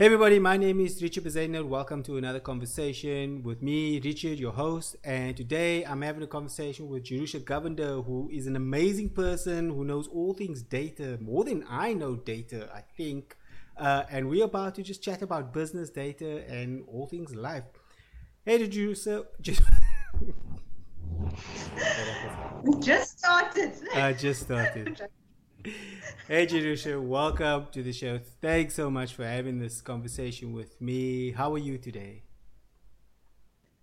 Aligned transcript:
Hey 0.00 0.06
everybody, 0.06 0.38
my 0.38 0.56
name 0.56 0.80
is 0.80 1.02
Richard 1.02 1.24
Bezainer. 1.24 1.62
Welcome 1.62 2.02
to 2.04 2.16
another 2.16 2.40
conversation 2.40 3.42
with 3.42 3.60
me, 3.60 4.00
Richard, 4.02 4.38
your 4.38 4.52
host. 4.52 4.96
And 5.04 5.36
today 5.36 5.84
I'm 5.84 6.00
having 6.00 6.22
a 6.22 6.26
conversation 6.26 6.88
with 6.88 7.04
Jerusha 7.04 7.40
Govender, 7.40 8.02
who 8.06 8.30
is 8.32 8.46
an 8.46 8.56
amazing 8.56 9.10
person 9.10 9.68
who 9.68 9.84
knows 9.84 10.08
all 10.08 10.32
things 10.32 10.62
data, 10.62 11.18
more 11.20 11.44
than 11.44 11.66
I 11.68 11.92
know 11.92 12.16
data, 12.16 12.70
I 12.74 12.80
think. 12.96 13.36
Uh, 13.76 14.04
and 14.08 14.30
we're 14.30 14.46
about 14.46 14.74
to 14.76 14.82
just 14.82 15.02
chat 15.02 15.20
about 15.20 15.52
business 15.52 15.90
data 15.90 16.48
and 16.48 16.82
all 16.88 17.06
things 17.06 17.34
life. 17.34 17.64
Hey, 18.46 18.66
Jerusha. 18.66 19.26
Just, 19.42 19.60
just 22.80 23.18
started. 23.18 23.72
I 23.94 24.14
just 24.14 24.44
started. 24.44 25.10
Hey, 26.26 26.46
Jerusha, 26.46 27.00
welcome 27.00 27.66
to 27.72 27.82
the 27.82 27.92
show. 27.92 28.18
Thanks 28.40 28.74
so 28.74 28.90
much 28.90 29.14
for 29.14 29.24
having 29.26 29.58
this 29.58 29.80
conversation 29.80 30.52
with 30.52 30.80
me. 30.80 31.32
How 31.32 31.52
are 31.52 31.58
you 31.58 31.76
today? 31.76 32.22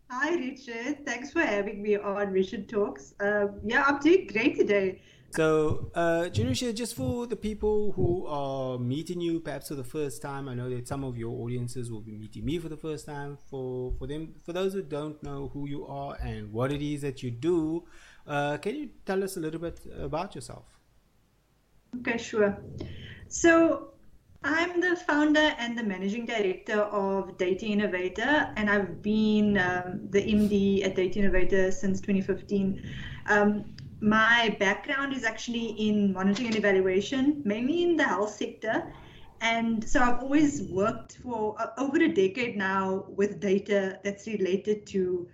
Hi, 0.09 0.33
Richard. 0.35 1.05
Thanks 1.05 1.31
for 1.31 1.41
having 1.41 1.83
me 1.83 1.97
on 1.97 2.31
Richard 2.31 2.67
Talks. 2.67 3.13
Uh, 3.19 3.47
yeah, 3.63 3.83
I'm 3.85 3.99
doing 3.99 4.27
great 4.27 4.55
today. 4.57 5.01
So, 5.31 5.91
uh, 5.93 6.29
Jerusha, 6.29 6.73
just 6.73 6.95
for 6.95 7.27
the 7.27 7.35
people 7.35 7.91
who 7.91 8.25
are 8.25 8.79
meeting 8.79 9.19
you 9.19 9.41
perhaps 9.41 9.67
for 9.67 9.75
the 9.75 9.83
first 9.83 10.21
time, 10.21 10.47
I 10.47 10.55
know 10.55 10.69
that 10.69 10.87
some 10.87 11.03
of 11.03 11.17
your 11.17 11.31
audiences 11.43 11.91
will 11.91 12.01
be 12.01 12.13
meeting 12.13 12.45
me 12.45 12.57
for 12.57 12.69
the 12.69 12.77
first 12.77 13.05
time. 13.05 13.37
For 13.49 13.93
for 13.99 14.07
them, 14.07 14.35
for 14.43 14.53
those 14.53 14.73
who 14.73 14.81
don't 14.81 15.21
know 15.21 15.51
who 15.53 15.67
you 15.67 15.85
are 15.85 16.15
and 16.21 16.53
what 16.53 16.71
it 16.71 16.81
is 16.81 17.01
that 17.01 17.21
you 17.21 17.29
do, 17.29 17.83
uh, 18.25 18.57
can 18.57 18.75
you 18.75 18.89
tell 19.05 19.23
us 19.23 19.35
a 19.35 19.41
little 19.41 19.59
bit 19.59 19.81
about 19.99 20.33
yourself? 20.33 20.76
Okay, 21.95 22.17
sure. 22.17 22.57
So 23.27 23.93
I'm 24.43 24.79
the 24.79 24.95
founder 24.95 25.55
and 25.57 25.77
the 25.77 25.83
managing 25.83 26.25
director 26.25 26.81
of 26.81 27.37
Data 27.37 27.65
Innovator, 27.65 28.53
and 28.55 28.69
I've 28.69 29.01
been 29.01 29.57
um, 29.57 30.07
the 30.09 30.21
MD 30.21 30.85
at 30.85 30.95
Data 30.95 31.19
Innovator 31.19 31.71
since 31.71 31.99
2015. 31.99 32.81
Um, 33.27 33.65
my 33.99 34.55
background 34.59 35.13
is 35.13 35.23
actually 35.23 35.69
in 35.71 36.13
monitoring 36.13 36.47
and 36.47 36.55
evaluation, 36.55 37.41
mainly 37.45 37.83
in 37.83 37.97
the 37.97 38.03
health 38.03 38.35
sector. 38.35 38.93
And 39.41 39.87
so 39.87 40.01
I've 40.01 40.19
always 40.23 40.63
worked 40.63 41.17
for 41.17 41.55
uh, 41.59 41.69
over 41.77 41.97
a 41.97 42.07
decade 42.07 42.57
now 42.57 43.05
with 43.09 43.39
data 43.39 43.99
that's 44.03 44.27
related 44.27 44.85
to 44.87 45.27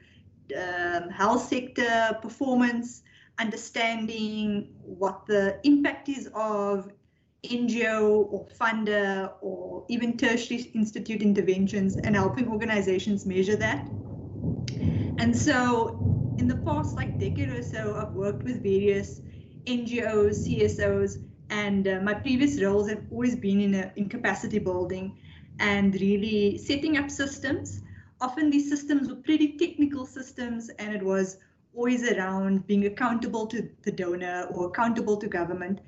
um, 0.58 1.09
health 1.09 1.47
sector 1.47 2.17
performance, 2.22 3.03
understanding 3.39 4.73
what 4.81 5.26
the 5.26 5.59
impact 5.64 6.09
is 6.09 6.30
of 6.34 6.92
NGO 7.44 8.31
or 8.31 8.48
funder 8.59 9.34
or 9.42 9.86
even 9.89 10.17
tertiary 10.17 10.72
institute 10.73 11.22
interventions 11.22 11.98
and 11.98 12.16
helping 12.16 12.48
organizations 12.48 13.26
measure 13.26 13.58
that. 13.58 13.86
And 15.17 15.36
so 15.36 16.00
in 16.38 16.48
the 16.48 16.56
past 16.66 16.95
like 16.95 17.20
decade 17.20 17.50
or 17.50 17.61
so, 17.61 17.95
I've 17.95 18.14
worked 18.14 18.44
with 18.44 18.64
various 18.64 19.22
NGOs, 19.66 20.48
CSOs, 20.48 21.23
and 21.50 21.88
uh, 21.88 22.00
my 22.02 22.14
previous 22.14 22.61
roles 22.61 22.89
have 22.89 23.04
always 23.11 23.36
been 23.36 23.59
in, 23.59 23.76
a, 23.76 23.92
in 23.95 24.09
capacity 24.09 24.59
building 24.59 25.17
and 25.59 25.94
really 25.95 26.58
setting 26.58 26.98
up 26.98 27.11
systems. 27.11 27.81
Often 28.22 28.50
these 28.50 28.70
systems 28.70 29.09
were 29.09 29.16
pretty 29.16 29.58
technical 29.58 30.06
systems 30.06 30.70
and 30.80 30.94
it 30.94 31.04
was 31.04 31.38
always 31.75 32.09
around 32.11 32.66
being 32.67 32.85
accountable 32.85 33.47
to 33.47 33.69
the 33.83 33.91
donor 33.91 34.47
or 34.52 34.67
accountable 34.67 35.17
to 35.17 35.27
government. 35.27 35.80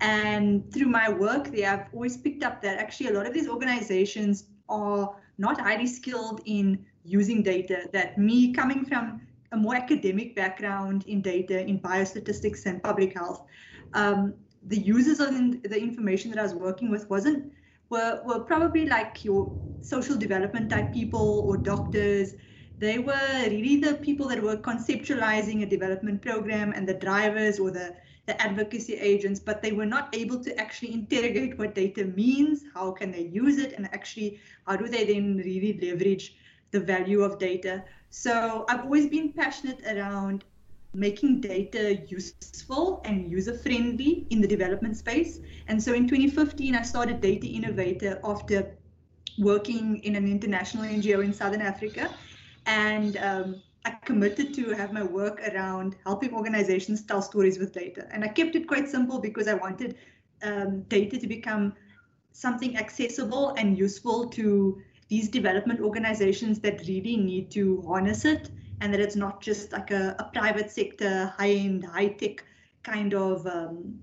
And 0.00 0.72
through 0.72 0.88
my 0.88 1.10
work 1.10 1.50
there, 1.52 1.70
I've 1.70 1.94
always 1.94 2.16
picked 2.16 2.42
up 2.42 2.62
that 2.62 2.78
actually 2.78 3.08
a 3.08 3.12
lot 3.12 3.26
of 3.26 3.34
these 3.34 3.48
organizations 3.48 4.44
are 4.68 5.14
not 5.38 5.60
highly 5.60 5.86
skilled 5.86 6.40
in 6.46 6.84
using 7.04 7.42
data. 7.42 7.88
That 7.92 8.18
me 8.18 8.52
coming 8.52 8.84
from 8.84 9.20
a 9.52 9.56
more 9.56 9.74
academic 9.74 10.36
background 10.36 11.04
in 11.06 11.20
data, 11.22 11.60
in 11.60 11.80
biostatistics 11.80 12.66
and 12.66 12.82
public 12.82 13.14
health, 13.14 13.44
um, 13.94 14.34
the 14.66 14.78
users 14.78 15.20
of 15.20 15.30
the 15.30 15.78
information 15.78 16.30
that 16.30 16.38
I 16.38 16.42
was 16.42 16.54
working 16.54 16.90
with 16.90 17.08
wasn't 17.10 17.52
were, 17.88 18.20
were 18.24 18.40
probably 18.40 18.86
like 18.86 19.24
your 19.24 19.52
social 19.80 20.16
development 20.16 20.70
type 20.70 20.92
people 20.92 21.44
or 21.46 21.56
doctors 21.56 22.34
they 22.80 22.98
were 22.98 23.44
really 23.44 23.76
the 23.76 23.94
people 23.96 24.26
that 24.28 24.42
were 24.42 24.56
conceptualizing 24.56 25.62
a 25.62 25.66
development 25.66 26.22
program 26.22 26.72
and 26.72 26.88
the 26.88 26.94
drivers 26.94 27.58
or 27.58 27.70
the, 27.70 27.94
the 28.24 28.40
advocacy 28.40 28.94
agents, 28.94 29.38
but 29.38 29.60
they 29.60 29.72
were 29.72 29.84
not 29.84 30.08
able 30.14 30.42
to 30.42 30.58
actually 30.58 30.94
interrogate 30.94 31.58
what 31.58 31.74
data 31.74 32.04
means, 32.04 32.64
how 32.72 32.90
can 32.90 33.12
they 33.12 33.26
use 33.26 33.58
it, 33.58 33.74
and 33.74 33.84
actually 33.92 34.40
how 34.66 34.76
do 34.76 34.88
they 34.88 35.04
then 35.04 35.36
really 35.44 35.78
leverage 35.82 36.36
the 36.70 36.80
value 36.80 37.22
of 37.22 37.38
data. 37.38 37.84
So 38.08 38.64
I've 38.70 38.80
always 38.80 39.08
been 39.10 39.34
passionate 39.34 39.82
around 39.86 40.44
making 40.94 41.42
data 41.42 41.96
useful 42.08 43.02
and 43.04 43.30
user 43.30 43.58
friendly 43.58 44.26
in 44.30 44.40
the 44.40 44.48
development 44.48 44.96
space. 44.96 45.40
And 45.68 45.80
so 45.82 45.92
in 45.92 46.08
2015, 46.08 46.74
I 46.74 46.82
started 46.82 47.20
Data 47.20 47.46
Innovator 47.46 48.18
after 48.24 48.74
working 49.38 49.98
in 49.98 50.16
an 50.16 50.26
international 50.26 50.84
NGO 50.84 51.22
in 51.22 51.34
Southern 51.34 51.60
Africa 51.60 52.10
and 52.70 53.16
um, 53.16 53.62
I 53.84 53.90
committed 54.04 54.54
to 54.54 54.70
have 54.70 54.92
my 54.92 55.02
work 55.02 55.40
around 55.48 55.96
helping 56.04 56.32
organizations 56.32 57.02
tell 57.02 57.20
stories 57.20 57.58
with 57.58 57.72
data. 57.72 58.06
And 58.12 58.22
I 58.22 58.28
kept 58.28 58.54
it 58.54 58.68
quite 58.68 58.88
simple 58.88 59.18
because 59.18 59.48
I 59.48 59.54
wanted 59.54 59.96
um, 60.42 60.82
data 60.82 61.18
to 61.18 61.26
become 61.26 61.74
something 62.32 62.76
accessible 62.76 63.54
and 63.58 63.76
useful 63.76 64.28
to 64.38 64.80
these 65.08 65.28
development 65.28 65.80
organizations 65.80 66.60
that 66.60 66.78
really 66.86 67.16
need 67.16 67.50
to 67.52 67.82
harness 67.82 68.24
it 68.24 68.50
and 68.80 68.94
that 68.94 69.00
it's 69.00 69.16
not 69.16 69.42
just 69.42 69.72
like 69.72 69.90
a, 69.90 70.14
a 70.20 70.24
private 70.32 70.70
sector, 70.70 71.34
high-end, 71.36 71.84
high-tech 71.84 72.44
kind 72.84 73.14
of, 73.14 73.46
um, 73.46 73.98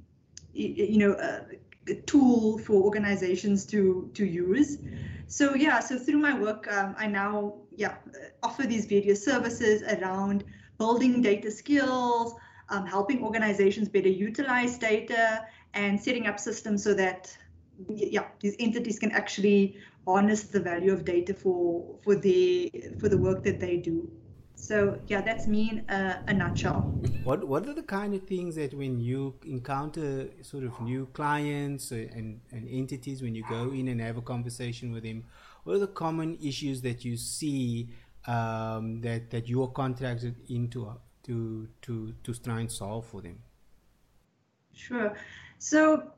you 0.53 0.97
know, 0.97 1.13
uh, 1.13 1.44
tool 2.06 2.57
for 2.57 2.73
organizations 2.73 3.66
to 3.66 4.11
to 4.13 4.25
use. 4.25 4.77
So 5.27 5.56
yeah, 5.56 5.79
so 5.79 5.97
through 5.97 6.19
my 6.19 6.38
work, 6.38 6.67
um, 6.67 6.95
I 6.97 7.07
now 7.07 7.53
yeah 7.77 7.95
offer 8.43 8.63
these 8.63 8.85
various 8.85 9.23
services 9.23 9.83
around 9.83 10.43
building 10.77 11.21
data 11.21 11.49
skills, 11.49 12.35
um, 12.69 12.85
helping 12.85 13.23
organizations 13.23 13.88
better 13.88 14.09
utilize 14.09 14.77
data, 14.77 15.45
and 15.73 15.99
setting 15.99 16.27
up 16.27 16.39
systems 16.39 16.83
so 16.83 16.93
that 16.93 17.35
yeah 17.89 18.25
these 18.39 18.55
entities 18.59 18.97
can 18.99 19.11
actually 19.11 19.77
harness 20.05 20.43
the 20.43 20.59
value 20.59 20.91
of 20.91 21.05
data 21.05 21.33
for 21.33 21.95
for 22.03 22.15
the 22.15 22.71
for 22.99 23.07
the 23.09 23.17
work 23.17 23.43
that 23.43 23.59
they 23.59 23.77
do. 23.77 24.09
So 24.55 24.99
yeah, 25.07 25.21
that's 25.21 25.45
me 25.45 25.69
in 25.71 25.85
a, 25.88 26.23
a, 26.27 26.33
nutshell. 26.33 26.81
What 27.23 27.47
what 27.47 27.67
are 27.67 27.75
the 27.75 27.83
kind 27.83 28.15
of 28.15 28.23
things 28.23 28.55
that 28.55 28.73
when 28.73 28.99
you 28.99 29.35
encounter 29.45 30.29
sort 30.41 30.63
of 30.63 30.81
new 30.81 31.05
clients 31.13 31.91
and, 31.91 32.41
and 32.51 32.67
entities, 32.67 33.21
when 33.21 33.35
you 33.35 33.44
go 33.47 33.71
in 33.71 33.88
and 33.88 34.01
have 34.01 34.17
a 34.17 34.21
conversation 34.21 34.91
with 34.91 35.03
them, 35.03 35.25
what 35.67 35.75
are 35.75 35.79
the 35.79 35.88
common 35.88 36.38
issues 36.41 36.81
that 36.81 37.03
you 37.03 37.17
see 37.17 37.89
um, 38.25 39.01
that 39.01 39.29
that 39.31 39.50
you 39.50 39.61
are 39.63 39.67
contracted 39.67 40.35
into 40.47 40.89
to 41.23 41.67
to 41.81 42.13
to 42.23 42.33
try 42.35 42.61
and 42.61 42.72
solve 42.72 43.05
for 43.05 43.22
them? 43.22 43.38
Sure. 44.73 45.13
So 45.57 46.13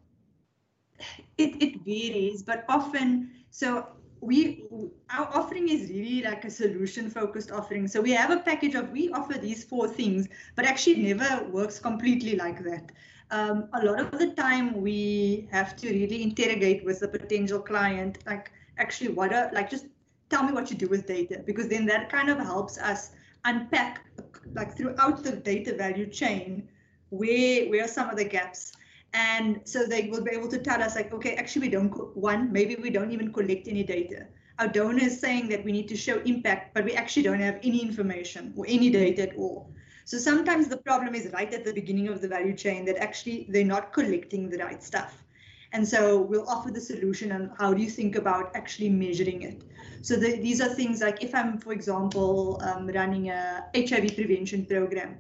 it 1.40 1.56
it 1.64 1.82
varies, 1.84 2.44
but 2.44 2.64
often 2.70 3.32
so 3.50 3.88
we 4.22 4.66
our 5.10 5.28
offering 5.34 5.68
is 5.68 5.90
really 5.90 6.22
like 6.22 6.46
a 6.46 6.52
solution 6.52 7.10
focused 7.10 7.52
offering 7.52 7.88
so 7.88 8.02
we 8.02 8.12
have 8.12 8.32
a 8.32 8.40
package 8.42 8.76
of 8.76 8.92
we 8.92 9.10
offer 9.14 9.40
these 9.40 9.64
four 9.64 9.88
things 9.88 10.28
but 10.58 10.66
actually 10.66 10.98
never 10.98 11.46
works 11.46 11.80
completely 11.80 12.36
like 12.36 12.62
that 12.62 12.92
um, 13.32 13.70
a 13.76 13.86
lot 13.86 13.98
of 14.02 14.20
the 14.20 14.32
time 14.34 14.82
we 14.82 15.48
have 15.50 15.74
to 15.78 15.90
really 15.90 16.22
interrogate 16.22 16.84
with 16.84 17.00
the 17.00 17.08
potential 17.08 17.62
client 17.62 18.18
like 18.26 18.52
actually 18.80 19.12
what 19.12 19.34
are 19.34 19.52
like 19.54 19.70
just 19.70 19.86
tell 20.30 20.44
me 20.44 20.52
what 20.52 20.70
you 20.72 20.78
do 20.78 20.88
with 20.88 21.06
data 21.08 21.42
because 21.46 21.68
then 21.68 21.86
that 21.86 22.10
kind 22.10 22.30
of 22.30 22.38
helps 22.38 22.78
us 22.78 23.12
unpack 23.46 24.06
like 24.54 24.76
throughout 24.76 25.24
the 25.24 25.32
data 25.32 25.76
value 25.76 26.08
chain 26.08 26.68
where 27.10 27.70
where 27.70 27.86
are 27.86 27.88
some 27.88 28.10
of 28.10 28.18
the 28.18 28.26
gaps 28.26 28.74
and 29.14 29.62
so 29.64 29.86
they 29.86 30.08
will 30.10 30.24
be 30.24 30.32
able 30.32 30.48
to 30.50 30.60
tell 30.60 30.82
us 30.82 30.96
like, 30.96 31.14
okay, 31.14 31.36
actually 31.36 31.68
we 31.68 31.70
don't, 31.70 32.16
one, 32.16 32.52
maybe 32.52 32.76
we 32.76 32.90
don't 32.90 33.12
even 33.12 33.34
collect 33.34 33.68
any 33.68 33.84
data. 33.84 34.28
Our 34.60 34.68
donor 34.68 35.04
is 35.04 35.20
saying 35.20 35.50
that 35.50 35.64
we 35.64 35.72
need 35.72 35.88
to 35.88 35.98
show 35.98 36.20
impact, 36.22 36.74
but 36.74 36.84
we 36.84 36.94
actually 36.94 37.24
don't 37.24 37.40
have 37.40 37.60
any 37.64 37.82
information 37.82 38.54
or 38.56 38.66
any 38.68 38.90
data 38.90 39.24
at 39.24 39.38
all. 39.38 39.72
So 40.06 40.18
sometimes 40.18 40.68
the 40.68 40.78
problem 40.78 41.16
is 41.16 41.32
right 41.34 41.52
at 41.54 41.66
the 41.66 41.74
beginning 41.74 42.08
of 42.08 42.22
the 42.22 42.28
value 42.28 42.56
chain 42.56 42.84
that 42.86 42.98
actually 42.98 43.48
they're 43.50 43.64
not 43.64 43.94
collecting 43.94 44.50
the 44.50 44.58
right 44.58 44.84
stuff. 44.84 45.24
And 45.72 45.88
so 45.88 46.20
we'll 46.22 46.50
offer 46.50 46.72
the 46.72 46.82
solution 46.82 47.32
and 47.32 47.52
how 47.58 47.74
do 47.74 47.82
you 47.82 47.90
think 47.90 48.16
about 48.16 48.56
actually 48.56 48.90
measuring 48.90 49.44
it. 49.44 49.62
So 50.02 50.16
the, 50.16 50.38
these 50.38 50.62
are 50.62 50.70
things 50.70 51.02
like 51.02 51.24
if 51.24 51.36
I'm, 51.36 51.60
for 51.60 51.74
example, 51.74 52.60
um, 52.64 52.88
running 52.88 53.30
a 53.30 53.66
HIV 53.76 54.16
prevention 54.16 54.66
program 54.66 55.20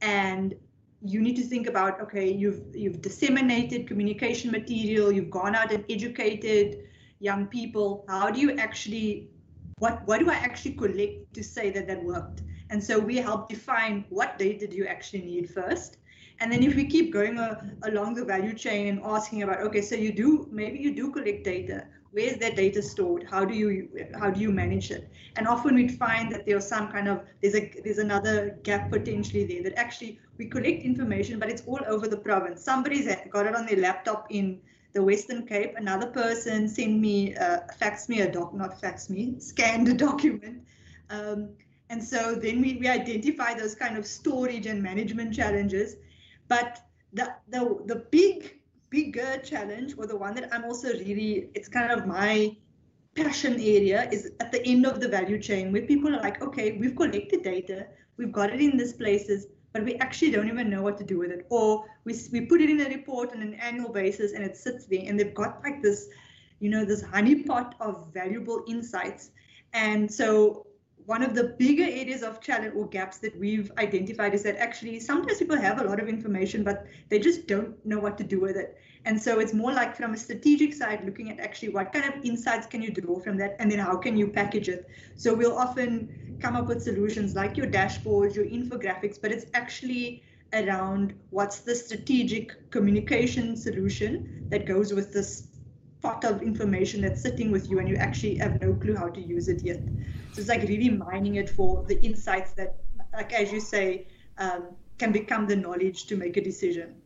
and 0.00 0.54
you 1.04 1.20
need 1.20 1.36
to 1.36 1.42
think 1.42 1.66
about 1.66 2.00
okay 2.00 2.30
you've 2.30 2.62
you've 2.74 3.00
disseminated 3.02 3.88
communication 3.88 4.50
material 4.50 5.10
you've 5.10 5.30
gone 5.30 5.54
out 5.54 5.72
and 5.72 5.84
educated 5.90 6.84
young 7.18 7.46
people 7.46 8.04
how 8.08 8.30
do 8.30 8.38
you 8.38 8.52
actually 8.58 9.28
what 9.78 10.06
what 10.06 10.20
do 10.20 10.30
i 10.30 10.34
actually 10.34 10.72
collect 10.72 11.34
to 11.34 11.42
say 11.42 11.70
that 11.70 11.88
that 11.88 12.02
worked 12.04 12.42
and 12.70 12.82
so 12.82 12.98
we 12.98 13.16
help 13.16 13.48
define 13.48 14.04
what 14.10 14.38
data 14.38 14.66
do 14.66 14.76
you 14.76 14.86
actually 14.86 15.22
need 15.22 15.50
first 15.50 15.96
and 16.40 16.52
then 16.52 16.62
if 16.62 16.74
we 16.74 16.84
keep 16.84 17.12
going 17.12 17.38
uh, 17.38 17.62
along 17.84 18.14
the 18.14 18.24
value 18.24 18.54
chain 18.54 18.88
and 18.88 19.00
asking 19.04 19.42
about 19.42 19.60
okay 19.60 19.80
so 19.80 19.94
you 19.94 20.12
do 20.12 20.48
maybe 20.50 20.78
you 20.78 20.94
do 20.94 21.10
collect 21.10 21.44
data. 21.44 21.86
Where's 22.12 22.36
that 22.40 22.56
data 22.56 22.82
stored? 22.82 23.24
How 23.30 23.42
do 23.44 23.54
you 23.54 23.88
how 24.18 24.30
do 24.30 24.38
you 24.38 24.50
manage 24.50 24.90
it? 24.90 25.10
And 25.36 25.48
often 25.48 25.74
we'd 25.74 25.96
find 25.96 26.30
that 26.32 26.44
there's 26.44 26.66
some 26.66 26.92
kind 26.92 27.08
of 27.08 27.22
there's 27.40 27.54
a 27.54 27.72
there's 27.84 27.98
another 27.98 28.58
gap 28.64 28.90
potentially 28.90 29.44
there 29.44 29.62
that 29.62 29.78
actually 29.78 30.18
we 30.36 30.46
collect 30.46 30.82
information 30.82 31.38
but 31.38 31.48
it's 31.48 31.62
all 31.66 31.80
over 31.86 32.08
the 32.08 32.18
province. 32.18 32.62
Somebody's 32.62 33.08
got 33.30 33.46
it 33.46 33.54
on 33.54 33.64
their 33.64 33.78
laptop 33.78 34.26
in 34.28 34.60
the 34.92 35.02
Western 35.02 35.46
Cape, 35.46 35.74
another 35.76 36.06
person 36.06 36.68
sent 36.68 36.98
me, 37.00 37.34
uh, 37.36 37.60
faxed 37.80 38.08
me 38.08 38.20
a 38.20 38.30
doc, 38.30 38.54
not 38.54 38.80
faxed 38.80 39.08
me, 39.08 39.34
scanned 39.38 39.88
a 39.88 39.94
document. 40.08 40.62
Um, 41.10 41.50
and 41.88 42.02
so 42.02 42.34
then 42.34 42.60
we, 42.60 42.76
we 42.78 42.88
identify 42.88 43.54
those 43.54 43.74
kind 43.74 43.96
of 43.96 44.06
storage 44.06 44.66
and 44.66 44.82
management 44.82 45.34
challenges. 45.34 45.96
But 46.52 46.80
the, 47.14 47.34
the, 47.48 47.62
the 47.86 47.96
big, 48.10 48.60
bigger 48.90 49.38
challenge, 49.38 49.94
or 49.96 50.06
the 50.06 50.16
one 50.16 50.34
that 50.34 50.52
I'm 50.52 50.64
also 50.64 50.88
really, 50.88 51.48
it's 51.54 51.68
kind 51.68 51.90
of 51.90 52.06
my 52.06 52.54
passion 53.14 53.54
area, 53.54 54.06
is 54.12 54.32
at 54.40 54.52
the 54.52 54.62
end 54.66 54.84
of 54.84 55.00
the 55.00 55.08
value 55.08 55.40
chain 55.40 55.72
where 55.72 55.86
people 55.92 56.14
are 56.14 56.20
like, 56.20 56.42
okay, 56.42 56.76
we've 56.78 56.94
collected 56.94 57.42
data, 57.42 57.86
we've 58.18 58.32
got 58.32 58.50
it 58.50 58.60
in 58.60 58.76
these 58.76 58.92
places 58.92 59.46
but 59.72 59.82
we 59.84 59.94
actually 59.96 60.30
don't 60.30 60.48
even 60.48 60.68
know 60.68 60.82
what 60.82 60.98
to 60.98 61.04
do 61.04 61.18
with 61.18 61.30
it. 61.30 61.46
Or 61.48 61.86
we, 62.04 62.14
we 62.30 62.42
put 62.42 62.60
it 62.60 62.68
in 62.68 62.80
a 62.82 62.88
report 62.90 63.32
on 63.32 63.40
an 63.40 63.54
annual 63.54 63.88
basis 63.88 64.32
and 64.32 64.44
it 64.44 64.54
sits 64.54 64.84
there 64.84 65.02
and 65.06 65.18
they've 65.18 65.32
got 65.32 65.62
like 65.62 65.80
this, 65.80 66.08
you 66.60 66.68
know, 66.68 66.84
this 66.84 67.02
honeypot 67.02 67.72
of 67.80 68.12
valuable 68.12 68.64
insights. 68.68 69.30
And 69.72 70.12
so 70.12 70.66
one 71.06 71.22
of 71.22 71.34
the 71.34 71.54
bigger 71.58 71.84
areas 71.84 72.22
of 72.22 72.40
challenge 72.40 72.74
or 72.76 72.86
gaps 72.88 73.18
that 73.18 73.36
we've 73.38 73.72
identified 73.78 74.34
is 74.34 74.42
that 74.44 74.56
actually 74.56 75.00
sometimes 75.00 75.38
people 75.38 75.56
have 75.56 75.80
a 75.80 75.84
lot 75.84 76.00
of 76.00 76.08
information, 76.08 76.62
but 76.62 76.86
they 77.08 77.18
just 77.18 77.46
don't 77.46 77.74
know 77.84 77.98
what 77.98 78.16
to 78.18 78.24
do 78.24 78.40
with 78.40 78.56
it. 78.56 78.76
And 79.04 79.20
so 79.20 79.40
it's 79.40 79.52
more 79.52 79.72
like 79.72 79.96
from 79.96 80.14
a 80.14 80.16
strategic 80.16 80.72
side, 80.72 81.04
looking 81.04 81.30
at 81.30 81.40
actually 81.40 81.70
what 81.70 81.92
kind 81.92 82.04
of 82.04 82.24
insights 82.24 82.66
can 82.66 82.82
you 82.82 82.90
draw 82.90 83.18
from 83.18 83.36
that, 83.38 83.56
and 83.58 83.70
then 83.70 83.80
how 83.80 83.96
can 83.96 84.16
you 84.16 84.28
package 84.28 84.68
it. 84.68 84.88
So 85.16 85.34
we'll 85.34 85.56
often 85.56 86.08
come 86.40 86.56
up 86.56 86.66
with 86.68 86.82
solutions 86.82 87.34
like 87.34 87.56
your 87.56 87.66
dashboards, 87.66 88.34
your 88.36 88.46
infographics, 88.46 89.20
but 89.20 89.32
it's 89.32 89.46
actually 89.54 90.22
around 90.52 91.14
what's 91.30 91.60
the 91.60 91.74
strategic 91.74 92.70
communication 92.70 93.56
solution 93.56 94.48
that 94.50 94.66
goes 94.66 94.92
with 94.92 95.12
this 95.12 95.48
pot 96.02 96.24
of 96.24 96.42
information 96.42 97.00
that's 97.00 97.22
sitting 97.22 97.50
with 97.50 97.70
you 97.70 97.78
and 97.78 97.88
you 97.88 97.96
actually 97.96 98.36
have 98.36 98.60
no 98.60 98.74
clue 98.74 98.96
how 98.96 99.08
to 99.08 99.20
use 99.20 99.48
it 99.48 99.62
yet. 99.62 99.80
So 100.32 100.40
it's 100.40 100.48
like 100.48 100.62
really 100.62 100.90
mining 100.90 101.36
it 101.36 101.48
for 101.48 101.84
the 101.86 102.00
insights 102.04 102.52
that, 102.52 102.76
like 103.12 103.32
as 103.32 103.52
you 103.52 103.60
say, 103.60 104.06
um, 104.38 104.74
can 104.98 105.12
become 105.12 105.46
the 105.46 105.56
knowledge 105.56 106.06
to 106.06 106.16
make 106.16 106.36
a 106.36 106.40
decision. 106.40 106.96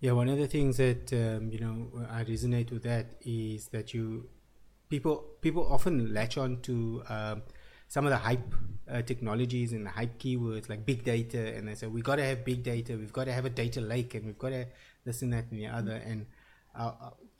Yeah, 0.00 0.12
one 0.12 0.28
of 0.28 0.38
the 0.38 0.46
things 0.46 0.76
that 0.76 1.12
um, 1.12 1.50
you 1.50 1.60
know 1.60 2.06
I 2.10 2.24
resonate 2.24 2.70
with 2.70 2.82
that 2.82 3.14
is 3.22 3.68
that 3.68 3.94
you 3.94 4.28
people 4.90 5.24
people 5.40 5.66
often 5.70 6.12
latch 6.12 6.36
on 6.36 6.60
to 6.62 7.02
um, 7.08 7.42
some 7.88 8.04
of 8.04 8.10
the 8.10 8.18
hype 8.18 8.54
uh, 8.90 9.02
technologies 9.02 9.72
and 9.72 9.86
the 9.86 9.90
hype 9.90 10.18
keywords 10.18 10.68
like 10.68 10.84
big 10.84 11.04
data, 11.04 11.54
and 11.54 11.68
they 11.68 11.74
say 11.74 11.86
we 11.86 12.02
got 12.02 12.16
to 12.16 12.24
have 12.24 12.44
big 12.44 12.62
data, 12.62 12.96
we've 12.96 13.12
got 13.12 13.24
to 13.24 13.32
have 13.32 13.46
a 13.46 13.50
data 13.50 13.80
lake, 13.80 14.14
and 14.14 14.26
we've 14.26 14.38
got 14.38 14.50
to 14.50 14.66
this 15.04 15.22
and 15.22 15.32
that 15.32 15.46
and 15.50 15.58
the 15.58 15.66
other. 15.66 15.96
And 16.04 16.26
uh, 16.74 16.92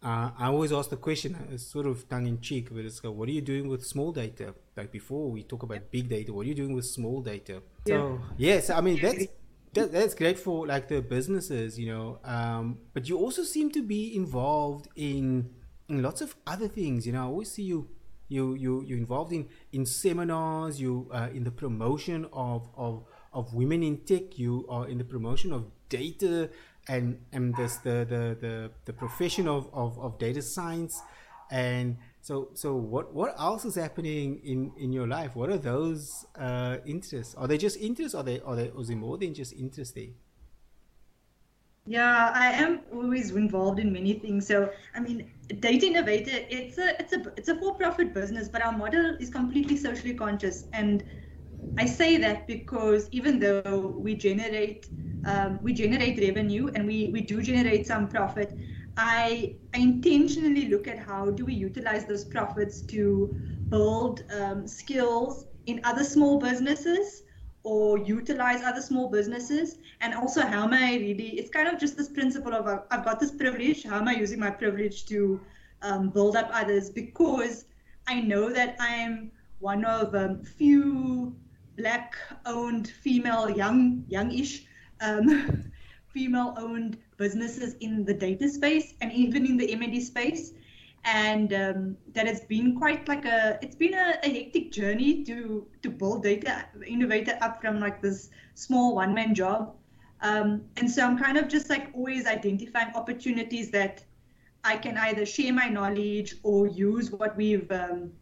uh, 0.05 0.31
I 0.39 0.49
always 0.49 0.71
ask 0.71 0.91
the 0.91 0.99
question, 0.99 1.35
uh, 1.35 1.57
sort 1.57 1.87
of 1.87 2.07
tongue 2.09 2.27
in 2.27 2.41
cheek, 2.41 2.69
but 2.71 2.85
it's 2.85 3.03
like, 3.03 3.15
what 3.15 3.27
are 3.29 3.33
you 3.33 3.41
doing 3.41 3.69
with 3.69 3.87
small 3.87 4.13
data? 4.13 4.55
Like 4.77 4.93
before 4.93 5.31
we 5.31 5.45
talk 5.45 5.63
about 5.63 5.91
big 5.91 6.11
data, 6.11 6.33
what 6.33 6.45
are 6.45 6.49
you 6.49 6.55
doing 6.55 6.75
with 6.75 6.85
small 6.85 7.23
data? 7.23 7.63
Yeah. 7.87 7.97
So 7.97 8.21
yes, 8.37 8.69
I 8.69 8.81
mean 8.83 9.01
that's 9.01 9.27
that, 9.73 9.93
that's 9.93 10.15
great 10.15 10.39
for 10.39 10.67
like 10.67 10.89
the 10.89 11.01
businesses, 11.01 11.79
you 11.79 11.87
know. 11.87 12.19
Um, 12.23 12.79
but 12.93 13.09
you 13.09 13.17
also 13.19 13.43
seem 13.45 13.71
to 13.71 13.83
be 13.83 14.15
involved 14.15 14.89
in, 14.95 15.51
in 15.89 16.03
lots 16.03 16.21
of 16.21 16.37
other 16.47 16.69
things. 16.69 17.07
You 17.07 17.15
know, 17.15 17.23
I 17.23 17.27
always 17.27 17.51
see 17.51 17.63
you 17.63 17.89
you 18.29 18.55
you 18.55 18.83
you 18.83 18.97
involved 18.97 19.33
in 19.33 19.49
in 19.73 19.87
seminars. 19.87 20.81
You 20.81 21.09
uh, 21.13 21.29
in 21.33 21.45
the 21.45 21.51
promotion 21.51 22.27
of 22.33 22.69
of 22.77 23.05
of 23.33 23.55
women 23.55 23.83
in 23.83 23.99
tech. 23.99 24.39
You 24.39 24.67
are 24.69 24.87
in 24.87 24.99
the 24.99 25.05
promotion 25.05 25.53
of 25.53 25.65
data 25.89 26.51
and 26.89 27.19
and 27.33 27.57
this 27.57 27.77
the 27.79 28.07
the 28.09 28.37
the, 28.41 28.71
the 28.85 28.93
profession 28.93 29.49
of, 29.49 29.69
of 29.73 29.99
of 29.99 30.19
data 30.19 30.43
science 30.43 31.03
and 31.51 31.97
so, 32.21 32.49
so 32.55 32.75
what 32.75 33.13
what 33.13 33.39
else 33.39 33.67
is 33.67 33.75
happening 33.75 34.41
in 34.43 34.73
in 34.79 34.93
your 34.93 35.07
life? 35.07 35.37
What 35.37 35.51
are 35.51 35.59
those 35.59 36.25
uh, 36.39 36.79
interests? 36.87 37.35
Are 37.35 37.47
they 37.47 37.59
just 37.59 37.79
interests? 37.79 38.15
Are 38.15 38.23
they 38.23 38.41
are 38.41 38.57
they, 38.57 38.73
is 38.79 38.89
it 38.89 38.97
more 38.97 39.19
than 39.19 39.35
just 39.35 39.53
interesting? 39.53 40.15
Yeah, 41.87 42.33
I 42.35 42.47
am 42.53 42.81
always 42.95 43.31
involved 43.33 43.79
in 43.79 43.93
many 43.93 44.15
things. 44.15 44.47
So, 44.47 44.71
I 44.95 45.01
mean, 45.01 45.31
Data 45.61 45.85
Innovator, 45.85 46.47
it's 46.49 46.79
a 46.79 46.99
it's 46.99 47.13
a 47.13 47.33
it's 47.37 47.49
a 47.49 47.57
for-profit 47.57 48.15
business, 48.15 48.49
but 48.49 48.65
our 48.65 48.73
model 48.73 49.17
is 49.21 49.29
completely 49.29 49.77
socially 49.77 50.15
conscious. 50.15 50.65
And 50.73 51.05
I 51.79 51.87
say 51.87 52.17
that 52.19 52.47
because 52.47 53.09
even 53.11 53.41
though 53.41 53.95
we 53.99 54.15
generate 54.15 54.89
um, 55.27 55.59
we 55.63 55.73
generate 55.73 56.19
revenue 56.21 56.71
and 56.75 56.87
we 56.87 57.11
we 57.13 57.21
do 57.23 57.43
generate 57.43 57.87
some 57.87 58.09
profit, 58.09 58.57
I, 58.97 59.57
I 59.75 59.79
intentionally 59.79 60.69
look 60.69 60.87
at 60.87 60.99
how 60.99 61.31
do 61.31 61.45
we 61.45 61.55
utilize 61.55 62.05
those 62.05 62.25
profits 62.25 62.83
to 62.83 63.35
build 63.69 64.23
um, 64.33 64.67
skills 64.69 65.47
in 65.67 65.81
other 65.85 66.05
small 66.05 66.39
businesses 66.39 67.23
or 67.65 67.99
utilize 67.99 68.63
other 68.63 68.83
small 68.83 69.09
businesses. 69.11 69.79
And 70.01 70.15
also 70.15 70.43
how 70.43 70.65
am 70.65 70.75
i 70.75 70.97
really 70.97 71.31
it's 71.39 71.51
kind 71.51 71.67
of 71.67 71.81
just 71.81 71.97
this 71.97 72.09
principle 72.09 72.55
of 72.55 72.67
i've 72.91 73.05
got 73.05 73.19
this 73.19 73.33
privilege 73.33 73.85
how 73.85 73.97
am 73.97 74.09
i 74.09 74.13
using 74.15 74.39
my 74.39 74.51
privilege 74.51 75.07
to 75.07 75.41
um, 75.83 76.11
build 76.11 76.37
up 76.37 76.51
others? 76.53 76.91
Because 76.91 77.65
i 78.07 78.21
know 78.21 78.53
that 78.53 78.77
i'm 78.79 79.33
one 79.61 79.85
of 79.85 80.15
um, 80.15 80.43
few 80.43 81.35
black 81.77 82.17
owned 82.47 82.89
female 82.89 83.51
young 83.51 84.05
youngish 84.09 84.67
um, 85.01 85.73
female 86.09 86.55
owned 86.57 86.99
businesses 87.17 87.75
in 87.81 88.05
the 88.05 88.15
data 88.15 88.49
space 88.49 88.95
and 89.01 89.13
even 89.13 89.45
in 89.47 89.57
the 89.57 89.73
M&E 89.73 90.01
space. 90.01 90.53
And 91.05 91.53
um, 91.53 91.97
that 92.15 92.27
has 92.27 92.41
been 92.43 92.79
quite 92.79 93.07
like 93.09 93.27
a, 93.27 93.59
it's 93.61 93.77
been 93.77 93.93
a, 93.93 94.19
a, 94.23 94.29
hectic 94.29 94.73
journey 94.73 95.23
to 95.25 95.67
to 95.83 95.91
build 95.91 96.23
data 96.23 96.65
innovator 96.87 97.37
up 97.43 97.61
from 97.61 97.79
like 97.79 98.01
this 98.01 98.31
small 98.55 98.95
one 98.95 99.13
man 99.13 99.35
job. 99.35 99.75
Um, 100.23 100.63
and 100.79 100.91
so 100.91 101.05
I'm 101.05 101.19
kind 101.19 101.37
of 101.37 101.49
just 101.49 101.69
like 101.69 101.91
always 101.93 102.27
identifying 102.27 102.95
opportunities 102.95 103.71
that 103.73 104.03
I 104.65 104.79
can 104.79 104.97
either 104.97 105.27
share 105.27 105.53
my 105.53 105.69
knowledge 105.69 106.37
or 106.43 106.69
use 106.69 107.11
what 107.11 107.37
we've 107.37 107.71
um, 107.71 108.13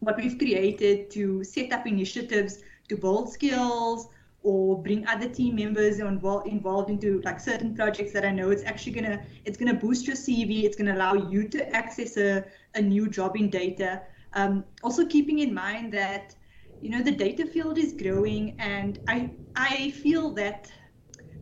what 0.00 0.18
we've 0.18 0.36
created 0.36 1.10
to 1.12 1.42
set 1.42 1.72
up 1.72 1.86
initiatives 1.86 2.58
to 2.88 2.96
build 2.96 3.30
skills 3.32 4.08
or 4.42 4.80
bring 4.82 5.06
other 5.06 5.28
team 5.28 5.56
members 5.56 5.98
involved 5.98 6.46
involved 6.46 6.90
into 6.90 7.20
like 7.22 7.40
certain 7.40 7.74
projects 7.74 8.12
that 8.12 8.24
I 8.24 8.30
know 8.30 8.50
it's 8.50 8.64
actually 8.64 8.92
gonna 8.92 9.20
it's 9.44 9.56
gonna 9.56 9.74
boost 9.74 10.06
your 10.06 10.16
CV. 10.16 10.64
It's 10.64 10.76
gonna 10.76 10.94
allow 10.94 11.14
you 11.14 11.48
to 11.48 11.68
access 11.74 12.16
a, 12.16 12.44
a 12.74 12.80
new 12.80 13.08
job 13.08 13.36
in 13.36 13.50
data. 13.50 14.02
Um, 14.34 14.64
also 14.82 15.06
keeping 15.06 15.40
in 15.40 15.52
mind 15.52 15.92
that 15.92 16.34
you 16.80 16.90
know 16.90 17.02
the 17.02 17.10
data 17.10 17.46
field 17.46 17.78
is 17.78 17.92
growing, 17.92 18.54
and 18.58 19.00
I 19.08 19.30
I 19.56 19.90
feel 19.90 20.30
that 20.34 20.70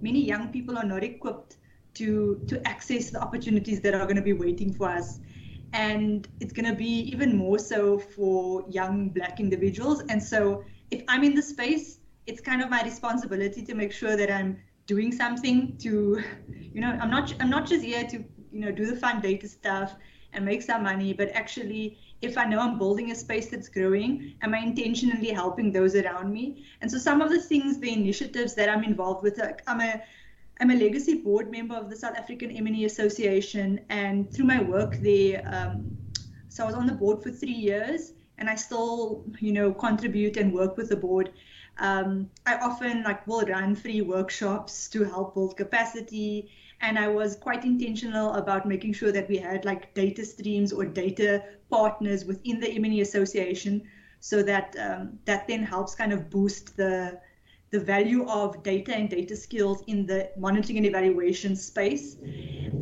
many 0.00 0.24
young 0.24 0.48
people 0.48 0.78
are 0.78 0.84
not 0.84 1.04
equipped 1.04 1.56
to 1.94 2.42
to 2.46 2.66
access 2.66 3.10
the 3.10 3.20
opportunities 3.20 3.80
that 3.82 3.94
are 3.94 4.04
going 4.04 4.16
to 4.16 4.22
be 4.22 4.32
waiting 4.32 4.72
for 4.72 4.88
us 4.88 5.20
and 5.72 6.28
it's 6.40 6.52
going 6.52 6.66
to 6.66 6.74
be 6.74 7.00
even 7.12 7.36
more 7.36 7.58
so 7.58 7.98
for 7.98 8.64
young 8.68 9.08
black 9.10 9.40
individuals 9.40 10.02
and 10.08 10.22
so 10.22 10.64
if 10.90 11.02
i'm 11.08 11.24
in 11.24 11.34
the 11.34 11.42
space 11.42 11.98
it's 12.26 12.40
kind 12.40 12.60
of 12.62 12.70
my 12.70 12.82
responsibility 12.82 13.62
to 13.62 13.74
make 13.74 13.92
sure 13.92 14.16
that 14.16 14.30
I'm 14.30 14.58
doing 14.86 15.12
something 15.12 15.76
to, 15.78 16.22
you 16.48 16.80
know, 16.80 16.98
I'm 17.00 17.10
not 17.10 17.32
I'm 17.40 17.50
not 17.50 17.66
just 17.66 17.84
here 17.84 18.04
to 18.04 18.24
you 18.52 18.60
know 18.60 18.72
do 18.72 18.86
the 18.86 18.96
fun 18.96 19.20
data 19.20 19.48
stuff 19.48 19.94
and 20.32 20.44
make 20.44 20.62
some 20.62 20.82
money, 20.82 21.12
but 21.12 21.30
actually 21.30 21.98
if 22.22 22.36
I 22.38 22.44
know 22.44 22.60
I'm 22.60 22.78
building 22.78 23.10
a 23.10 23.14
space 23.14 23.48
that's 23.48 23.68
growing, 23.68 24.34
am 24.42 24.54
I 24.54 24.58
intentionally 24.58 25.28
helping 25.28 25.70
those 25.70 25.94
around 25.94 26.32
me? 26.32 26.64
And 26.80 26.90
so 26.90 26.98
some 26.98 27.20
of 27.20 27.30
the 27.30 27.40
things, 27.40 27.78
the 27.78 27.92
initiatives 27.92 28.54
that 28.54 28.68
I'm 28.68 28.84
involved 28.84 29.22
with, 29.22 29.38
like 29.38 29.62
I'm 29.66 29.80
a 29.80 30.02
I'm 30.58 30.70
a 30.70 30.74
legacy 30.74 31.14
board 31.14 31.50
member 31.50 31.74
of 31.74 31.90
the 31.90 31.96
South 31.96 32.16
African 32.16 32.50
M&E 32.50 32.86
Association, 32.86 33.80
and 33.90 34.32
through 34.32 34.46
my 34.46 34.62
work 34.62 34.96
there, 35.02 35.42
um, 35.52 35.94
so 36.48 36.64
I 36.64 36.66
was 36.66 36.74
on 36.74 36.86
the 36.86 36.94
board 36.94 37.22
for 37.22 37.30
three 37.30 37.52
years, 37.52 38.14
and 38.38 38.48
I 38.48 38.54
still, 38.54 39.24
you 39.38 39.52
know, 39.52 39.72
contribute 39.72 40.36
and 40.36 40.52
work 40.52 40.76
with 40.76 40.88
the 40.88 40.96
board. 40.96 41.32
Um, 41.78 42.30
I 42.46 42.56
often 42.56 43.02
like 43.02 43.26
will 43.26 43.42
run 43.42 43.74
free 43.74 44.00
workshops 44.00 44.88
to 44.90 45.04
help 45.04 45.34
build 45.34 45.56
capacity 45.56 46.50
and 46.80 46.98
I 46.98 47.08
was 47.08 47.36
quite 47.36 47.64
intentional 47.64 48.34
about 48.34 48.66
making 48.66 48.92
sure 48.92 49.12
that 49.12 49.28
we 49.28 49.38
had 49.38 49.64
like 49.64 49.94
data 49.94 50.24
streams 50.24 50.72
or 50.72 50.84
data 50.84 51.42
partners 51.70 52.24
within 52.24 52.60
the 52.60 52.70
M&E 52.70 53.00
Association, 53.00 53.82
so 54.20 54.42
that 54.42 54.76
um, 54.78 55.18
that 55.24 55.48
then 55.48 55.62
helps 55.62 55.94
kind 55.94 56.12
of 56.12 56.30
boost 56.30 56.76
the 56.76 57.20
the 57.70 57.80
value 57.80 58.28
of 58.28 58.62
data 58.62 58.94
and 58.94 59.10
data 59.10 59.34
skills 59.34 59.82
in 59.86 60.06
the 60.06 60.30
monitoring 60.36 60.76
and 60.76 60.86
evaluation 60.86 61.56
space. 61.56 62.16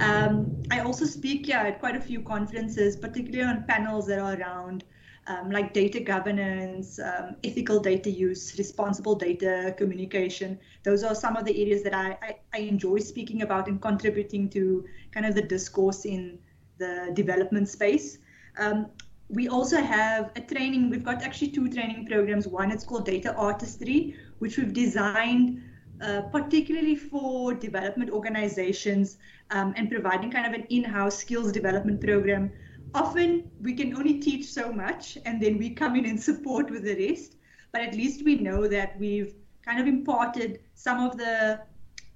Um, 0.01 0.63
I 0.71 0.81
also 0.81 1.07
speak 1.07 1.49
yeah, 1.49 1.63
at 1.63 1.81
quite 1.81 1.97
a 1.97 2.01
few 2.01 2.21
conferences, 2.21 2.97
particularly 2.97 3.49
on 3.51 3.65
panels 3.67 4.07
that 4.09 4.19
are 4.19 4.35
around 4.35 4.85
um, 5.27 5.51
like 5.51 5.73
data 5.73 6.01
governance, 6.01 6.99
um, 6.99 7.37
ethical 7.45 7.81
data 7.81 8.11
use, 8.11 8.57
responsible 8.59 9.15
data 9.15 9.75
communication. 9.79 10.59
Those 10.83 11.03
are 11.03 11.15
some 11.15 11.37
of 11.37 11.45
the 11.45 11.63
areas 11.63 11.83
that 11.83 11.95
I, 11.95 12.19
I, 12.23 12.37
I, 12.53 12.59
enjoy 12.59 12.99
speaking 12.99 13.43
about 13.43 13.69
and 13.69 13.81
contributing 13.81 14.51
to 14.51 14.85
kind 15.13 15.25
of 15.25 15.35
the 15.35 15.43
discourse 15.43 16.05
in 16.05 16.39
the 16.79 17.11
development 17.15 17.69
space. 17.69 18.19
Um, 18.59 18.87
we 19.31 19.49
also 19.49 19.79
have 19.79 20.31
a 20.37 20.41
training, 20.41 20.91
we've 20.91 21.05
got 21.05 21.23
actually 21.23 21.49
two 21.49 21.69
training 21.71 22.07
programs. 22.07 22.47
One, 22.47 22.71
it's 22.71 22.85
called 22.85 23.07
Data 23.07 23.35
Artistry, 23.35 24.17
which 24.39 24.59
we've 24.59 24.75
designed 24.75 25.63
uh, 26.01 26.23
particularly 26.23 26.97
for 26.97 27.55
development 27.55 28.11
organizations 28.11 29.17
um, 29.51 29.73
and 29.77 29.91
providing 29.91 30.31
kind 30.31 30.47
of 30.47 30.53
an 30.53 30.67
in-house 30.69 31.17
skills 31.17 31.53
development 31.53 32.01
program 32.01 32.53
often 32.95 33.51
we 33.61 33.75
can 33.75 33.97
only 33.97 34.21
teach 34.21 34.47
so 34.47 34.73
much 34.73 35.19
and 35.25 35.43
then 35.43 35.59
we 35.59 35.71
come 35.71 35.97
in 35.97 36.07
and 36.07 36.21
support 36.21 36.71
with 36.71 36.85
the 36.85 37.09
rest. 37.09 37.37
But 37.73 37.83
at 37.83 37.95
least 37.95 38.25
we 38.25 38.37
know 38.37 38.69
that 38.69 38.99
we've 38.99 39.35
kind 39.65 39.81
of 39.81 39.87
imparted 39.87 40.61
some 40.75 41.01
of 41.01 41.17
the 41.17 41.61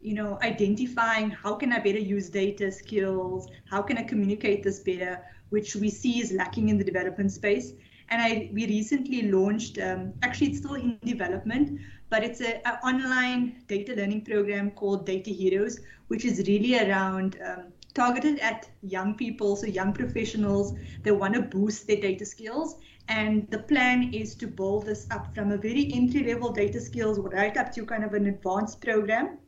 you 0.01 0.15
know 0.15 0.39
identifying 0.43 1.31
how 1.31 1.55
can 1.55 1.73
i 1.73 1.79
better 1.79 1.99
use 1.99 2.29
data 2.29 2.71
skills 2.71 3.49
how 3.69 3.83
can 3.83 3.99
i 3.99 4.03
communicate 4.03 4.63
this 4.63 4.79
better 4.79 5.21
which 5.51 5.75
we 5.75 5.91
see 5.91 6.21
is 6.21 6.31
lacking 6.31 6.69
in 6.69 6.77
the 6.79 6.85
development 6.85 7.33
space. 7.33 7.73
And 8.11 8.23
i 8.23 8.51
we 8.53 8.67
recently 8.67 9.23
launched 9.31 9.79
um, 9.79 10.13
actually 10.23 10.49
it's 10.51 10.59
still 10.59 10.75
in 10.75 10.99
development 11.05 11.81
but 12.11 12.23
it's 12.23 12.41
an 12.41 12.61
online 12.85 13.63
data 13.67 13.95
learning 13.95 14.25
program 14.25 14.71
called 14.71 15.05
data 15.05 15.31
heroes 15.31 15.81
which 16.07 16.25
is 16.25 16.39
really 16.47 16.79
around 16.79 17.39
um, 17.45 17.65
targeted 17.99 18.39
at 18.39 18.71
young 18.83 19.15
people, 19.15 19.57
so 19.57 19.67
young 19.67 19.93
professionals. 19.93 20.73
They 21.03 21.11
want 21.11 21.35
to 21.35 21.43
boost 21.43 21.87
their 21.87 22.01
data 22.01 22.25
skills. 22.25 22.77
And 23.09 23.51
the 23.51 23.59
plan 23.59 24.15
is 24.15 24.35
to 24.37 24.47
build 24.47 24.87
this 24.87 25.07
up 25.11 25.35
from 25.35 25.51
a 25.53 25.57
very 25.57 25.91
entry 25.93 26.23
level 26.33 26.53
data 26.53 26.81
skills 26.81 27.19
right 27.19 27.57
up 27.57 27.73
to 27.73 27.85
kind 27.85 28.05
of 28.05 28.15
an 28.15 28.27
advanced 28.27 28.81
program 28.81 29.39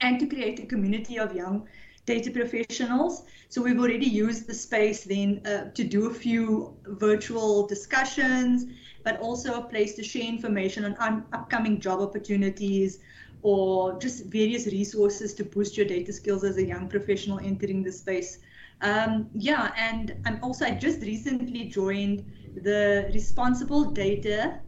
and 0.00 0.18
to 0.20 0.26
create 0.26 0.60
a 0.60 0.66
community 0.66 1.18
of 1.18 1.34
young 1.34 1.68
data 2.06 2.30
professionals. 2.30 3.24
So 3.48 3.62
we've 3.62 3.78
already 3.78 4.06
used 4.06 4.46
the 4.46 4.54
space 4.54 5.04
then 5.04 5.42
uh, 5.46 5.70
to 5.72 5.84
do 5.84 6.06
a 6.10 6.14
few 6.14 6.76
virtual 6.86 7.66
discussions, 7.66 8.66
but 9.04 9.20
also 9.20 9.54
a 9.54 9.64
place 9.68 9.94
to 9.96 10.02
share 10.02 10.28
information 10.28 10.84
on 10.84 10.96
un- 10.98 11.24
upcoming 11.32 11.80
job 11.80 12.00
opportunities, 12.00 12.98
or 13.44 13.98
just 13.98 14.24
various 14.24 14.66
resources 14.66 15.34
to 15.34 15.44
boost 15.44 15.76
your 15.76 15.86
data 15.86 16.10
skills 16.12 16.44
as 16.44 16.56
a 16.56 16.64
young 16.64 16.88
professional 16.88 17.38
entering 17.40 17.82
the 17.82 17.92
space. 17.92 18.38
Um, 18.80 19.28
yeah, 19.34 19.72
and 19.76 20.16
I'm 20.24 20.42
also 20.42 20.64
I 20.64 20.70
just 20.70 21.02
recently 21.02 21.64
joined 21.66 22.24
the 22.62 23.10
responsible 23.12 23.84
data 23.90 24.60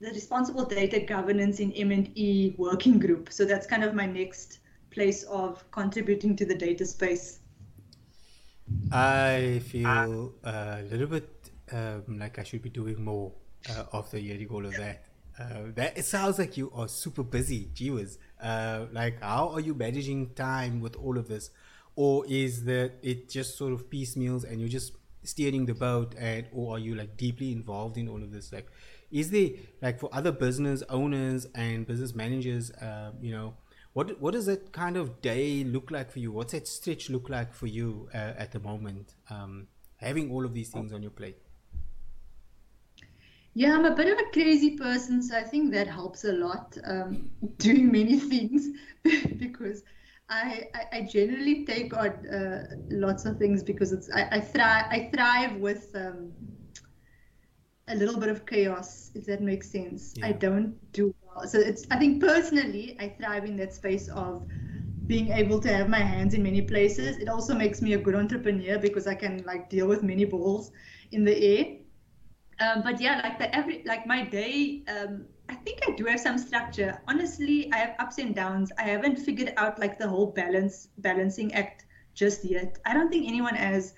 the 0.00 0.08
responsible 0.08 0.64
data 0.64 0.98
governance 0.98 1.60
in 1.60 1.72
M&E 1.72 2.54
working 2.56 2.98
group. 2.98 3.30
So 3.30 3.44
that's 3.44 3.66
kind 3.66 3.84
of 3.84 3.94
my 3.94 4.06
next 4.06 4.60
place 4.90 5.24
of 5.24 5.70
contributing 5.70 6.34
to 6.36 6.46
the 6.46 6.54
data 6.54 6.86
space. 6.86 7.40
I 8.90 9.60
feel 9.66 10.32
a 10.42 10.82
little 10.90 11.06
bit 11.06 11.28
um, 11.70 12.18
like 12.18 12.38
I 12.38 12.44
should 12.44 12.62
be 12.62 12.70
doing 12.70 13.04
more 13.04 13.30
uh, 13.68 13.84
after 13.92 14.16
hearing 14.16 14.48
all 14.48 14.64
of 14.64 14.74
that. 14.76 15.04
Uh, 15.40 15.72
that 15.74 15.96
it 15.96 16.04
sounds 16.04 16.38
like 16.38 16.56
you 16.56 16.70
are 16.74 16.86
super 16.86 17.22
busy. 17.22 17.70
Gee 17.72 17.90
whiz. 17.90 18.18
Uh, 18.42 18.86
like, 18.92 19.22
how 19.22 19.48
are 19.48 19.60
you 19.60 19.74
managing 19.74 20.34
time 20.34 20.80
with 20.80 20.96
all 20.96 21.16
of 21.16 21.28
this, 21.28 21.50
or 21.96 22.26
is 22.28 22.64
that 22.64 22.92
it 23.02 23.28
just 23.30 23.56
sort 23.56 23.72
of 23.72 23.88
piecemeals 23.88 24.44
and 24.44 24.60
you're 24.60 24.68
just 24.68 24.92
steering 25.22 25.64
the 25.66 25.74
boat, 25.74 26.14
and 26.18 26.46
or 26.52 26.76
are 26.76 26.78
you 26.78 26.94
like 26.94 27.16
deeply 27.16 27.52
involved 27.52 27.96
in 27.96 28.08
all 28.08 28.22
of 28.22 28.32
this? 28.32 28.52
Like, 28.52 28.68
is 29.10 29.30
there 29.30 29.50
like 29.80 29.98
for 29.98 30.10
other 30.12 30.32
business 30.32 30.82
owners 30.90 31.46
and 31.54 31.86
business 31.86 32.14
managers, 32.14 32.70
uh, 32.72 33.12
you 33.20 33.32
know, 33.32 33.54
what 33.94 34.20
what 34.20 34.32
does 34.32 34.46
that 34.46 34.72
kind 34.72 34.96
of 34.96 35.22
day 35.22 35.64
look 35.64 35.90
like 35.90 36.10
for 36.10 36.18
you? 36.18 36.32
What's 36.32 36.52
that 36.52 36.68
stretch 36.68 37.08
look 37.10 37.28
like 37.28 37.54
for 37.54 37.66
you 37.66 38.08
uh, 38.14 38.34
at 38.36 38.52
the 38.52 38.60
moment? 38.60 39.14
Um, 39.30 39.68
having 39.96 40.30
all 40.30 40.44
of 40.44 40.54
these 40.54 40.68
things 40.68 40.92
on 40.92 41.02
your 41.02 41.10
plate. 41.10 41.38
Yeah, 43.54 43.74
I'm 43.74 43.84
a 43.84 43.94
bit 43.94 44.08
of 44.08 44.18
a 44.18 44.30
crazy 44.30 44.76
person, 44.76 45.22
so 45.22 45.36
I 45.36 45.42
think 45.42 45.72
that 45.72 45.88
helps 45.88 46.24
a 46.24 46.32
lot 46.32 46.76
um, 46.84 47.30
doing 47.58 47.90
many 47.90 48.18
things 48.18 48.68
because 49.38 49.82
I, 50.28 50.68
I, 50.74 50.98
I, 50.98 51.02
generally 51.02 51.64
take 51.64 51.96
on 51.96 52.10
uh, 52.28 52.76
lots 52.90 53.24
of 53.24 53.38
things 53.38 53.64
because 53.64 53.92
it's 53.92 54.08
I, 54.12 54.28
I 54.30 54.40
thrive 54.40 54.86
I 54.90 55.10
thrive 55.12 55.56
with 55.56 55.90
um, 55.96 56.32
a 57.88 57.94
little 57.96 58.16
bit 58.16 58.28
of 58.28 58.46
chaos, 58.46 59.10
if 59.16 59.26
that 59.26 59.40
makes 59.40 59.68
sense. 59.68 60.14
Yeah. 60.16 60.26
I 60.26 60.32
don't 60.32 60.76
do 60.92 61.12
well. 61.34 61.48
So 61.48 61.58
it's 61.58 61.84
I 61.90 61.96
think 61.96 62.22
personally 62.22 62.96
I 63.00 63.08
thrive 63.08 63.44
in 63.44 63.56
that 63.56 63.74
space 63.74 64.08
of 64.08 64.46
being 65.08 65.32
able 65.32 65.58
to 65.58 65.72
have 65.72 65.88
my 65.88 65.98
hands 65.98 66.34
in 66.34 66.44
many 66.44 66.62
places. 66.62 67.16
It 67.16 67.28
also 67.28 67.52
makes 67.52 67.82
me 67.82 67.94
a 67.94 67.98
good 67.98 68.14
entrepreneur 68.14 68.78
because 68.78 69.08
I 69.08 69.16
can 69.16 69.42
like 69.44 69.68
deal 69.68 69.88
with 69.88 70.04
many 70.04 70.24
balls 70.24 70.70
in 71.10 71.24
the 71.24 71.36
air 71.36 71.79
um, 72.60 72.82
but 72.82 73.00
yeah, 73.00 73.20
like 73.22 73.38
the 73.38 73.54
every 73.54 73.82
like 73.86 74.06
my 74.06 74.22
day, 74.22 74.82
um, 74.88 75.26
I 75.48 75.54
think 75.54 75.80
I 75.88 75.92
do 75.96 76.04
have 76.06 76.20
some 76.20 76.38
structure. 76.38 77.00
Honestly, 77.08 77.70
I 77.72 77.78
have 77.78 77.94
ups 77.98 78.18
and 78.18 78.34
downs. 78.34 78.70
I 78.78 78.82
haven't 78.84 79.16
figured 79.18 79.52
out 79.56 79.78
like 79.78 79.98
the 79.98 80.08
whole 80.08 80.26
balance 80.26 80.88
balancing 80.98 81.54
act 81.54 81.84
just 82.14 82.44
yet. 82.44 82.78
I 82.84 82.94
don't 82.94 83.10
think 83.10 83.26
anyone 83.28 83.54
has. 83.54 83.94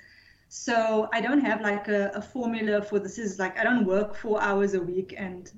So 0.49 1.09
I 1.13 1.21
don't 1.21 1.41
have 1.41 1.61
like 1.61 1.89
a, 1.89 2.11
a 2.15 2.23
formula 2.23 2.83
for 2.83 2.99
this. 3.01 3.19
Is 3.19 3.39
like 3.39 3.59
I 3.59 3.65
don't 3.65 3.85
work 3.85 4.15
four 4.15 4.41
hours 4.43 4.75
a 4.75 4.81
week 4.81 5.15
and 5.17 5.51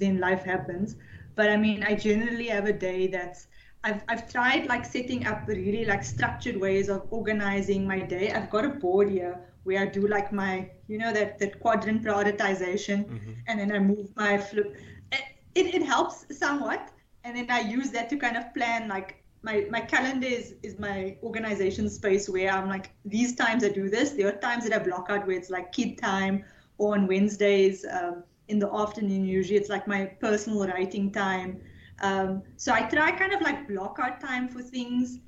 then 0.00 0.18
life 0.18 0.44
happens. 0.44 0.96
But 1.34 1.50
I 1.50 1.56
mean, 1.56 1.82
I 1.84 1.94
generally 1.94 2.48
have 2.48 2.66
a 2.66 2.72
day 2.72 3.06
that's 3.08 3.48
I've, 3.84 4.02
I've 4.08 4.30
tried 4.30 4.66
like 4.66 4.84
setting 4.84 5.26
up 5.26 5.46
really 5.46 5.84
like 5.84 6.04
structured 6.04 6.56
ways 6.60 6.88
of 6.88 7.06
organizing 7.10 7.86
my 7.86 8.00
day. 8.00 8.30
I've 8.30 8.50
got 8.50 8.64
a 8.64 8.70
board 8.70 9.08
here 9.10 9.49
where 9.64 9.82
I 9.82 9.86
do 9.86 10.06
like 10.06 10.32
my, 10.32 10.70
you 10.88 10.98
know, 10.98 11.12
that, 11.12 11.38
that 11.38 11.60
quadrant 11.60 12.02
prioritization, 12.02 13.04
mm-hmm. 13.04 13.32
and 13.46 13.60
then 13.60 13.72
I 13.72 13.78
move 13.78 14.08
my 14.16 14.38
flip. 14.38 14.76
It, 15.12 15.74
it 15.74 15.82
helps 15.82 16.24
somewhat, 16.38 16.90
and 17.24 17.36
then 17.36 17.50
I 17.50 17.60
use 17.60 17.90
that 17.90 18.08
to 18.10 18.16
kind 18.16 18.36
of 18.36 18.54
plan 18.54 18.88
like 18.88 19.20
my 19.42 19.66
my 19.70 19.80
calendar 19.80 20.26
is 20.26 20.54
is 20.62 20.78
my 20.78 21.16
organization 21.22 21.88
space 21.88 22.28
where 22.28 22.50
I'm 22.50 22.68
like 22.68 22.90
these 23.04 23.34
times 23.34 23.64
I 23.64 23.70
do 23.70 23.88
this. 23.88 24.10
There 24.10 24.28
are 24.28 24.38
times 24.38 24.64
that 24.68 24.78
I 24.78 24.82
block 24.84 25.06
out 25.10 25.26
where 25.26 25.36
it's 25.36 25.50
like 25.50 25.72
kid 25.72 25.98
time, 25.98 26.44
or 26.78 26.94
on 26.94 27.06
Wednesdays 27.06 27.84
um, 27.90 28.24
in 28.48 28.58
the 28.58 28.72
afternoon. 28.72 29.24
Usually 29.24 29.58
it's 29.58 29.70
like 29.70 29.86
my 29.88 30.04
personal 30.04 30.66
writing 30.66 31.10
time. 31.10 31.60
Um, 32.02 32.42
so 32.56 32.72
I 32.72 32.82
try 32.82 33.10
kind 33.12 33.32
of 33.32 33.40
like 33.40 33.68
block 33.68 33.98
out 34.02 34.20
time 34.20 34.48
for 34.48 34.62
things. 34.62 35.18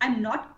I'm 0.00 0.22
not. 0.22 0.56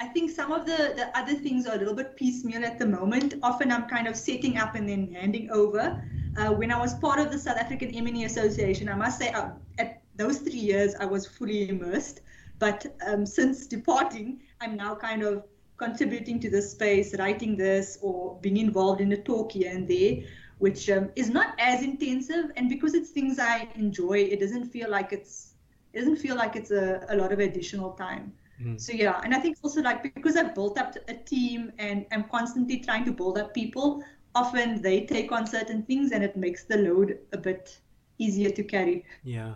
I 0.00 0.06
think 0.06 0.30
some 0.30 0.50
of 0.50 0.64
the, 0.64 0.94
the 0.96 1.16
other 1.16 1.34
things 1.34 1.66
are 1.66 1.74
a 1.74 1.78
little 1.78 1.94
bit 1.94 2.16
piecemeal 2.16 2.64
at 2.64 2.78
the 2.78 2.86
moment. 2.86 3.34
Often 3.42 3.70
I'm 3.70 3.86
kind 3.86 4.08
of 4.08 4.16
setting 4.16 4.56
up 4.56 4.74
and 4.74 4.88
then 4.88 5.12
handing 5.12 5.50
over. 5.50 6.02
Uh, 6.38 6.52
when 6.52 6.72
I 6.72 6.80
was 6.80 6.94
part 6.94 7.18
of 7.18 7.30
the 7.30 7.38
South 7.38 7.58
African 7.58 7.94
M&E 7.94 8.24
Association, 8.24 8.88
I 8.88 8.94
must 8.94 9.18
say 9.18 9.28
uh, 9.28 9.50
at 9.78 10.00
those 10.16 10.38
three 10.38 10.64
years 10.72 10.94
I 10.94 11.04
was 11.04 11.26
fully 11.26 11.68
immersed. 11.68 12.22
But 12.58 12.86
um, 13.06 13.26
since 13.26 13.66
departing, 13.66 14.40
I'm 14.62 14.74
now 14.74 14.94
kind 14.94 15.22
of 15.22 15.44
contributing 15.76 16.40
to 16.40 16.50
the 16.50 16.62
space, 16.62 17.14
writing 17.18 17.54
this, 17.54 17.98
or 18.00 18.38
being 18.40 18.56
involved 18.56 19.02
in 19.02 19.12
a 19.12 19.18
talk 19.18 19.52
here 19.52 19.70
and 19.70 19.86
there, 19.86 20.22
which 20.60 20.88
um, 20.88 21.10
is 21.14 21.28
not 21.28 21.54
as 21.58 21.82
intensive. 21.82 22.52
And 22.56 22.70
because 22.70 22.94
it's 22.94 23.10
things 23.10 23.38
I 23.38 23.68
enjoy, 23.74 24.20
it 24.30 24.40
doesn't 24.40 24.64
feel 24.64 24.90
like 24.90 25.12
it's 25.12 25.48
it 25.92 25.98
doesn't 25.98 26.16
feel 26.16 26.36
like 26.36 26.56
it's 26.56 26.70
a, 26.70 27.04
a 27.10 27.16
lot 27.16 27.32
of 27.32 27.40
additional 27.40 27.90
time. 27.92 28.32
Mm. 28.62 28.80
So 28.80 28.92
yeah, 28.92 29.20
and 29.24 29.34
I 29.34 29.40
think 29.40 29.56
also 29.62 29.80
like 29.80 30.02
because 30.02 30.36
I've 30.36 30.54
built 30.54 30.78
up 30.78 30.96
a 31.08 31.14
team 31.14 31.72
and 31.78 32.06
I'm 32.12 32.24
constantly 32.24 32.78
trying 32.78 33.04
to 33.06 33.12
build 33.12 33.38
up 33.38 33.54
people, 33.54 34.02
often 34.34 34.82
they 34.82 35.06
take 35.06 35.32
on 35.32 35.46
certain 35.46 35.82
things 35.84 36.12
and 36.12 36.22
it 36.22 36.36
makes 36.36 36.64
the 36.64 36.76
load 36.76 37.18
a 37.32 37.38
bit 37.38 37.78
easier 38.18 38.50
to 38.50 38.62
carry. 38.62 39.04
Yeah, 39.24 39.54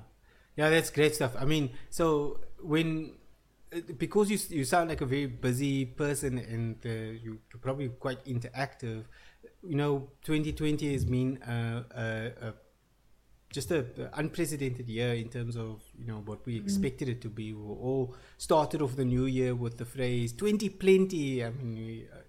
yeah, 0.56 0.70
that's 0.70 0.90
great 0.90 1.14
stuff. 1.14 1.36
I 1.38 1.44
mean, 1.44 1.70
so 1.90 2.40
when 2.62 3.12
uh, 3.74 3.80
because 3.98 4.30
you 4.30 4.38
you 4.56 4.64
sound 4.64 4.88
like 4.88 5.00
a 5.00 5.06
very 5.06 5.26
busy 5.26 5.84
person 5.84 6.38
and 6.38 6.76
uh, 6.86 7.18
you, 7.22 7.38
are 7.54 7.58
probably 7.58 7.88
quite 7.88 8.24
interactive. 8.24 9.04
You 9.62 9.76
know, 9.76 10.10
2020 10.24 10.92
has 10.92 11.04
been 11.04 11.38
a, 11.46 11.84
a, 11.94 12.48
a 12.48 12.54
just 13.54 13.70
a 13.70 13.86
unprecedented 14.14 14.88
year 14.88 15.14
in 15.14 15.28
terms 15.28 15.56
of 15.56 15.80
you 15.96 16.04
know 16.04 16.20
what 16.26 16.44
we 16.44 16.58
mm. 16.58 16.64
expected 16.64 17.08
it 17.08 17.20
to 17.20 17.28
be. 17.28 17.52
We 17.52 17.62
all 17.62 18.16
started 18.36 18.82
off 18.82 18.96
the 18.96 19.04
new 19.04 19.26
year 19.26 19.54
with 19.54 19.78
the 19.78 19.84
phrase 19.84 20.32
"twenty 20.32 20.68
plenty," 20.68 21.44
I 21.44 21.50
mean, 21.50 21.74
we, 21.76 22.06
uh, 22.12 22.22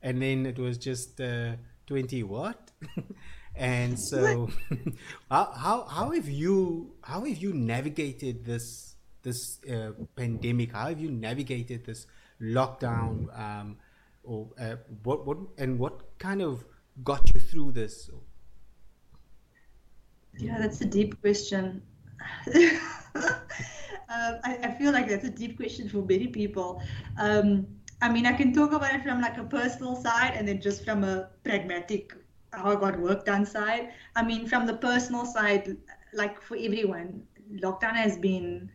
and 0.00 0.22
then 0.22 0.46
it 0.46 0.58
was 0.58 0.78
just 0.78 1.20
uh, 1.20 1.56
twenty 1.86 2.22
what. 2.22 2.70
and 3.54 4.00
so, 4.00 4.48
how, 5.30 5.52
how 5.64 5.84
how 5.84 6.10
have 6.12 6.30
you 6.30 6.94
how 7.02 7.26
have 7.26 7.36
you 7.36 7.52
navigated 7.52 8.46
this 8.46 8.96
this 9.22 9.60
uh, 9.70 9.90
pandemic? 10.16 10.72
How 10.72 10.88
have 10.88 10.98
you 10.98 11.10
navigated 11.10 11.84
this 11.84 12.06
lockdown? 12.40 13.38
Um, 13.38 13.76
or 14.24 14.48
uh, 14.58 14.76
what 15.02 15.26
what 15.26 15.38
and 15.58 15.78
what 15.78 16.18
kind 16.18 16.40
of 16.40 16.64
got 17.04 17.34
you 17.34 17.40
through 17.40 17.72
this? 17.72 18.08
Yeah, 20.38 20.58
that's 20.58 20.80
a 20.80 20.86
deep 20.86 21.20
question. 21.20 21.82
um, 22.54 24.40
I, 24.44 24.58
I, 24.62 24.74
feel 24.78 24.92
like 24.92 25.08
that's 25.08 25.24
a 25.24 25.30
deep 25.30 25.56
question 25.56 25.88
for 25.88 25.98
many 25.98 26.28
people. 26.28 26.82
Um, 27.18 27.66
I 28.02 28.10
mean, 28.10 28.26
I 28.26 28.32
can 28.32 28.52
talk 28.52 28.72
about 28.72 28.94
it 28.94 29.02
from 29.02 29.20
like 29.20 29.38
a 29.38 29.44
personal 29.44 29.96
side 29.96 30.32
and 30.34 30.46
then 30.46 30.60
just 30.60 30.84
from 30.84 31.04
a 31.04 31.28
pragmatic, 31.44 32.14
how 32.52 32.70
I 32.70 32.74
got 32.76 32.98
work 32.98 33.24
done 33.24 33.44
side. 33.44 33.92
I 34.16 34.24
mean, 34.24 34.46
from 34.46 34.66
the 34.66 34.74
personal 34.74 35.26
side, 35.26 35.76
like 36.12 36.40
for 36.42 36.56
everyone, 36.56 37.22
lockdown 37.56 37.94
has 37.94 38.16
been, 38.16 38.70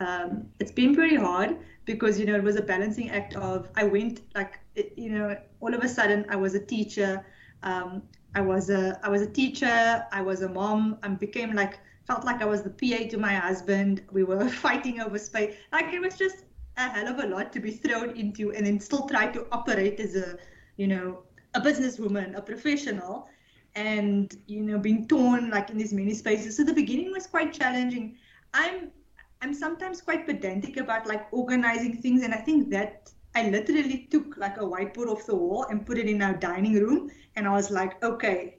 um, 0.00 0.46
it's 0.60 0.72
been 0.72 0.94
pretty 0.94 1.16
hard 1.16 1.58
because, 1.84 2.18
you 2.20 2.26
know, 2.26 2.36
it 2.36 2.42
was 2.42 2.56
a 2.56 2.62
balancing 2.62 3.10
act 3.10 3.34
of, 3.34 3.68
I 3.74 3.84
went 3.84 4.20
like, 4.34 4.60
you 4.96 5.10
know, 5.10 5.36
all 5.60 5.74
of 5.74 5.82
a 5.82 5.88
sudden 5.88 6.24
I 6.28 6.36
was 6.36 6.54
a 6.54 6.60
teacher. 6.64 7.24
Um, 7.64 8.02
I 8.38 8.40
was 8.40 8.70
a 8.70 9.00
I 9.02 9.08
was 9.08 9.22
a 9.22 9.30
teacher. 9.40 10.06
I 10.12 10.22
was 10.22 10.42
a 10.42 10.48
mom. 10.48 10.98
I 11.02 11.08
became 11.08 11.54
like 11.54 11.80
felt 12.06 12.24
like 12.24 12.40
I 12.40 12.44
was 12.44 12.62
the 12.62 12.70
PA 12.80 13.00
to 13.10 13.18
my 13.18 13.34
husband. 13.34 14.02
We 14.12 14.22
were 14.22 14.48
fighting 14.64 15.00
over 15.00 15.18
space. 15.18 15.56
Like 15.72 15.92
it 15.92 16.00
was 16.00 16.16
just 16.16 16.44
a 16.76 16.88
hell 16.88 17.08
of 17.08 17.18
a 17.18 17.26
lot 17.26 17.52
to 17.54 17.60
be 17.60 17.72
thrown 17.72 18.10
into, 18.16 18.52
and 18.52 18.64
then 18.64 18.78
still 18.78 19.08
try 19.08 19.26
to 19.26 19.44
operate 19.50 19.98
as 19.98 20.14
a 20.14 20.38
you 20.76 20.86
know 20.86 21.24
a 21.54 21.60
businesswoman, 21.60 22.36
a 22.36 22.40
professional, 22.40 23.26
and 23.74 24.36
you 24.46 24.62
know 24.62 24.78
being 24.78 25.08
torn 25.08 25.50
like 25.50 25.70
in 25.70 25.76
these 25.76 25.92
many 25.92 26.14
spaces. 26.14 26.56
So 26.56 26.62
the 26.62 26.78
beginning 26.82 27.10
was 27.10 27.26
quite 27.26 27.52
challenging. 27.52 28.18
I'm 28.54 28.92
I'm 29.42 29.52
sometimes 29.52 30.00
quite 30.00 30.26
pedantic 30.26 30.76
about 30.76 31.08
like 31.08 31.26
organizing 31.32 31.96
things, 31.96 32.22
and 32.22 32.32
I 32.32 32.40
think 32.48 32.70
that 32.70 33.10
I 33.38 33.48
literally 33.50 34.08
took 34.10 34.36
like 34.36 34.56
a 34.56 34.66
whiteboard 34.72 35.06
off 35.06 35.24
the 35.26 35.36
wall 35.36 35.66
and 35.70 35.86
put 35.86 35.96
it 35.96 36.06
in 36.06 36.20
our 36.22 36.34
dining 36.34 36.74
room. 36.74 37.10
And 37.36 37.46
I 37.46 37.52
was 37.52 37.70
like, 37.70 38.02
okay, 38.02 38.56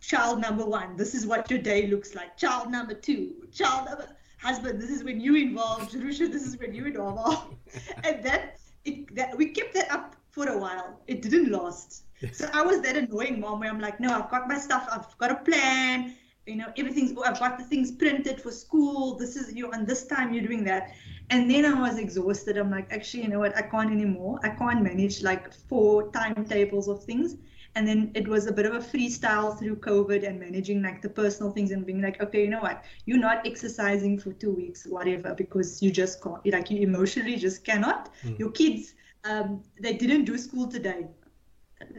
child 0.00 0.38
number 0.38 0.66
one, 0.66 0.96
this 0.96 1.14
is 1.14 1.26
what 1.26 1.50
your 1.50 1.60
day 1.60 1.86
looks 1.86 2.14
like. 2.14 2.36
Child 2.36 2.70
number 2.70 2.92
two, 2.92 3.48
child 3.52 3.86
number 3.86 4.06
husband, 4.38 4.82
this 4.82 4.90
is 4.90 5.02
when 5.02 5.18
you 5.18 5.34
involve. 5.34 5.90
Jerusha, 5.90 6.30
this 6.30 6.46
is 6.46 6.58
when 6.58 6.74
you 6.74 6.84
involve. 6.84 7.54
and 8.04 8.22
that, 8.22 8.58
it, 8.84 9.14
that 9.14 9.34
we 9.34 9.46
kept 9.46 9.72
that 9.72 9.90
up 9.90 10.14
for 10.30 10.46
a 10.46 10.58
while. 10.58 11.00
It 11.06 11.22
didn't 11.22 11.50
last. 11.50 12.04
So 12.32 12.50
I 12.52 12.60
was 12.60 12.82
that 12.82 12.96
annoying 12.96 13.40
mom 13.40 13.60
where 13.60 13.70
I'm 13.70 13.80
like, 13.80 13.98
no, 13.98 14.10
I've 14.12 14.30
got 14.30 14.46
my 14.46 14.58
stuff, 14.58 14.86
I've 14.92 15.16
got 15.16 15.30
a 15.30 15.36
plan, 15.36 16.14
you 16.46 16.56
know, 16.56 16.72
everything's, 16.76 17.12
I've 17.24 17.38
got 17.38 17.58
the 17.58 17.64
things 17.64 17.90
printed 17.90 18.40
for 18.40 18.52
school. 18.52 19.16
This 19.16 19.36
is 19.36 19.54
you, 19.54 19.70
and 19.72 19.86
this 19.86 20.06
time 20.06 20.32
you're 20.32 20.46
doing 20.46 20.64
that. 20.64 20.92
And 21.30 21.50
then 21.50 21.64
I 21.64 21.80
was 21.80 21.98
exhausted. 21.98 22.56
I'm 22.56 22.70
like, 22.70 22.92
actually, 22.92 23.24
you 23.24 23.28
know 23.28 23.40
what? 23.40 23.56
I 23.56 23.62
can't 23.62 23.90
anymore. 23.90 24.38
I 24.42 24.50
can't 24.50 24.82
manage 24.82 25.22
like 25.22 25.52
four 25.52 26.10
timetables 26.10 26.88
of 26.88 27.02
things. 27.04 27.36
And 27.74 27.86
then 27.86 28.10
it 28.14 28.26
was 28.26 28.46
a 28.46 28.52
bit 28.52 28.64
of 28.64 28.74
a 28.74 28.78
freestyle 28.78 29.58
through 29.58 29.76
COVID 29.76 30.26
and 30.26 30.40
managing 30.40 30.82
like 30.82 31.02
the 31.02 31.10
personal 31.10 31.52
things 31.52 31.72
and 31.72 31.84
being 31.84 32.00
like, 32.00 32.22
okay, 32.22 32.42
you 32.42 32.48
know 32.48 32.60
what? 32.60 32.84
You're 33.04 33.18
not 33.18 33.46
exercising 33.46 34.18
for 34.18 34.32
two 34.32 34.52
weeks, 34.52 34.86
whatever, 34.86 35.34
because 35.34 35.82
you 35.82 35.90
just 35.90 36.22
can't, 36.22 36.40
like, 36.46 36.70
you 36.70 36.80
emotionally 36.80 37.36
just 37.36 37.64
cannot. 37.64 38.10
Mm. 38.24 38.38
Your 38.38 38.50
kids, 38.50 38.94
um, 39.24 39.62
they 39.78 39.92
didn't 39.92 40.24
do 40.24 40.38
school 40.38 40.68
today 40.68 41.06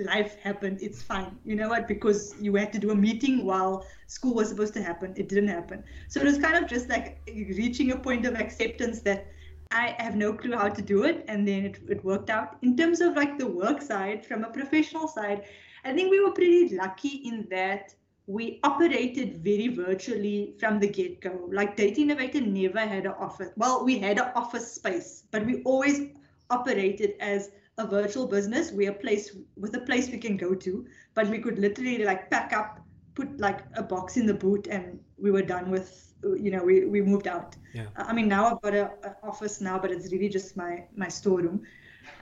life 0.05 0.37
happened 0.41 0.79
it's 0.81 1.01
fine. 1.01 1.37
You 1.45 1.55
know 1.55 1.69
what? 1.69 1.87
Because 1.87 2.35
you 2.39 2.55
had 2.55 2.73
to 2.73 2.79
do 2.79 2.91
a 2.91 2.95
meeting 2.95 3.45
while 3.45 3.85
school 4.07 4.33
was 4.33 4.49
supposed 4.49 4.73
to 4.73 4.81
happen. 4.81 5.13
It 5.15 5.29
didn't 5.29 5.49
happen. 5.49 5.83
So 6.07 6.19
it 6.19 6.25
was 6.25 6.37
kind 6.37 6.55
of 6.55 6.69
just 6.69 6.89
like 6.89 7.19
reaching 7.27 7.91
a 7.91 7.97
point 7.97 8.25
of 8.25 8.35
acceptance 8.35 9.01
that 9.01 9.27
i 9.71 9.93
have 9.99 10.15
no 10.15 10.31
clue 10.31 10.55
how 10.55 10.69
to 10.69 10.81
do 10.81 11.03
it 11.03 11.25
and 11.27 11.45
then 11.45 11.65
it, 11.65 11.79
it 11.89 12.03
worked 12.03 12.29
out. 12.29 12.57
In 12.61 12.77
terms 12.77 13.01
of 13.01 13.15
like 13.15 13.37
the 13.37 13.47
work 13.47 13.81
side 13.81 14.25
from 14.25 14.43
a 14.45 14.49
professional 14.49 15.07
side 15.09 15.43
i 15.83 15.93
think 15.93 16.09
we 16.09 16.21
were 16.21 16.31
pretty 16.31 16.75
lucky 16.75 17.15
in 17.29 17.45
that 17.49 17.93
we 18.27 18.59
operated 18.63 19.37
very 19.43 19.69
virtually 19.69 20.53
from 20.59 20.79
the 20.79 20.87
get-go. 20.87 21.49
Like 21.49 21.77
data 21.77 22.01
innovator 22.01 22.41
never 22.41 22.79
had 22.79 23.05
an 23.05 23.13
office. 23.19 23.51
Well 23.57 23.83
we 23.85 23.99
had 23.99 24.19
an 24.19 24.31
office 24.35 24.71
space 24.71 25.23
but 25.31 25.45
we 25.45 25.61
always 25.63 26.09
operated 26.49 27.15
as 27.19 27.51
a 27.77 27.85
virtual 27.85 28.25
business 28.25 28.71
we're 28.71 28.91
a 28.91 28.93
place 28.93 29.35
with 29.55 29.75
a 29.75 29.81
place 29.81 30.09
we 30.09 30.17
can 30.17 30.35
go 30.35 30.53
to 30.55 30.85
but 31.13 31.27
we 31.27 31.37
could 31.39 31.59
literally 31.59 32.03
like 32.03 32.29
pack 32.31 32.53
up 32.53 32.79
put 33.13 33.39
like 33.39 33.61
a 33.75 33.83
box 33.83 34.17
in 34.17 34.25
the 34.25 34.33
boot 34.33 34.67
and 34.67 34.99
we 35.17 35.31
were 35.31 35.41
done 35.41 35.69
with 35.69 36.13
you 36.23 36.51
know 36.51 36.63
we, 36.63 36.85
we 36.85 37.01
moved 37.01 37.27
out. 37.27 37.55
Yeah. 37.73 37.85
i 37.95 38.11
mean 38.11 38.27
now 38.27 38.47
i've 38.47 38.61
got 38.61 38.73
a, 38.73 38.85
a 39.03 39.15
office 39.23 39.61
now 39.61 39.77
but 39.77 39.91
it's 39.91 40.11
really 40.11 40.29
just 40.29 40.57
my 40.57 40.83
my 40.95 41.07
storeroom. 41.07 41.61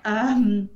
Um, 0.04 0.70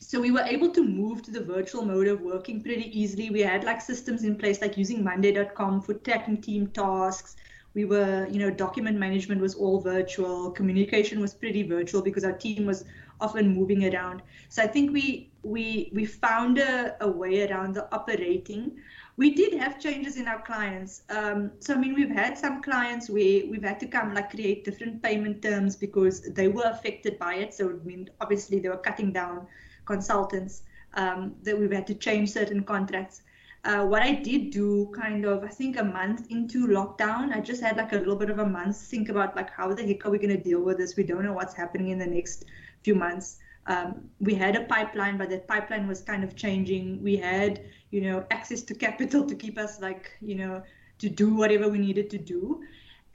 so 0.00 0.20
we 0.20 0.32
were 0.32 0.40
able 0.42 0.70
to 0.70 0.82
move 0.82 1.22
to 1.22 1.30
the 1.30 1.40
virtual 1.40 1.84
mode 1.84 2.08
of 2.08 2.20
working 2.20 2.62
pretty 2.62 2.86
easily. 2.98 3.30
We 3.30 3.40
had 3.40 3.64
like 3.64 3.80
systems 3.80 4.24
in 4.24 4.36
place 4.36 4.60
like 4.60 4.76
using 4.76 5.04
monday.com 5.04 5.82
for 5.82 5.94
tracking 5.94 6.40
team 6.40 6.66
tasks. 6.68 7.36
We 7.74 7.84
were 7.84 8.26
you 8.30 8.40
know 8.40 8.50
document 8.50 8.98
management 8.98 9.40
was 9.40 9.54
all 9.54 9.80
virtual. 9.80 10.50
Communication 10.50 11.20
was 11.20 11.32
pretty 11.32 11.62
virtual 11.62 12.02
because 12.02 12.24
our 12.24 12.32
team 12.32 12.66
was 12.66 12.84
often 13.20 13.54
moving 13.54 13.94
around. 13.94 14.22
So 14.48 14.62
I 14.62 14.66
think 14.66 14.92
we 14.92 15.30
we 15.42 15.90
we 15.94 16.04
found 16.04 16.58
a, 16.58 16.96
a 17.02 17.08
way 17.08 17.48
around 17.48 17.74
the 17.74 17.92
operating. 17.94 18.78
We 19.16 19.34
did 19.34 19.52
have 19.54 19.78
changes 19.78 20.16
in 20.16 20.26
our 20.28 20.40
clients. 20.42 21.02
Um, 21.10 21.50
so 21.60 21.74
I 21.74 21.78
mean, 21.78 21.94
we've 21.94 22.10
had 22.10 22.38
some 22.38 22.62
clients 22.62 23.10
where 23.10 23.46
we've 23.50 23.62
had 23.62 23.80
to 23.80 23.86
come 23.86 24.14
like 24.14 24.30
create 24.30 24.64
different 24.64 25.02
payment 25.02 25.42
terms 25.42 25.76
because 25.76 26.22
they 26.22 26.48
were 26.48 26.70
affected 26.70 27.18
by 27.18 27.34
it. 27.34 27.54
So 27.54 27.70
I 27.70 27.84
mean, 27.86 28.08
obviously 28.20 28.60
they 28.60 28.68
were 28.68 28.78
cutting 28.78 29.12
down 29.12 29.46
consultants. 29.84 30.62
Um, 30.94 31.36
that 31.44 31.56
we've 31.56 31.70
had 31.70 31.86
to 31.86 31.94
change 31.94 32.32
certain 32.32 32.64
contracts. 32.64 33.22
Uh, 33.62 33.84
what 33.84 34.02
I 34.02 34.12
did 34.12 34.50
do 34.50 34.90
kind 34.94 35.26
of, 35.26 35.44
I 35.44 35.48
think 35.48 35.78
a 35.78 35.84
month 35.84 36.30
into 36.30 36.66
lockdown, 36.66 37.34
I 37.34 37.40
just 37.40 37.62
had 37.62 37.76
like 37.76 37.92
a 37.92 37.96
little 37.96 38.16
bit 38.16 38.30
of 38.30 38.38
a 38.38 38.46
month 38.46 38.76
think 38.78 39.10
about 39.10 39.36
like 39.36 39.50
how 39.50 39.72
the 39.74 39.86
heck 39.86 40.06
are 40.06 40.10
we 40.10 40.18
going 40.18 40.34
to 40.34 40.42
deal 40.42 40.62
with 40.62 40.78
this? 40.78 40.96
We 40.96 41.02
don't 41.02 41.24
know 41.24 41.34
what's 41.34 41.54
happening 41.54 41.88
in 41.88 41.98
the 41.98 42.06
next 42.06 42.46
few 42.82 42.94
months. 42.94 43.38
Um, 43.66 44.08
we 44.18 44.34
had 44.34 44.56
a 44.56 44.64
pipeline, 44.64 45.18
but 45.18 45.28
that 45.30 45.46
pipeline 45.46 45.86
was 45.86 46.00
kind 46.00 46.24
of 46.24 46.34
changing. 46.36 47.02
We 47.02 47.16
had, 47.16 47.60
you 47.90 48.00
know, 48.00 48.24
access 48.30 48.62
to 48.62 48.74
capital 48.74 49.26
to 49.30 49.34
keep 49.34 49.58
us 49.58 49.80
like, 49.80 50.10
you 50.22 50.36
know, 50.36 50.62
to 50.98 51.08
do 51.10 51.34
whatever 51.34 51.68
we 51.68 51.78
needed 51.78 52.08
to 52.10 52.18
do. 52.18 52.62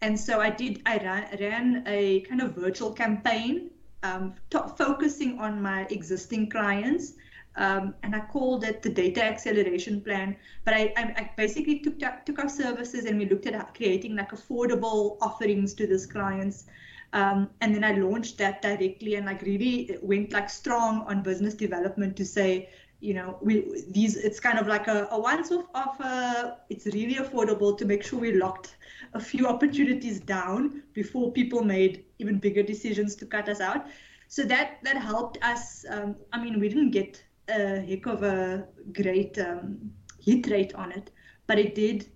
And 0.02 0.20
so 0.20 0.40
I 0.40 0.52
did, 0.52 0.82
I 0.86 0.98
ran, 0.98 1.38
ran 1.40 1.84
a 1.88 2.22
kind 2.22 2.42
of 2.42 2.54
virtual 2.54 2.92
campaign 2.92 3.72
um, 4.04 4.36
focusing 4.78 5.40
on 5.40 5.62
my 5.62 5.88
existing 5.90 6.50
clients. 6.50 7.14
Um, 7.58 7.96
and 8.04 8.16
I 8.16 8.20
called 8.20 8.64
it 8.64 8.82
the 8.82 8.90
data 8.90 9.24
acceleration 9.24 10.02
plan. 10.02 10.36
But 10.66 10.74
I, 10.74 10.94
I, 10.98 11.02
I 11.18 11.32
basically 11.38 11.80
took, 11.80 12.00
took 12.26 12.40
our 12.40 12.50
services 12.50 13.06
and 13.06 13.18
we 13.18 13.28
looked 13.28 13.46
at 13.48 13.76
creating 13.76 14.16
like 14.16 14.32
affordable 14.32 15.18
offerings 15.22 15.74
to 15.76 15.88
these 15.88 16.06
clients. 16.06 16.66
Um, 17.14 17.50
and 17.62 17.74
then 17.74 17.84
I 17.84 17.94
launched 17.94 18.38
that 18.40 18.62
directly 18.62 19.16
and 19.16 19.26
like 19.26 19.42
really 19.42 19.98
went 20.02 20.34
like 20.34 20.50
strong 20.50 21.06
on 21.08 21.24
business 21.24 21.54
development 21.54 22.18
to 22.18 22.26
say, 22.26 22.70
you 23.00 23.14
know, 23.14 23.38
we 23.42 23.84
these 23.90 24.18
it's 24.18 24.40
kind 24.40 24.58
of 24.58 24.68
like 24.68 24.88
a, 24.88 25.08
a 25.12 25.20
once 25.20 25.52
off 25.52 25.66
offer. 25.74 26.58
It's 26.70 26.86
really 26.88 27.16
affordable 27.16 27.78
to 27.78 27.86
make 27.86 28.04
sure 28.04 28.20
we 28.20 28.34
locked 28.34 28.76
a 29.14 29.20
few 29.20 29.48
opportunities 29.48 30.20
down 30.20 30.84
before 30.94 31.32
people 31.32 31.64
made 31.64 32.06
even 32.20 32.40
bigger 32.40 32.64
decisions 32.64 33.16
to 33.16 33.26
cut 33.26 33.48
us 33.48 33.62
out. 33.62 33.86
So 34.28 34.44
that 34.44 34.80
that 34.84 34.98
helped 34.98 35.38
us. 35.42 35.86
Um, 35.90 36.16
I 36.34 36.44
mean, 36.44 36.60
we 36.60 36.68
didn't 36.68 36.92
get 36.92 37.24
a 37.48 37.80
heck 37.80 38.06
of 38.06 38.24
a 38.24 38.68
great 38.94 39.38
um, 39.38 39.92
hit 40.20 40.48
rate 40.48 40.74
on 40.76 40.92
it, 40.92 41.12
but 41.48 41.60
it 41.60 41.76
did 41.76 42.08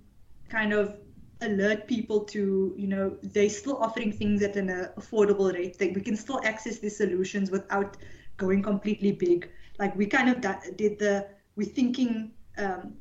kind 0.49 0.73
of 0.73 0.95
alert 1.41 1.87
people 1.87 2.25
to 2.25 2.73
you 2.75 2.87
know 2.87 3.15
they're 3.23 3.49
still 3.49 3.77
offering 3.77 4.11
things 4.11 4.41
at 4.41 4.55
an 4.55 4.69
uh, 4.69 4.91
affordable 4.97 5.53
rate. 5.53 5.77
That 5.77 5.93
we 5.93 6.01
can 6.01 6.15
still 6.15 6.41
access 6.43 6.79
these 6.79 6.97
solutions 6.97 7.51
without 7.51 7.97
going 8.37 8.63
completely 8.63 9.11
big. 9.11 9.49
Like 9.77 9.95
we 9.95 10.05
kind 10.05 10.29
of 10.29 10.41
did 10.75 10.99
the 10.99 11.27
we 11.55 11.65
thinking 11.65 12.31
um, 12.57 12.93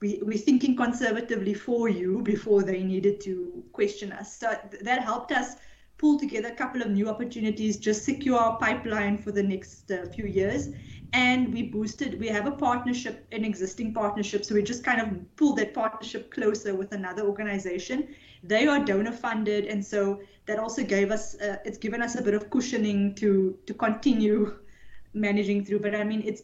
we, 0.00 0.20
we're 0.22 0.38
thinking 0.38 0.76
conservatively 0.76 1.54
for 1.54 1.88
you 1.88 2.20
before 2.22 2.62
they 2.62 2.82
needed 2.82 3.20
to 3.22 3.64
question 3.72 4.12
us. 4.12 4.36
So 4.36 4.54
that 4.82 5.02
helped 5.02 5.32
us 5.32 5.56
pull 5.96 6.18
together 6.18 6.48
a 6.48 6.54
couple 6.54 6.82
of 6.82 6.90
new 6.90 7.08
opportunities 7.08 7.76
just 7.78 8.04
secure 8.04 8.36
our 8.36 8.58
pipeline 8.58 9.16
for 9.16 9.32
the 9.32 9.42
next 9.42 9.90
uh, 9.90 10.06
few 10.06 10.26
years 10.26 10.68
and 11.14 11.54
we 11.54 11.62
boosted 11.62 12.18
we 12.18 12.26
have 12.26 12.46
a 12.46 12.50
partnership 12.50 13.24
an 13.30 13.44
existing 13.44 13.94
partnership 13.94 14.44
so 14.44 14.52
we 14.54 14.62
just 14.62 14.82
kind 14.82 15.00
of 15.00 15.08
pulled 15.36 15.56
that 15.56 15.72
partnership 15.72 16.30
closer 16.32 16.74
with 16.74 16.92
another 16.92 17.22
organization. 17.22 18.08
They 18.42 18.66
are 18.66 18.84
donor 18.84 19.12
funded 19.12 19.66
and 19.66 19.82
so 19.84 20.20
that 20.46 20.58
also 20.58 20.82
gave 20.82 21.12
us 21.12 21.40
uh, 21.40 21.56
it's 21.64 21.78
given 21.78 22.02
us 22.02 22.16
a 22.16 22.22
bit 22.22 22.34
of 22.34 22.50
cushioning 22.50 23.14
to 23.14 23.56
to 23.66 23.74
continue 23.74 24.58
managing 25.14 25.64
through. 25.64 25.80
But 25.80 25.94
i 25.94 26.02
mean 26.02 26.22
it's 26.24 26.42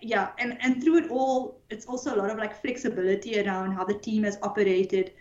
yeah 0.00 0.28
and 0.38 0.56
and 0.60 0.82
through 0.82 0.98
it 0.98 1.10
all 1.10 1.60
it's 1.70 1.86
also 1.86 2.14
a 2.14 2.16
lot 2.16 2.30
of 2.30 2.38
like 2.38 2.60
flexibility 2.62 3.40
around 3.40 3.72
how 3.72 3.84
the 3.84 3.94
team 3.94 4.22
has 4.22 4.38
operated 4.42 5.12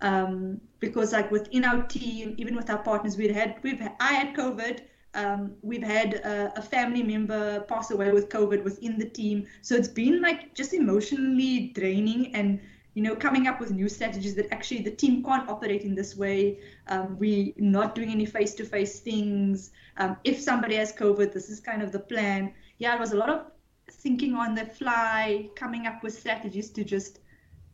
um, 0.00 0.60
because 0.80 1.12
like 1.12 1.30
within 1.30 1.64
our 1.64 1.82
team 1.82 2.34
even 2.38 2.56
with 2.56 2.70
our 2.70 2.78
partners 2.78 3.16
we 3.16 3.28
had 3.28 3.56
we've 3.62 3.82
i 4.00 4.12
had 4.12 4.34
covid 4.34 4.80
um, 5.18 5.52
we've 5.62 5.82
had 5.82 6.14
a, 6.14 6.52
a, 6.56 6.62
family 6.62 7.02
member 7.02 7.60
pass 7.62 7.90
away 7.90 8.12
with 8.12 8.28
covid 8.28 8.62
within 8.62 8.98
the 8.98 9.08
team. 9.08 9.46
So 9.62 9.74
it's 9.74 9.88
been 9.88 10.22
like 10.22 10.54
just 10.54 10.72
emotionally 10.72 11.72
draining 11.74 12.34
and 12.36 12.60
you 12.94 13.02
know 13.02 13.16
coming 13.16 13.48
up 13.48 13.58
with 13.60 13.72
new 13.72 13.88
strategies 13.88 14.34
that 14.36 14.52
actually 14.52 14.82
the 14.82 14.92
team 14.92 15.24
can't 15.24 15.48
operate 15.48 15.82
in 15.82 15.94
this 15.96 16.16
way. 16.16 16.60
Um, 16.86 17.18
we're 17.18 17.52
not 17.56 17.96
doing 17.96 18.10
any 18.10 18.26
face-to-face 18.26 19.00
things. 19.00 19.70
Um, 19.96 20.16
if 20.22 20.40
somebody 20.40 20.76
has 20.76 20.92
covid 20.92 21.32
this 21.32 21.48
is 21.50 21.58
kind 21.58 21.82
of 21.82 21.90
the 21.90 22.00
plan. 22.12 22.52
Yeah 22.78 22.94
it 22.94 23.00
was 23.00 23.12
a 23.12 23.16
lot 23.16 23.28
of 23.28 23.40
thinking 23.90 24.34
on 24.34 24.54
the 24.54 24.66
fly, 24.66 25.48
coming 25.56 25.86
up 25.86 26.02
with 26.04 26.16
strategies 26.16 26.70
to 26.70 26.84
just 26.84 27.18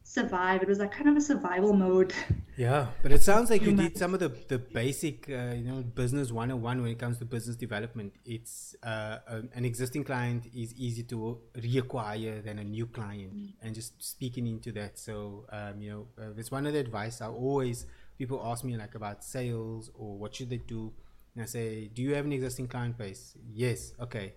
survive. 0.05 0.63
It 0.63 0.69
was 0.69 0.79
like 0.79 0.93
kind 0.93 1.09
of 1.09 1.17
a 1.17 1.21
survival 1.21 1.73
mode. 1.73 2.15
Yeah, 2.57 2.87
but 3.03 3.11
it 3.11 3.21
sounds 3.21 3.51
like 3.51 3.63
you 3.63 3.73
did 3.75 3.99
some 3.99 4.15
of 4.15 4.21
the 4.21 4.29
the 4.29 4.61
basic, 4.61 5.29
uh, 5.29 5.55
you 5.59 5.65
know, 5.65 5.83
business 5.83 6.31
one 6.31 6.53
on 6.53 6.63
one 6.63 6.83
when 6.83 6.93
it 6.93 7.01
comes 7.01 7.19
to 7.19 7.25
business 7.25 7.57
development. 7.57 8.13
It's 8.25 8.77
uh, 8.81 9.19
an 9.27 9.65
existing 9.65 10.05
client 10.05 10.47
is 10.55 10.73
easy 10.75 11.03
to 11.03 11.41
reacquire 11.57 12.45
than 12.45 12.61
a 12.61 12.63
new 12.63 12.87
client, 12.87 13.35
mm. 13.35 13.53
and 13.61 13.75
just 13.75 14.01
speaking 14.01 14.47
into 14.47 14.71
that. 14.71 15.01
So, 15.01 15.47
um, 15.51 15.83
you 15.83 15.91
know, 15.91 16.07
uh, 16.17 16.39
it's 16.39 16.53
one 16.53 16.65
of 16.65 16.75
the 16.75 16.79
advice 16.79 17.21
I 17.21 17.27
always 17.27 17.87
people 18.17 18.41
ask 18.45 18.63
me 18.63 18.77
like 18.77 18.95
about 18.95 19.25
sales 19.25 19.91
or 19.99 20.17
what 20.17 20.37
should 20.37 20.51
they 20.51 20.59
do, 20.59 20.93
and 21.35 21.43
I 21.43 21.47
say, 21.47 21.91
do 21.93 22.03
you 22.03 22.15
have 22.15 22.25
an 22.25 22.33
existing 22.33 22.69
client 22.69 22.97
base? 22.97 23.37
Yes. 23.53 23.95
Okay. 23.99 24.35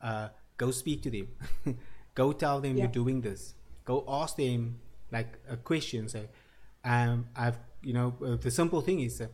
Uh, 0.00 0.28
go 0.60 0.70
speak 0.70 1.02
to 1.02 1.10
them 1.10 1.26
go 2.14 2.32
tell 2.32 2.60
them 2.60 2.76
yeah. 2.76 2.84
you're 2.84 2.92
doing 2.92 3.22
this 3.22 3.54
go 3.86 4.04
ask 4.06 4.36
them 4.36 4.78
like 5.12 5.38
a 5.48 5.56
question 5.56 6.08
say 6.08 6.28
um 6.84 7.26
i've 7.36 7.58
you 7.82 7.92
know 7.92 8.14
uh, 8.24 8.36
the 8.36 8.50
simple 8.50 8.80
thing 8.80 9.00
is 9.00 9.20
uh, 9.20 9.26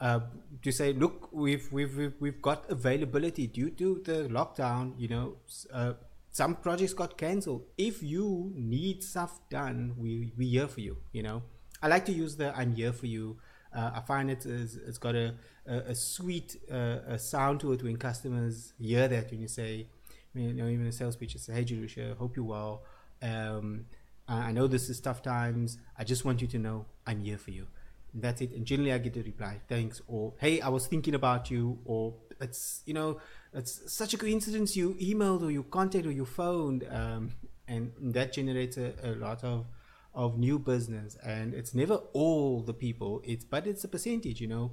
uh, 0.00 0.20
to 0.62 0.72
say 0.72 0.92
look 0.92 1.28
we've, 1.32 1.70
we've 1.72 1.96
we've 1.96 2.14
we've 2.20 2.42
got 2.42 2.68
availability 2.68 3.46
due 3.46 3.70
to 3.70 4.02
the 4.04 4.28
lockdown 4.28 4.94
you 4.98 5.08
know 5.08 5.36
uh, 5.72 5.92
some 6.32 6.54
projects 6.56 6.94
got 6.94 7.18
cancelled. 7.18 7.62
If 7.76 8.02
you 8.02 8.52
need 8.56 9.04
stuff 9.04 9.38
done 9.50 9.94
we 9.98 10.32
we 10.36 10.48
here 10.48 10.66
for 10.66 10.80
you 10.80 10.96
you 11.12 11.22
know? 11.22 11.42
I 11.82 11.88
like 11.88 12.06
to 12.06 12.12
use 12.12 12.36
the 12.36 12.56
i'm 12.56 12.74
here 12.74 12.92
for 12.92 13.06
you. 13.06 13.36
Uh, 13.74 13.90
I 13.96 14.00
find 14.00 14.30
it 14.30 14.44
is, 14.44 14.76
it's 14.76 14.98
got 14.98 15.14
a, 15.14 15.34
a, 15.66 15.76
a 15.92 15.94
sweet 15.94 16.56
uh, 16.70 16.98
a 17.06 17.18
sound 17.18 17.60
to 17.60 17.72
it 17.72 17.82
when 17.82 17.96
customers 17.96 18.72
hear 18.78 19.08
that 19.08 19.30
when 19.30 19.40
you 19.40 19.48
say, 19.48 19.86
you 20.34 20.52
know, 20.52 20.68
even 20.68 20.86
a 20.86 20.92
sales 20.92 21.16
pitch, 21.16 21.36
say, 21.38 21.54
"Hey, 21.54 21.64
Jerusha, 21.64 22.14
hope 22.18 22.36
you're 22.36 22.44
well. 22.44 22.82
Um, 23.22 23.86
I 24.28 24.52
know 24.52 24.66
this 24.66 24.88
is 24.88 25.00
tough 25.00 25.22
times. 25.22 25.78
I 25.98 26.04
just 26.04 26.24
want 26.24 26.40
you 26.40 26.46
to 26.48 26.58
know 26.58 26.86
I'm 27.06 27.20
here 27.20 27.38
for 27.38 27.50
you." 27.50 27.66
And 28.12 28.22
that's 28.22 28.40
it. 28.40 28.52
And 28.52 28.64
generally, 28.66 28.92
I 28.92 28.98
get 28.98 29.16
a 29.16 29.22
reply, 29.22 29.60
"Thanks," 29.68 30.00
or 30.06 30.34
"Hey, 30.38 30.60
I 30.60 30.68
was 30.68 30.86
thinking 30.86 31.14
about 31.14 31.50
you," 31.50 31.78
or 31.84 32.14
"It's 32.40 32.82
you 32.86 32.94
know, 32.94 33.20
it's 33.52 33.92
such 33.92 34.14
a 34.14 34.18
coincidence 34.18 34.76
you 34.76 34.94
emailed 34.94 35.42
or 35.42 35.50
you 35.50 35.64
contacted 35.64 36.06
or 36.06 36.12
you 36.12 36.24
phoned," 36.24 36.86
um, 36.90 37.30
and 37.66 37.92
that 38.14 38.32
generates 38.32 38.76
a, 38.76 38.94
a 39.02 39.14
lot 39.16 39.44
of 39.44 39.66
of 40.14 40.38
new 40.38 40.58
business. 40.58 41.16
And 41.24 41.54
it's 41.54 41.74
never 41.74 41.94
all 42.12 42.62
the 42.62 42.74
people. 42.74 43.22
It's 43.24 43.44
but 43.44 43.66
it's 43.66 43.84
a 43.84 43.88
percentage. 43.88 44.40
You 44.40 44.48
know, 44.48 44.72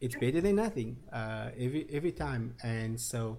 it's 0.00 0.16
better 0.16 0.40
than 0.40 0.56
nothing 0.56 0.98
uh, 1.12 1.50
every 1.58 1.86
every 1.92 2.12
time. 2.12 2.54
And 2.62 3.00
so 3.00 3.38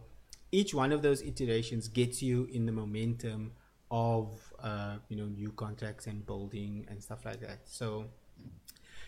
each 0.51 0.73
one 0.73 0.91
of 0.91 1.01
those 1.01 1.21
iterations 1.21 1.87
gets 1.87 2.21
you 2.21 2.47
in 2.51 2.65
the 2.65 2.71
momentum 2.71 3.53
of 3.89 4.50
uh, 4.63 4.97
you 5.09 5.17
know 5.17 5.25
new 5.25 5.51
contracts 5.51 6.07
and 6.07 6.25
building 6.25 6.85
and 6.89 7.01
stuff 7.01 7.25
like 7.25 7.39
that. 7.41 7.59
So 7.65 8.05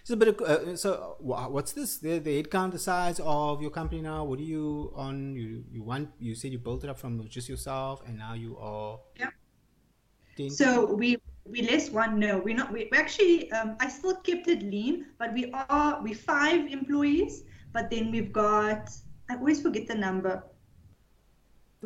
it's 0.01 0.09
a 0.09 0.17
bit 0.17 0.27
of 0.29 0.41
uh, 0.41 0.75
so 0.75 1.15
what's 1.19 1.73
this 1.73 1.97
the, 1.97 2.19
the 2.19 2.43
headcount 2.43 2.71
the 2.71 2.79
size 2.79 3.19
of 3.23 3.61
your 3.61 3.71
company 3.71 4.01
now? 4.01 4.23
What 4.23 4.39
are 4.39 4.43
you 4.43 4.91
on? 4.95 5.35
You 5.35 5.63
you 5.71 5.83
want 5.83 6.09
you 6.19 6.35
said 6.35 6.51
you 6.51 6.59
built 6.59 6.83
it 6.83 6.89
up 6.89 6.99
from 6.99 7.27
just 7.27 7.49
yourself 7.49 8.01
and 8.05 8.17
now 8.17 8.33
you 8.33 8.57
are 8.57 8.99
yeah. 9.17 9.29
So 10.49 10.93
we 10.93 11.17
we 11.45 11.61
less 11.61 11.89
one 11.89 12.19
no 12.19 12.39
we're 12.39 12.55
not 12.55 12.71
we, 12.71 12.87
we 12.91 12.97
actually 12.97 13.51
um, 13.51 13.75
I 13.79 13.89
still 13.89 14.15
kept 14.15 14.47
it 14.47 14.63
lean 14.63 15.07
but 15.19 15.33
we 15.33 15.51
are 15.51 16.01
we 16.01 16.13
five 16.13 16.71
employees 16.71 17.43
but 17.73 17.91
then 17.91 18.11
we've 18.11 18.31
got 18.31 18.89
I 19.29 19.35
always 19.35 19.61
forget 19.61 19.85
the 19.85 19.95
number 19.95 20.41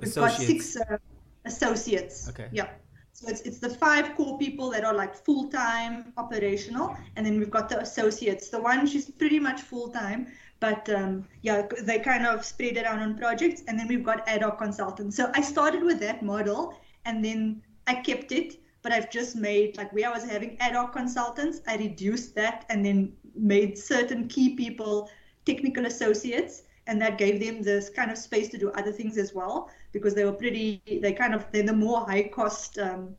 We've 0.01 0.13
got 0.13 0.32
six 0.32 0.77
uh, 0.77 0.97
associates. 1.45 2.30
Okay. 2.30 2.47
Yeah. 2.51 2.69
So 3.17 3.27
it's, 3.30 3.41
it's 3.41 3.58
the 3.58 3.69
five 3.69 4.15
core 4.15 4.38
people 4.38 4.69
that 4.69 4.86
are 4.86 4.93
like 4.93 5.15
full 5.15 5.49
time 5.49 6.13
operational, 6.17 6.95
and 7.15 7.25
then 7.25 7.39
we've 7.39 7.49
got 7.49 7.67
the 7.67 7.80
associates. 7.80 8.49
The 8.49 8.62
one 8.62 8.86
she's 8.86 9.10
pretty 9.10 9.39
much 9.39 9.62
full 9.62 9.89
time, 9.89 10.27
but 10.60 10.88
um, 10.91 11.25
yeah, 11.41 11.67
they 11.82 11.97
kind 11.97 12.27
of 12.27 12.45
spread 12.45 12.77
it 12.77 12.86
out 12.86 12.99
on 12.99 13.17
projects, 13.17 13.63
and 13.67 13.80
then 13.80 13.88
we've 13.88 14.03
got 14.03 14.27
ad 14.30 14.43
hoc 14.43 14.60
consultants. 14.60 15.17
So 15.17 15.32
I 15.34 15.41
started 15.41 15.82
with 15.82 15.99
that 16.01 16.21
model, 16.21 16.80
and 17.06 17.25
then 17.25 17.63
I 17.88 17.95
kept 17.95 18.32
it, 18.32 18.60
but 18.84 18.91
I've 18.91 19.10
just 19.10 19.36
made 19.36 19.77
like 19.77 19.91
where 19.93 20.10
I 20.10 20.13
was 20.13 20.23
having 20.23 20.56
ad 20.60 20.75
hoc 20.75 20.93
consultants, 20.93 21.62
I 21.67 21.77
reduced 21.77 22.36
that, 22.36 22.65
and 22.69 22.86
then 22.86 23.13
made 23.34 23.80
certain 23.80 24.27
key 24.27 24.56
people 24.56 25.10
technical 25.43 25.88
associates, 25.88 26.62
and 26.88 27.02
that 27.02 27.17
gave 27.17 27.39
them 27.39 27.62
this 27.62 27.89
kind 27.89 28.10
of 28.10 28.17
space 28.17 28.50
to 28.50 28.58
do 28.58 28.71
other 28.71 28.91
things 28.91 29.17
as 29.17 29.34
well 29.34 29.69
because 29.91 30.15
they 30.15 30.26
were 30.26 30.34
pretty 30.34 30.82
they 31.02 31.13
kind 31.13 31.36
of 31.36 31.45
they're 31.52 31.63
the 31.63 31.73
more 31.73 32.06
high 32.06 32.23
cost 32.23 32.80
um, 32.80 33.15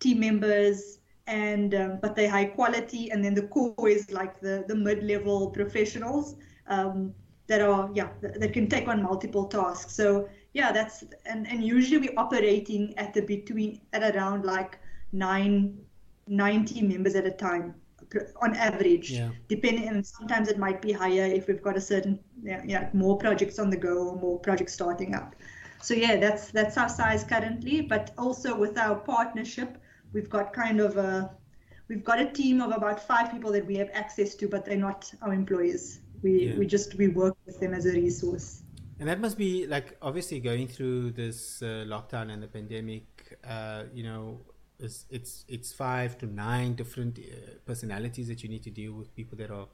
team 0.00 0.20
members 0.20 0.98
and 1.26 1.74
um, 1.74 1.98
but 2.02 2.14
they're 2.14 2.30
high 2.30 2.44
quality 2.44 3.10
and 3.10 3.24
then 3.24 3.34
the 3.34 3.46
core 3.48 3.88
is 3.88 4.10
like 4.10 4.40
the 4.40 4.64
the 4.68 4.74
mid-level 4.74 5.50
professionals 5.50 6.36
um, 6.66 7.14
that 7.46 7.60
are 7.60 7.90
yeah 7.94 8.08
that 8.20 8.52
can 8.52 8.68
take 8.68 8.88
on 8.88 9.02
multiple 9.02 9.46
tasks. 9.46 9.94
So 9.94 10.28
yeah 10.52 10.72
that's 10.72 11.04
and 11.24 11.46
and 11.46 11.64
usually 11.64 12.08
we're 12.08 12.18
operating 12.18 12.96
at 12.98 13.14
the 13.14 13.22
between 13.22 13.80
at 13.92 14.14
around 14.14 14.44
like 14.44 14.78
nine 15.12 15.78
90 16.26 16.82
members 16.82 17.14
at 17.14 17.26
a 17.26 17.30
time 17.30 17.74
on 18.42 18.54
average 18.56 19.10
yeah. 19.10 19.30
depending 19.48 19.88
and 19.88 20.06
sometimes 20.06 20.48
it 20.48 20.58
might 20.58 20.80
be 20.80 20.92
higher 20.92 21.24
if 21.24 21.46
we've 21.48 21.62
got 21.62 21.76
a 21.76 21.80
certain 21.80 22.18
yeah, 22.42 22.62
yeah 22.64 22.90
more 22.92 23.16
projects 23.18 23.58
on 23.58 23.70
the 23.70 23.76
go 23.76 24.08
or 24.08 24.16
more 24.16 24.38
projects 24.38 24.72
starting 24.72 25.14
up 25.14 25.34
so 25.80 25.94
yeah 25.94 26.16
that's 26.16 26.50
that's 26.50 26.76
our 26.76 26.88
size 26.88 27.24
currently 27.24 27.80
but 27.80 28.12
also 28.18 28.56
with 28.56 28.78
our 28.78 28.96
partnership 28.96 29.78
we've 30.12 30.30
got 30.30 30.52
kind 30.52 30.80
of 30.80 30.96
a 30.96 31.30
we've 31.88 32.04
got 32.04 32.18
a 32.18 32.30
team 32.30 32.60
of 32.60 32.72
about 32.72 33.00
five 33.00 33.30
people 33.30 33.52
that 33.52 33.66
we 33.66 33.76
have 33.76 33.90
access 33.92 34.34
to 34.34 34.48
but 34.48 34.64
they're 34.64 34.76
not 34.76 35.12
our 35.22 35.32
employees 35.32 36.00
we 36.22 36.46
yeah. 36.46 36.56
we 36.56 36.66
just 36.66 36.94
we 36.96 37.08
work 37.08 37.36
with 37.46 37.58
them 37.60 37.74
as 37.74 37.86
a 37.86 37.92
resource 37.92 38.62
and 39.00 39.08
that 39.08 39.20
must 39.20 39.36
be 39.36 39.66
like 39.66 39.96
obviously 40.00 40.40
going 40.40 40.68
through 40.68 41.10
this 41.10 41.62
uh, 41.62 41.84
lockdown 41.86 42.32
and 42.32 42.42
the 42.42 42.48
pandemic 42.48 43.38
uh, 43.46 43.84
you 43.92 44.04
know 44.04 44.40
it's 44.84 45.06
it's 45.10 45.44
it's 45.48 45.72
five 45.72 46.16
to 46.18 46.26
nine 46.26 46.74
different 46.74 47.18
uh, 47.18 47.58
personalities 47.66 48.28
that 48.28 48.42
you 48.42 48.48
need 48.48 48.62
to 48.64 48.70
deal 48.70 48.92
with 48.92 49.14
people 49.14 49.36
that 49.38 49.50
are, 49.50 49.66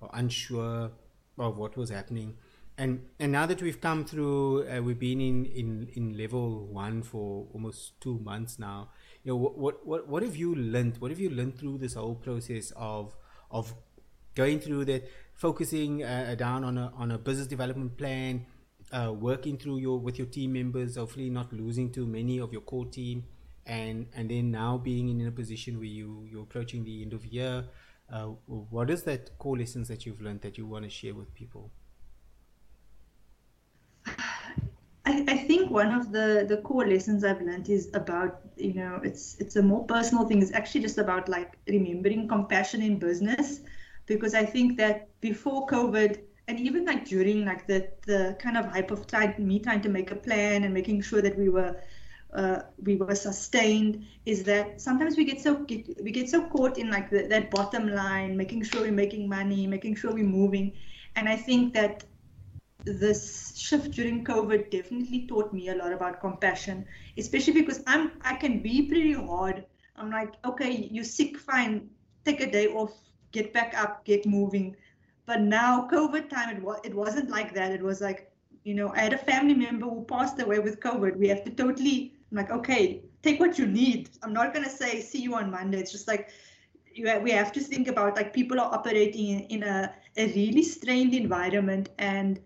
are 0.00 0.10
unsure 0.14 0.90
of 1.38 1.58
what 1.58 1.76
was 1.76 1.90
happening. 1.90 2.36
And 2.78 3.06
and 3.20 3.32
now 3.32 3.46
that 3.46 3.60
we've 3.60 3.80
come 3.80 4.04
through 4.04 4.66
uh, 4.68 4.80
we've 4.80 4.98
been 4.98 5.20
in, 5.20 5.44
in 5.44 5.88
in 5.94 6.16
level 6.16 6.66
one 6.66 7.02
for 7.02 7.46
almost 7.52 8.00
two 8.00 8.18
months 8.20 8.58
now 8.58 8.88
you 9.24 9.32
know 9.32 9.36
what 9.36 9.86
what 9.86 10.08
what 10.08 10.22
have 10.22 10.36
you 10.36 10.54
learned? 10.54 10.98
What 10.98 11.10
have 11.10 11.20
you 11.20 11.30
learned 11.30 11.58
through 11.58 11.78
this 11.78 11.94
whole 11.94 12.14
process 12.14 12.72
of 12.76 13.14
of 13.50 13.74
going 14.34 14.58
through 14.58 14.86
that 14.86 15.08
focusing 15.34 16.02
uh, 16.02 16.34
down 16.36 16.64
on 16.64 16.78
a 16.78 16.92
on 16.96 17.12
a 17.12 17.18
business 17.18 17.46
development 17.46 17.96
plan 17.96 18.46
uh, 18.92 19.12
working 19.12 19.56
through 19.56 19.78
your 19.78 19.98
with 19.98 20.18
your 20.18 20.26
team 20.26 20.54
members 20.54 20.96
hopefully 20.96 21.30
not 21.30 21.52
losing 21.52 21.92
too 21.92 22.06
many 22.06 22.38
of 22.38 22.52
your 22.52 22.62
core 22.62 22.86
team 22.86 23.24
and 23.66 24.06
and 24.14 24.30
then 24.30 24.50
now 24.50 24.76
being 24.76 25.08
in 25.08 25.26
a 25.26 25.30
position 25.30 25.76
where 25.76 25.84
you 25.84 26.26
you're 26.30 26.42
approaching 26.42 26.84
the 26.84 27.02
end 27.02 27.12
of 27.12 27.24
year 27.24 27.64
uh, 28.12 28.26
what 28.46 28.90
is 28.90 29.02
that 29.04 29.36
core 29.38 29.56
lessons 29.56 29.88
that 29.88 30.04
you've 30.04 30.20
learned 30.20 30.40
that 30.40 30.58
you 30.58 30.66
want 30.66 30.84
to 30.84 30.90
share 30.90 31.14
with 31.14 31.32
people 31.34 31.70
I, 35.04 35.24
I 35.28 35.36
think 35.36 35.70
one 35.70 35.92
of 35.92 36.12
the 36.12 36.46
the 36.48 36.58
core 36.58 36.86
lessons 36.86 37.24
I've 37.24 37.40
learned 37.40 37.68
is 37.68 37.90
about 37.94 38.40
you 38.56 38.74
know 38.74 39.00
it's 39.02 39.36
it's 39.40 39.56
a 39.56 39.62
more 39.62 39.84
personal 39.84 40.26
thing. 40.26 40.40
It's 40.42 40.52
actually 40.52 40.82
just 40.82 40.98
about 40.98 41.28
like 41.28 41.58
remembering 41.66 42.28
compassion 42.28 42.82
in 42.82 42.98
business, 42.98 43.60
because 44.06 44.34
I 44.34 44.44
think 44.44 44.78
that 44.78 45.08
before 45.20 45.66
COVID, 45.66 46.20
and 46.48 46.60
even 46.60 46.84
like 46.84 47.04
during 47.04 47.44
like 47.44 47.66
the 47.66 47.88
the 48.06 48.36
kind 48.38 48.56
of 48.56 48.66
hype 48.66 48.90
of 48.90 49.06
trying 49.06 49.34
me 49.44 49.58
trying 49.58 49.82
to 49.82 49.88
make 49.88 50.10
a 50.12 50.16
plan 50.16 50.64
and 50.64 50.72
making 50.72 51.02
sure 51.02 51.20
that 51.20 51.36
we 51.36 51.48
were 51.48 51.76
uh, 52.34 52.62
we 52.82 52.96
were 52.96 53.14
sustained 53.14 54.04
is 54.24 54.42
that 54.44 54.80
sometimes 54.80 55.16
we 55.16 55.24
get 55.24 55.40
so 55.40 55.66
we 56.02 56.10
get 56.10 56.28
so 56.28 56.48
caught 56.48 56.78
in 56.78 56.90
like 56.90 57.10
the, 57.10 57.26
that 57.28 57.50
bottom 57.50 57.88
line 57.88 58.36
making 58.36 58.62
sure 58.62 58.82
we're 58.82 58.92
making 58.92 59.28
money 59.28 59.66
making 59.66 59.94
sure 59.94 60.12
we're 60.12 60.24
moving. 60.24 60.72
And 61.16 61.28
i 61.28 61.36
think 61.36 61.74
that 61.74 62.04
this 62.84 63.56
shift 63.56 63.92
during 63.92 64.24
covid 64.24 64.70
definitely 64.70 65.26
taught 65.26 65.52
me 65.52 65.68
a 65.68 65.74
lot 65.76 65.92
about 65.92 66.20
compassion 66.20 66.84
especially 67.18 67.52
because 67.52 67.80
i'm 67.86 68.12
i 68.22 68.34
can 68.34 68.60
be 68.62 68.88
pretty 68.88 69.12
hard. 69.12 69.64
I'm 69.96 70.10
like 70.10 70.34
okay 70.44 70.88
you're 70.90 71.04
sick 71.04 71.38
fine 71.38 71.88
take 72.24 72.40
a 72.40 72.50
day 72.50 72.66
off 72.68 72.92
get 73.32 73.52
back 73.52 73.74
up 73.76 74.04
get 74.04 74.26
moving. 74.26 74.76
But 75.26 75.40
now 75.42 75.88
covid 75.88 76.28
time 76.30 76.56
it 76.56 76.62
was 76.62 76.80
it 76.84 76.94
wasn't 76.94 77.30
like 77.30 77.54
that. 77.54 77.72
It 77.72 77.82
was 77.82 78.00
like 78.00 78.32
you 78.64 78.74
know 78.74 78.92
i 78.94 79.00
had 79.00 79.12
a 79.12 79.18
family 79.18 79.54
member 79.54 79.86
who 79.86 80.04
passed 80.04 80.40
away 80.40 80.58
with 80.58 80.80
covid. 80.80 81.16
We 81.16 81.28
have 81.28 81.44
to 81.44 81.50
totally 81.50 82.14
I'm 82.32 82.38
like, 82.38 82.50
okay, 82.50 83.02
take 83.22 83.40
what 83.40 83.58
you 83.58 83.66
need. 83.66 84.08
I'm 84.22 84.32
not 84.32 84.54
gonna 84.54 84.70
say 84.70 85.00
see 85.00 85.20
you 85.20 85.34
on 85.34 85.50
Monday. 85.50 85.78
It's 85.78 85.92
just 85.92 86.08
like 86.08 86.30
you 86.94 87.20
we 87.22 87.30
have 87.30 87.52
to 87.52 87.60
think 87.60 87.88
about 87.88 88.16
like 88.16 88.32
people 88.32 88.58
are 88.58 88.72
operating 88.72 89.28
in, 89.28 89.40
in 89.40 89.62
a, 89.62 89.94
a 90.16 90.26
really 90.28 90.62
strained 90.62 91.14
environment 91.14 91.90
and 91.98 92.40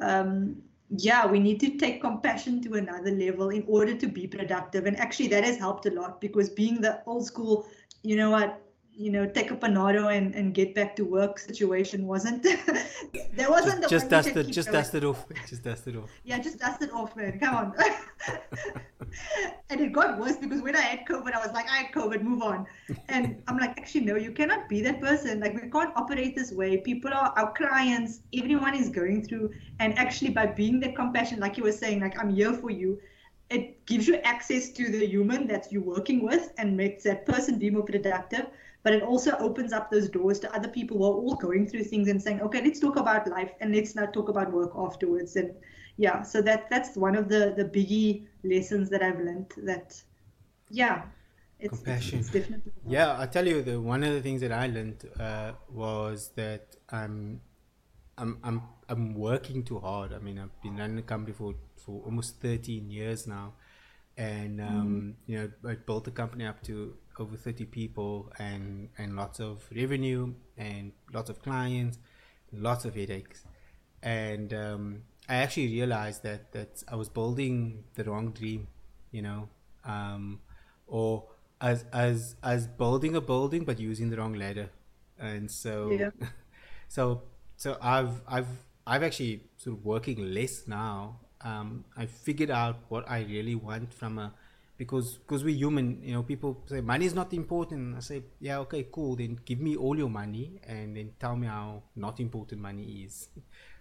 um, 0.00 0.56
yeah, 0.90 1.26
we 1.26 1.38
need 1.38 1.60
to 1.60 1.78
take 1.78 2.00
compassion 2.00 2.60
to 2.62 2.74
another 2.74 3.12
level 3.12 3.50
in 3.50 3.64
order 3.66 3.94
to 3.94 4.06
be 4.06 4.26
productive. 4.26 4.86
And 4.86 4.98
actually, 4.98 5.28
that 5.28 5.44
has 5.44 5.56
helped 5.56 5.86
a 5.86 5.90
lot 5.90 6.20
because 6.20 6.50
being 6.50 6.80
the 6.80 7.00
old 7.06 7.24
school, 7.24 7.66
you 8.02 8.16
know 8.16 8.30
what, 8.30 8.60
you 9.00 9.10
know, 9.10 9.24
take 9.26 9.50
a 9.50 9.56
panado 9.56 10.14
and, 10.14 10.34
and 10.34 10.52
get 10.52 10.74
back 10.74 10.94
to 10.96 11.04
work 11.06 11.38
situation 11.38 12.06
wasn't. 12.06 12.46
There 13.32 13.48
wasn't 13.48 13.80
just, 13.88 13.90
just 13.90 14.10
dust 14.10 14.28
it 14.36 14.44
just 14.58 14.70
dust 14.70 14.94
it 14.94 15.04
off 15.04 15.24
just 15.48 15.62
dust 15.62 15.86
it 15.86 15.96
off. 15.96 16.10
Yeah 16.24 16.38
just 16.38 16.58
dust 16.58 16.82
it 16.82 16.92
off 16.92 17.16
man. 17.16 17.38
Come 17.40 17.54
on. 17.54 17.74
And 19.70 19.80
it 19.80 19.92
got 19.92 20.18
worse 20.18 20.36
because 20.36 20.60
when 20.60 20.76
I 20.76 20.82
had 20.82 21.00
COVID 21.06 21.32
I 21.32 21.38
was 21.44 21.52
like 21.52 21.68
I 21.70 21.76
had 21.82 21.92
COVID 21.92 22.22
move 22.22 22.42
on. 22.42 22.66
And 23.08 23.42
I'm 23.48 23.56
like 23.56 23.78
actually 23.78 24.02
no 24.02 24.16
you 24.16 24.32
cannot 24.32 24.68
be 24.68 24.82
that 24.82 25.00
person. 25.00 25.40
Like 25.40 25.54
we 25.54 25.70
can't 25.70 25.92
operate 25.96 26.36
this 26.36 26.52
way. 26.52 26.76
People 26.76 27.12
are 27.14 27.32
our 27.38 27.52
clients 27.52 28.20
everyone 28.34 28.74
is 28.74 28.90
going 28.90 29.24
through 29.26 29.50
and 29.78 29.98
actually 29.98 30.30
by 30.30 30.46
being 30.46 30.78
that 30.80 30.94
compassion 30.94 31.40
like 31.40 31.56
you 31.56 31.64
were 31.64 31.78
saying 31.84 32.00
like 32.00 32.18
I'm 32.20 32.34
here 32.34 32.52
for 32.52 32.70
you 32.70 33.00
it 33.48 33.84
gives 33.86 34.06
you 34.06 34.16
access 34.16 34.70
to 34.70 34.90
the 34.90 35.04
human 35.06 35.46
that 35.48 35.72
you're 35.72 35.88
working 35.96 36.22
with 36.22 36.52
and 36.58 36.76
makes 36.76 37.02
that 37.02 37.26
person 37.26 37.58
be 37.58 37.70
more 37.70 37.82
productive 37.82 38.46
but 38.82 38.92
it 38.92 39.02
also 39.02 39.36
opens 39.38 39.72
up 39.72 39.90
those 39.90 40.08
doors 40.08 40.38
to 40.40 40.54
other 40.54 40.68
people 40.68 40.98
who 40.98 41.04
are 41.04 41.14
all 41.14 41.34
going 41.36 41.66
through 41.66 41.84
things 41.84 42.08
and 42.08 42.22
saying 42.22 42.40
okay 42.40 42.62
let's 42.62 42.80
talk 42.80 42.96
about 42.96 43.28
life 43.28 43.52
and 43.60 43.74
let's 43.74 43.94
not 43.94 44.12
talk 44.12 44.28
about 44.28 44.52
work 44.52 44.72
afterwards. 44.76 45.36
And 45.36 45.54
yeah 45.96 46.22
so 46.22 46.40
that 46.40 46.70
that's 46.70 46.96
one 46.96 47.14
of 47.14 47.28
the 47.28 47.52
the 47.56 47.64
biggie 47.64 48.24
lessons 48.42 48.88
that 48.88 49.02
i've 49.02 49.18
learned 49.18 49.52
that 49.58 50.00
yeah 50.70 51.02
it's, 51.58 51.74
compassion. 51.74 52.20
it's, 52.20 52.28
it's 52.28 52.38
definitely 52.38 52.72
yeah 52.86 53.20
i 53.20 53.26
tell 53.26 53.46
you 53.46 53.60
the 53.60 53.78
one 53.78 54.02
of 54.02 54.14
the 54.14 54.22
things 54.22 54.40
that 54.40 54.52
i 54.52 54.66
learned 54.66 55.04
uh, 55.18 55.52
was 55.68 56.30
that 56.36 56.76
i'm 56.90 57.40
i'm 58.16 58.38
i'm 58.44 58.62
i'm 58.88 59.14
working 59.14 59.62
too 59.62 59.78
hard. 59.78 60.12
I 60.12 60.18
mean 60.18 60.38
i've 60.38 60.62
been 60.62 60.76
running 60.76 60.96
the 60.96 61.02
company 61.02 61.32
for 61.32 61.54
for 61.76 62.02
almost 62.04 62.40
13 62.40 62.90
years 62.90 63.26
now. 63.26 63.54
And 64.16 64.60
um, 64.60 64.88
mm. 64.88 65.14
you 65.26 65.38
know 65.38 65.50
I 65.70 65.74
built 65.74 66.04
the 66.04 66.10
company 66.10 66.44
up 66.44 66.62
to 66.64 66.94
over 67.20 67.36
30 67.36 67.66
people 67.66 68.32
and 68.38 68.88
and 68.98 69.14
lots 69.16 69.40
of 69.40 69.68
revenue 69.74 70.34
and 70.56 70.92
lots 71.12 71.30
of 71.30 71.42
clients 71.42 71.98
lots 72.52 72.84
of 72.84 72.94
headaches. 72.94 73.44
And 74.02 74.52
um, 74.54 75.02
I 75.28 75.36
actually 75.36 75.68
realized 75.68 76.22
that 76.22 76.52
that 76.52 76.82
I 76.88 76.96
was 76.96 77.08
building 77.08 77.84
the 77.94 78.04
wrong 78.04 78.32
dream 78.32 78.68
you 79.12 79.22
know 79.22 79.48
um, 79.84 80.40
or 80.86 81.24
as 81.60 81.84
as 81.92 82.36
as 82.42 82.66
building 82.66 83.14
a 83.16 83.20
building 83.20 83.64
but 83.64 83.78
using 83.78 84.10
the 84.10 84.16
wrong 84.16 84.34
ladder. 84.34 84.70
And 85.18 85.50
so 85.50 85.90
yeah. 85.90 86.10
so 86.88 87.22
so 87.56 87.76
I've 87.80 88.22
I've 88.26 88.48
I've 88.86 89.02
actually 89.02 89.42
sort 89.58 89.76
of 89.78 89.84
working 89.84 90.34
less 90.34 90.66
now. 90.66 91.20
Um, 91.42 91.84
I 91.96 92.04
figured 92.06 92.50
out 92.50 92.76
what 92.88 93.10
I 93.10 93.20
really 93.22 93.54
want 93.54 93.94
from 93.94 94.18
a 94.18 94.34
because 94.80 95.18
because 95.18 95.44
we're 95.44 95.60
human 95.64 96.00
you 96.02 96.14
know 96.14 96.22
people 96.22 96.56
say 96.64 96.80
money 96.80 97.04
is 97.04 97.14
not 97.14 97.34
important. 97.34 97.96
I 97.98 98.00
say 98.00 98.22
yeah 98.40 98.60
okay 98.64 98.86
cool. 98.90 99.14
Then 99.14 99.38
give 99.44 99.60
me 99.60 99.76
all 99.76 99.96
your 99.96 100.08
money 100.08 100.58
and 100.66 100.96
then 100.96 101.12
tell 101.20 101.36
me 101.36 101.46
how 101.46 101.82
not 101.94 102.18
important 102.18 102.62
money 102.62 103.04
is. 103.04 103.28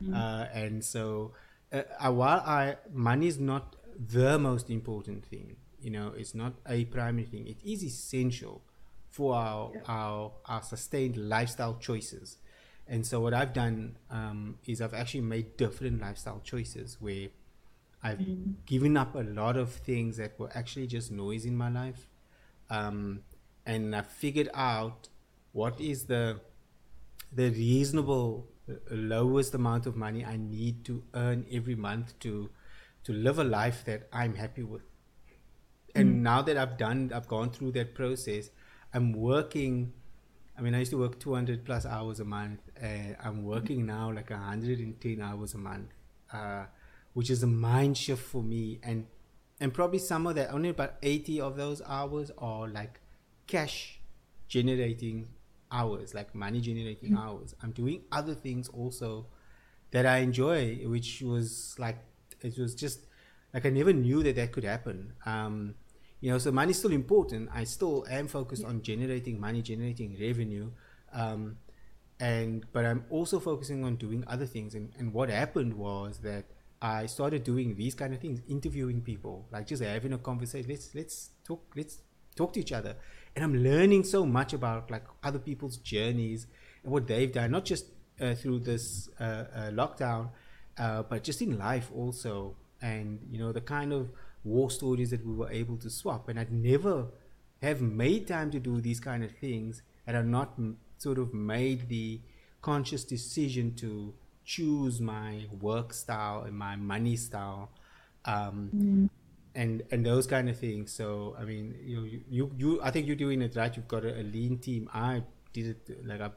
Mm. 0.04 0.14
uh, 0.14 0.46
and 0.54 0.84
so 0.84 1.32
uh, 1.72 2.12
while 2.12 2.42
I 2.46 2.76
money 2.92 3.28
is 3.28 3.40
not 3.40 3.78
the 3.98 4.38
most 4.40 4.70
important 4.70 5.26
thing 5.26 5.56
you 5.82 5.92
know 5.92 6.14
it's 6.18 6.36
not 6.36 6.54
a 6.68 6.84
primary 6.86 7.26
thing. 7.26 7.48
It 7.48 7.64
is 7.64 7.84
essential 7.84 8.62
for 9.10 9.36
our 9.36 9.72
yeah. 9.74 9.82
our 9.88 10.32
our 10.46 10.64
sustained 10.64 11.16
lifestyle 11.18 11.78
choices. 11.80 12.38
And 12.92 13.06
so 13.06 13.22
what 13.22 13.34
I've 13.34 13.54
done 13.54 13.98
um, 14.10 14.58
is 14.66 14.82
I've 14.82 14.96
actually 14.96 15.22
made 15.22 15.58
different 15.58 16.02
lifestyle 16.02 16.42
choices 16.44 16.98
where 17.00 17.28
I've 18.02 18.20
mm. 18.20 18.56
given 18.66 18.96
up 18.96 19.16
a 19.16 19.20
lot 19.20 19.58
of 19.58 19.72
things 19.72 20.18
that 20.18 20.40
were 20.40 20.50
actually 20.56 20.88
just 20.88 21.12
noise 21.12 21.46
in 21.46 21.56
my 21.56 21.70
life. 21.70 22.08
Um, 22.70 23.22
and 23.66 23.96
I 23.96 24.02
figured 24.02 24.50
out 24.54 25.10
what 25.52 25.80
is 25.80 26.06
the 26.06 26.40
the 27.32 27.50
reasonable 27.50 28.48
uh, 28.70 28.74
lowest 28.90 29.54
amount 29.54 29.86
of 29.86 29.96
money 29.96 30.26
I 30.26 30.38
need 30.38 30.86
to 30.86 31.04
earn 31.14 31.46
every 31.52 31.76
month 31.76 32.18
to 32.20 32.50
to 33.04 33.14
live 33.14 33.40
a 33.40 33.44
life 33.44 33.84
that 33.86 34.08
I'm 34.14 34.36
happy 34.36 34.64
with. 34.64 34.82
And 35.96 36.16
mm. 36.16 36.22
now 36.22 36.42
that 36.42 36.58
I've 36.58 36.78
done, 36.78 37.12
I've 37.14 37.28
gone 37.28 37.50
through 37.50 37.72
that 37.74 37.96
process. 37.96 38.50
I'm 38.94 39.14
working. 39.14 39.94
I 40.58 40.62
mean, 40.62 40.76
I 40.76 40.80
used 40.80 40.92
to 40.92 40.98
work 40.98 41.20
200 41.20 41.64
plus 41.66 41.86
hours 41.86 42.20
a 42.20 42.26
month. 42.26 42.60
and 42.80 43.16
I'm 43.24 43.44
working 43.44 43.86
now 43.86 44.12
like 44.12 44.30
110 44.30 45.22
hours 45.22 45.54
a 45.54 45.58
month. 45.58 45.90
Uh, 46.32 46.66
which 47.14 47.30
is 47.30 47.44
a 47.44 47.48
mind 47.48 47.98
shift 47.98 48.24
for 48.24 48.44
me. 48.44 48.80
And 48.84 49.08
and 49.60 49.74
probably 49.74 50.00
some 50.00 50.26
of 50.28 50.36
that 50.36 50.54
only 50.54 50.70
about 50.70 50.96
80 51.04 51.42
of 51.42 51.58
those 51.58 51.82
hours 51.86 52.32
are 52.38 52.68
like 52.68 53.02
cash 53.48 54.00
generating 54.48 55.28
hours 55.72 56.14
like 56.14 56.34
money 56.34 56.62
generating 56.62 57.12
mm-hmm. 57.12 57.28
hours. 57.28 57.56
I'm 57.62 57.72
doing 57.72 58.04
other 58.12 58.34
things 58.34 58.68
also 58.70 59.28
that 59.92 60.06
i 60.06 60.18
enjoy 60.20 60.76
which 60.86 61.24
was 61.24 61.76
like 61.80 61.98
it 62.42 62.56
was 62.60 62.76
just 62.76 63.08
like 63.56 63.66
i 63.66 63.70
never 63.70 63.92
knew 63.92 64.22
that 64.24 64.36
that 64.36 64.52
could 64.52 64.64
happen. 64.64 65.14
Um 65.26 65.76
you 66.22 66.32
know 66.32 66.38
so 66.38 66.52
money 66.52 66.72
is 66.72 66.80
still 66.80 66.92
important. 66.92 67.50
I 67.54 67.64
still 67.64 68.06
am 68.10 68.28
focused 68.28 68.64
yeah. 68.64 68.70
on 68.70 68.82
generating 68.82 69.40
money 69.40 69.62
generating 69.62 70.18
revenue. 70.20 70.72
Um 71.14 71.58
and 72.22 72.66
but 72.74 72.84
i'm 72.86 73.06
also 73.10 73.40
focusing 73.40 73.84
on 73.84 73.96
doing 73.96 74.24
other 74.28 74.46
things. 74.46 74.76
And, 74.76 74.92
and 74.98 75.14
what 75.14 75.30
happened 75.30 75.74
was 75.76 76.20
that 76.20 76.46
I 76.82 77.08
started 77.08 77.44
doing 77.44 77.76
these 77.76 77.96
kind 77.96 78.14
of 78.14 78.20
things, 78.20 78.42
interviewing 78.48 79.02
people, 79.02 79.48
like 79.52 79.68
just 79.68 79.84
having 79.84 80.14
a 80.14 80.18
conversation. 80.18 80.70
Let's 80.70 80.94
let's 80.96 81.30
talk. 81.46 81.62
Let's 81.76 82.00
talk 82.36 82.54
to 82.54 82.60
each 82.60 82.72
other, 82.72 82.96
and 83.36 83.44
I'm 83.44 83.56
learning 83.64 84.04
so 84.06 84.26
much 84.26 84.54
about 84.54 84.90
like 84.90 85.06
other 85.24 85.40
people's 85.40 85.78
journeys 85.78 86.48
and 86.84 86.92
what 86.92 87.08
they've 87.08 87.32
done, 87.32 87.52
not 87.52 87.66
just 87.66 87.86
uh, 88.22 88.36
through 88.36 88.60
this 88.60 89.10
uh, 89.20 89.24
uh, 89.24 89.70
lockdown, 89.72 90.30
uh, 90.78 91.04
but 91.04 91.24
just 91.24 91.42
in 91.42 91.58
life 91.58 91.90
also. 91.94 92.56
And 92.82 93.20
you 93.30 93.40
know 93.40 93.52
the 93.52 93.62
kind 93.62 93.92
of 93.92 94.10
war 94.44 94.72
stories 94.72 95.10
that 95.10 95.26
we 95.26 95.34
were 95.34 95.52
able 95.52 95.78
to 95.78 95.90
swap. 95.90 96.30
And 96.30 96.40
I'd 96.40 96.52
never 96.52 97.08
have 97.62 97.82
made 97.82 98.28
time 98.28 98.52
to 98.52 98.60
do 98.60 98.80
these 98.80 99.00
kind 99.00 99.24
of 99.24 99.32
things 99.32 99.82
and 100.08 100.18
I 100.18 100.22
not 100.22 100.54
m- 100.58 100.78
sort 100.98 101.20
of 101.20 101.34
made 101.34 101.88
the 101.88 102.22
conscious 102.62 103.04
decision 103.04 103.76
to 103.76 104.14
choose 104.50 105.00
my 105.00 105.46
work 105.62 105.94
style 105.94 106.42
and 106.42 106.58
my 106.58 106.76
money 106.76 107.16
style 107.16 107.70
um, 108.26 108.58
mm. 108.76 109.10
and 109.54 109.84
and 109.92 110.04
those 110.04 110.26
kind 110.26 110.50
of 110.50 110.58
things. 110.58 110.92
So 110.92 111.36
i 111.40 111.44
mean 111.44 111.76
you 111.94 112.22
you 112.38 112.52
you 112.58 112.82
i 112.82 112.90
think 112.90 113.06
you're 113.06 113.24
doing 113.28 113.44
it 113.44 113.56
right. 113.56 113.76
You've 113.76 113.88
got 113.88 114.04
a, 114.06 114.22
a 114.22 114.24
lean 114.24 114.58
team. 114.58 114.90
I 114.92 115.22
did 115.54 115.66
it 115.68 116.06
like 116.06 116.22
I, 116.22 116.30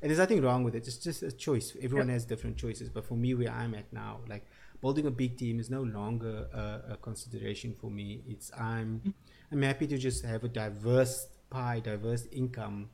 and 0.00 0.10
there's 0.10 0.18
nothing 0.18 0.42
wrong 0.42 0.64
with 0.64 0.74
it. 0.74 0.88
It's 0.88 0.96
just 0.96 1.22
a 1.22 1.30
choice. 1.30 1.76
Everyone 1.80 2.08
has 2.08 2.24
different 2.24 2.56
choices. 2.56 2.88
But 2.88 3.06
for 3.06 3.16
me 3.16 3.34
where 3.34 3.52
i'm 3.62 3.74
at 3.74 3.92
now 3.92 4.18
like 4.28 4.44
building 4.80 5.06
a 5.06 5.14
big 5.22 5.36
team 5.36 5.60
is 5.60 5.70
no 5.70 5.82
longer 5.82 6.48
a, 6.52 6.94
a 6.94 6.96
consideration 6.96 7.76
for 7.80 7.90
me. 7.92 8.22
It's 8.26 8.50
i'm 8.58 9.02
mm. 9.06 9.12
i'm 9.52 9.62
happy 9.62 9.86
to 9.86 9.98
just 10.08 10.24
have 10.24 10.42
a 10.42 10.48
diverse 10.48 11.28
pie 11.50 11.80
diverse 11.92 12.26
income 12.32 12.88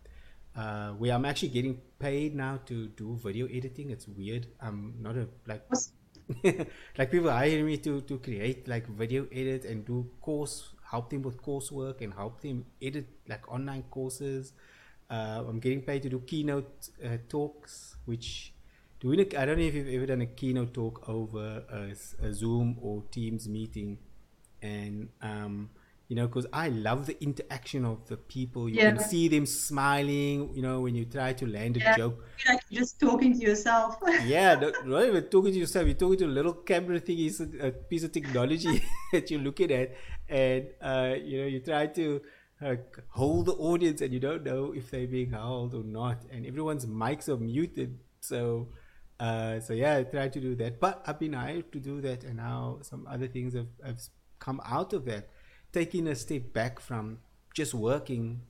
uh, 0.59 0.91
where 0.99 1.13
I'm 1.13 1.25
actually 1.25 1.51
getting 1.51 1.81
paid 2.01 2.35
now 2.35 2.59
to 2.67 2.89
do 2.89 3.17
video 3.23 3.47
editing. 3.47 3.91
It's 3.91 4.09
weird. 4.09 4.49
I'm 4.61 4.95
not 5.01 5.17
a 5.17 5.29
like 5.47 5.63
like 6.99 7.11
people 7.11 7.31
hire 7.31 7.63
me 7.65 7.77
to 7.79 8.01
to 8.03 8.19
create 8.19 8.67
like 8.67 8.89
video 8.89 9.27
edit 9.31 9.65
and 9.65 9.87
do 9.87 10.11
course, 10.21 10.75
help 10.91 11.11
them 11.11 11.23
with 11.23 11.41
coursework 11.41 12.01
and 12.01 12.13
help 12.13 12.41
them 12.41 12.65
edit 12.83 13.07
like 13.29 13.51
online 13.53 13.85
courses. 13.91 14.53
Uh, 15.09 15.45
I'm 15.49 15.61
getting 15.61 15.81
paid 15.81 16.03
to 16.03 16.09
do 16.09 16.19
keynote 16.21 16.91
uh, 17.05 17.19
talks, 17.29 17.97
which 18.05 18.53
doing 19.01 19.21
a, 19.21 19.41
I 19.41 19.47
don't 19.47 19.59
know 19.59 19.65
if 19.65 19.75
you've 19.75 19.89
ever 19.89 20.07
done 20.07 20.23
a 20.23 20.27
keynote 20.27 20.75
talk 20.75 21.09
over 21.09 21.63
a, 21.71 22.27
a 22.27 22.35
Zoom 22.35 22.77
or 22.83 23.05
Teams 23.13 23.49
meeting, 23.49 23.99
and 24.61 25.09
um, 25.23 25.71
you 26.09 26.17
know, 26.17 26.27
because 26.27 26.47
I 26.55 26.69
love 26.69 27.05
the 27.05 27.23
interaction 27.23 27.85
of 27.85 28.09
the 28.09 28.17
people. 28.17 28.67
You 28.67 28.77
yeah. 28.77 28.93
can 28.93 29.01
see 29.01 29.29
them 29.29 29.45
smiling, 29.45 30.55
you 30.55 30.63
know, 30.63 30.81
when 30.81 30.95
you 30.95 31.05
try 31.05 31.35
to 31.35 31.47
land 31.47 31.77
a 31.77 31.81
yeah. 31.81 31.97
joke. 31.99 32.25
Like 32.47 32.61
just 32.73 32.99
talking 32.99 33.35
to 33.35 33.39
yourself. 33.39 33.99
yeah, 34.25 34.55
no, 34.55 34.73
not 34.87 35.05
even 35.05 35.25
talking 35.25 35.53
to 35.53 35.59
yourself. 35.59 35.87
You're 35.87 35.97
talking 35.97 36.19
to 36.21 36.25
a 36.25 36.37
little 36.39 36.55
camera 36.55 36.99
thing, 36.99 37.19
is 37.19 37.41
a, 37.41 37.73
piece 37.73 38.05
of 38.05 38.13
technology 38.13 38.83
that 39.13 39.31
you're 39.31 39.41
looking 39.41 39.71
at, 39.71 39.95
and 40.31 40.69
uh, 40.81 41.15
you 41.23 41.43
know, 41.43 41.47
you 41.47 41.61
try 41.61 41.87
to 41.89 42.23
uh, 42.65 42.77
hold 43.11 43.45
the 43.45 43.53
audience, 43.53 44.01
and 44.01 44.11
you 44.11 44.21
don't 44.21 44.45
know 44.45 44.73
if 44.75 44.91
they're 44.91 45.07
being 45.07 45.31
held 45.31 45.75
or 45.75 45.85
not, 45.85 46.25
and 46.33 46.47
everyone's 46.47 46.87
mics 46.87 47.29
are 47.29 47.37
muted, 47.37 47.99
so. 48.21 48.69
Uh, 49.21 49.59
so 49.59 49.73
yeah, 49.73 49.97
I 49.97 50.05
try 50.05 50.29
to 50.29 50.41
do 50.41 50.55
that, 50.55 50.79
but 50.79 51.03
I've 51.05 51.19
been 51.19 51.35
able 51.35 51.63
to 51.73 51.81
do 51.81 52.01
that, 52.03 52.23
and 52.23 52.37
now 52.37 52.79
some 52.83 53.05
other 53.11 53.27
things 53.27 53.53
have, 53.53 53.67
have 53.85 53.99
come 54.39 54.61
out 54.65 54.93
of 54.93 55.07
that 55.07 55.29
taking 55.73 56.07
a 56.07 56.15
step 56.15 56.53
back 56.53 56.81
from 56.81 57.19
just 57.55 57.75
working, 57.75 58.43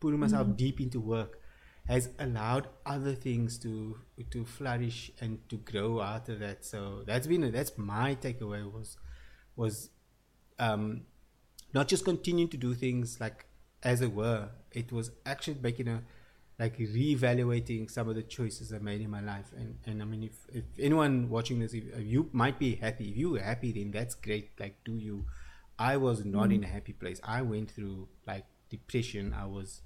putting 0.00 0.20
myself 0.20 0.46
mm-hmm. 0.46 0.56
deep 0.56 0.80
into 0.80 1.00
work, 1.00 1.40
has 1.88 2.10
allowed 2.18 2.68
other 2.84 3.14
things 3.14 3.58
to 3.58 3.98
to 4.30 4.44
flourish 4.44 5.10
and 5.20 5.48
to 5.48 5.56
grow 5.58 6.00
out 6.00 6.28
of 6.28 6.40
that. 6.40 6.64
So 6.64 7.02
that's 7.06 7.26
been 7.26 7.44
a, 7.44 7.50
that's 7.50 7.76
my 7.76 8.14
takeaway 8.16 8.70
was 8.70 8.96
was 9.54 9.90
um, 10.58 11.02
not 11.72 11.88
just 11.88 12.04
continuing 12.04 12.48
to 12.50 12.56
do 12.56 12.74
things 12.74 13.20
like 13.20 13.46
as 13.82 14.00
it 14.00 14.12
were. 14.12 14.48
It 14.72 14.92
was 14.92 15.10
actually 15.24 15.58
making 15.62 15.88
a 15.88 16.02
like 16.58 16.78
reevaluating 16.78 17.90
some 17.90 18.08
of 18.08 18.14
the 18.14 18.22
choices 18.22 18.72
I 18.72 18.78
made 18.78 19.00
in 19.00 19.10
my 19.10 19.20
life. 19.20 19.52
And 19.56 19.78
and 19.86 20.02
I 20.02 20.04
mean, 20.04 20.24
if, 20.24 20.36
if 20.52 20.64
anyone 20.78 21.28
watching 21.28 21.60
this, 21.60 21.72
if, 21.74 21.84
you 21.98 22.28
might 22.32 22.58
be 22.58 22.76
happy. 22.76 23.10
If 23.10 23.16
you're 23.16 23.38
happy, 23.40 23.72
then 23.72 23.90
that's 23.90 24.14
great. 24.14 24.50
Like, 24.58 24.82
do 24.84 24.96
you? 24.96 25.26
I 25.78 25.96
was 25.96 26.24
not 26.24 26.48
mm. 26.48 26.56
in 26.56 26.64
a 26.64 26.66
happy 26.66 26.92
place. 26.92 27.20
I 27.22 27.42
went 27.42 27.70
through 27.70 28.08
like 28.26 28.44
depression. 28.70 29.34
I 29.38 29.46
was 29.46 29.82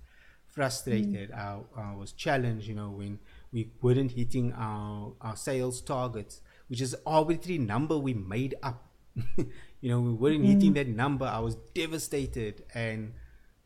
frustrated. 0.46 1.30
Mm. 1.30 1.38
I, 1.38 1.80
I, 1.80 1.94
was 1.94 2.12
challenged, 2.12 2.66
you 2.66 2.74
know, 2.74 2.90
when 2.90 3.18
we 3.52 3.70
weren't 3.82 4.12
hitting 4.12 4.52
our, 4.52 5.12
our 5.20 5.36
sales 5.36 5.80
targets, 5.80 6.40
which 6.68 6.80
is 6.80 6.96
arbitrary 7.06 7.58
number 7.58 7.96
we 7.96 8.14
made 8.14 8.54
up. 8.62 8.86
you 9.36 9.90
know, 9.90 10.00
we 10.00 10.12
weren't 10.12 10.42
mm. 10.42 10.54
hitting 10.54 10.72
that 10.74 10.88
number. 10.88 11.26
I 11.26 11.40
was 11.40 11.56
devastated 11.74 12.64
and 12.74 13.14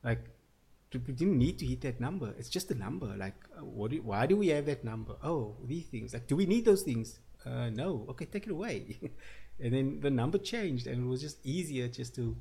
like 0.03 0.21
we 0.93 1.13
didn't 1.13 1.39
need 1.39 1.59
to 1.59 1.67
hit 1.67 1.81
that 1.83 2.01
number. 2.01 2.35
It's 2.39 2.49
just 2.49 2.71
a 2.71 2.75
number. 2.75 3.07
Like, 3.07 3.35
what? 3.61 3.91
Do, 3.91 4.01
why 4.03 4.27
do 4.27 4.37
we 4.37 4.49
have 4.49 4.67
that 4.67 4.85
number? 4.85 5.17
Oh, 5.23 5.57
these 5.65 5.87
things. 5.87 6.15
Like, 6.15 6.27
do 6.27 6.37
we 6.37 6.47
need 6.47 6.65
those 6.65 6.83
things? 6.83 7.19
Uh, 7.45 7.69
no. 7.71 8.07
Okay, 8.11 8.27
take 8.27 8.47
it 8.47 8.53
away. 8.53 8.99
and 9.61 9.73
then 9.73 10.01
the 10.01 10.11
number 10.11 10.39
changed 10.39 10.87
and 10.87 11.05
it 11.05 11.09
was 11.09 11.21
just 11.21 11.39
easier 11.45 11.89
just 11.89 12.15
to 12.15 12.37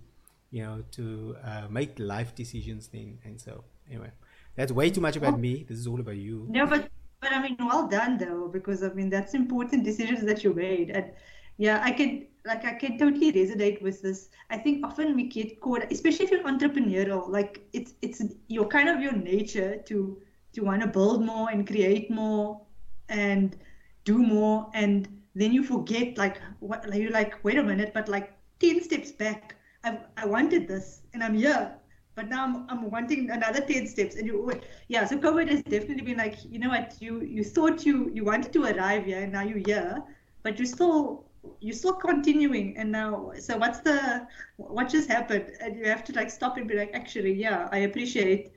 you 0.52 0.64
know 0.64 0.84
to 0.92 1.36
uh, 1.44 1.68
make 1.70 1.98
life 2.00 2.36
decisions 2.36 2.88
then 2.88 3.18
and 3.24 3.40
so 3.40 3.64
anyway. 3.90 4.12
That's 4.56 4.72
way 4.72 4.92
too 4.92 5.02
much 5.02 5.16
about 5.16 5.40
me. 5.40 5.66
This 5.68 5.80
is 5.80 5.88
all 5.88 6.00
about 6.00 6.18
you. 6.18 6.46
No 6.50 6.66
but 6.68 6.90
but 7.22 7.32
i 7.32 7.42
mean 7.42 7.56
well 7.60 7.88
done 7.88 8.18
though 8.18 8.50
because 8.50 8.84
i 8.84 8.90
mean 8.90 9.10
that's 9.10 9.34
important 9.34 9.84
decisions 9.84 10.24
that 10.26 10.44
you 10.44 10.54
made. 10.54 10.90
And 10.92 11.12
yeah 11.58 11.82
i 11.84 11.92
can 11.92 12.26
like 12.46 12.66
i 12.66 12.74
can 12.74 12.98
totally 12.98 13.32
resonate 13.32 13.82
with 13.82 14.02
this. 14.02 14.30
I 14.50 14.58
think 14.58 14.86
often 14.86 15.16
we 15.16 15.24
get 15.24 15.60
caught 15.60 15.92
especially 15.92 16.26
if 16.26 16.32
you're 16.32 16.44
entrepreneurial 16.44 17.28
like 17.30 17.68
it's 17.74 17.94
it's 18.02 18.22
your 18.48 18.68
kind 18.68 18.90
of 18.90 19.02
your 19.02 19.14
nature 19.14 19.78
to 19.86 20.22
to 20.54 20.62
want 20.62 20.82
to 20.82 20.88
build 20.88 21.26
more 21.26 21.50
and 21.50 21.66
create 21.66 22.12
more 22.12 22.62
and 23.10 23.56
do 24.04 24.18
more. 24.18 24.70
And 24.74 25.08
then 25.36 25.52
you 25.52 25.64
forget 25.64 26.18
like 26.18 26.42
what 26.60 26.94
you're 26.94 27.12
like 27.12 27.44
wait 27.44 27.58
a 27.58 27.64
minute 27.64 27.92
but 27.94 28.08
like 28.08 28.34
10 28.60 28.82
steps 28.84 29.12
back. 29.12 29.56
I 29.84 30.00
i 30.16 30.26
wanted 30.26 30.68
this 30.68 31.02
and 31.14 31.24
i'm 31.24 31.34
here 31.34 31.76
but 32.16 32.30
now 32.30 32.44
I'm, 32.46 32.70
I'm 32.70 32.92
wanting 32.92 33.32
another 33.32 33.60
10 33.60 33.88
steps. 33.88 34.16
And 34.16 34.28
you 34.28 34.62
yeah 34.88 35.06
so 35.06 35.18
covid 35.18 35.50
has 35.50 35.62
definitely 35.64 36.04
been 36.04 36.18
like 36.18 36.38
you 36.46 36.60
know 36.60 36.70
what 36.70 36.96
you 37.02 37.22
you 37.22 37.44
thought 37.44 37.86
you 37.86 38.12
you 38.14 38.24
wanted 38.24 38.54
to 38.54 38.64
arrive 38.64 39.06
here 39.06 39.22
and 39.24 39.34
now 39.34 39.42
you're 39.42 39.66
here 39.66 40.04
but 40.44 40.60
you're 40.60 40.68
still 40.68 41.26
you're 41.60 41.76
still 41.76 41.94
continuing. 41.94 42.78
And 42.78 42.92
now 42.92 43.32
so 43.40 43.58
what's 43.58 43.80
the 43.80 44.28
what 44.58 44.90
just 44.90 45.10
happened? 45.10 45.52
And 45.60 45.78
you 45.78 45.86
have 45.86 46.04
to 46.06 46.14
like 46.14 46.30
stop 46.30 46.58
and 46.58 46.68
be 46.68 46.76
like 46.76 46.92
actually 46.94 47.34
yeah 47.34 47.68
i 47.72 47.80
appreciate 47.80 48.52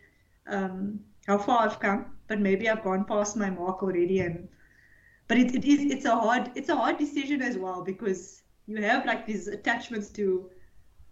um 0.49 1.01
how 1.27 1.39
far 1.39 1.67
i've 1.67 1.81
come 1.81 2.07
but 2.29 2.41
maybe 2.41 2.69
i've 2.69 2.85
gone 2.85 3.05
past 3.05 3.37
my 3.37 3.51
mark 3.51 3.83
already 3.83 4.21
and 4.21 4.49
but 5.29 5.39
it, 5.39 5.55
it 5.55 5.65
is 5.65 5.91
it's 5.91 6.05
a 6.05 6.15
hard 6.15 6.51
it's 6.55 6.69
a 6.69 6.77
hard 6.77 6.99
decision 6.99 7.43
as 7.43 7.57
well 7.59 7.83
because 7.83 8.43
you 8.67 8.83
have 8.83 9.05
like 9.07 9.27
these 9.27 9.49
attachments 9.49 10.09
to 10.11 10.51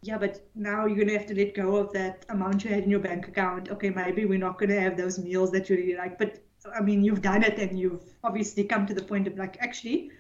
yeah 0.03 0.19
but 0.19 0.47
now 0.55 0.87
you're 0.87 1.05
gonna 1.05 1.19
have 1.19 1.27
to 1.27 1.35
let 1.35 1.55
go 1.55 1.77
of 1.77 1.93
that 1.93 2.25
amount 2.29 2.65
you 2.65 2.71
had 2.71 2.85
in 2.85 2.91
your 2.91 3.01
bank 3.01 3.29
account. 3.29 3.71
Okay 3.71 3.91
maybe 3.91 4.25
we're 4.25 4.39
not 4.39 4.59
gonna 4.59 4.81
have 4.81 4.97
those 4.97 5.19
meals 5.19 5.51
that 5.53 5.69
you 5.69 5.77
really 5.77 5.97
like 5.97 6.19
but 6.19 6.41
i 6.75 6.81
mean 6.81 7.05
you've 7.05 7.23
done 7.23 7.43
it 7.43 7.59
and 7.59 7.79
you've 7.79 8.05
obviously 8.23 8.65
come 8.65 8.87
to 8.87 8.95
the 8.95 9.03
point 9.03 9.27
of 9.27 9.37
like 9.37 9.57
actually 9.61 10.11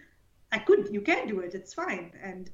i 0.52 0.58
could 0.58 0.88
you 0.92 1.00
can 1.00 1.26
do 1.26 1.40
it. 1.40 1.54
It's 1.54 1.74
fine. 1.74 2.12
And 2.22 2.50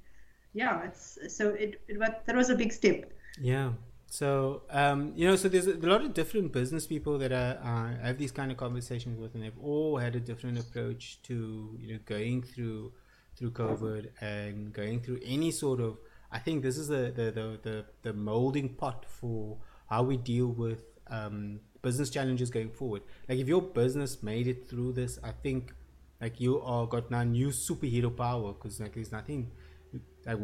yeah 0.52 0.82
it's 0.84 1.18
so 1.28 1.50
it, 1.50 1.80
it 1.88 1.98
that 2.26 2.36
was 2.36 2.50
a 2.50 2.54
big 2.54 2.72
step. 2.72 3.12
Yeah 3.40 3.72
so 4.10 4.62
um, 4.70 5.12
you 5.14 5.24
know, 5.24 5.36
so 5.36 5.48
there's 5.48 5.68
a 5.68 5.76
lot 5.76 6.04
of 6.04 6.14
different 6.14 6.52
business 6.52 6.84
people 6.84 7.16
that 7.18 7.32
I, 7.32 7.96
have 8.02 8.18
these 8.18 8.32
kind 8.32 8.50
of 8.50 8.56
conversations 8.56 9.16
with, 9.20 9.34
and 9.34 9.44
they've 9.44 9.62
all 9.62 9.98
had 9.98 10.16
a 10.16 10.20
different 10.20 10.58
approach 10.58 11.22
to 11.22 11.78
you 11.78 11.92
know 11.92 12.00
going 12.06 12.42
through 12.42 12.92
through 13.36 13.52
COVID 13.52 14.08
and 14.20 14.72
going 14.72 15.00
through 15.00 15.20
any 15.24 15.52
sort 15.52 15.80
of. 15.80 15.96
I 16.32 16.40
think 16.40 16.64
this 16.64 16.76
is 16.76 16.88
the 16.88 17.12
the 17.14 17.30
the 17.30 17.58
the, 17.62 17.84
the 18.02 18.12
molding 18.12 18.70
pot 18.70 19.06
for 19.08 19.58
how 19.88 20.02
we 20.02 20.16
deal 20.16 20.48
with 20.48 20.82
um, 21.08 21.60
business 21.80 22.10
challenges 22.10 22.50
going 22.50 22.70
forward. 22.70 23.02
Like 23.28 23.38
if 23.38 23.46
your 23.46 23.62
business 23.62 24.24
made 24.24 24.48
it 24.48 24.68
through 24.68 24.94
this, 24.94 25.20
I 25.22 25.30
think 25.30 25.72
like 26.20 26.40
you 26.40 26.60
are 26.62 26.84
got 26.84 27.12
now 27.12 27.22
new 27.22 27.50
superhero 27.50 28.14
power 28.16 28.54
because 28.54 28.80
like 28.80 28.94
there's 28.94 29.12
nothing 29.12 29.52
like 30.26 30.38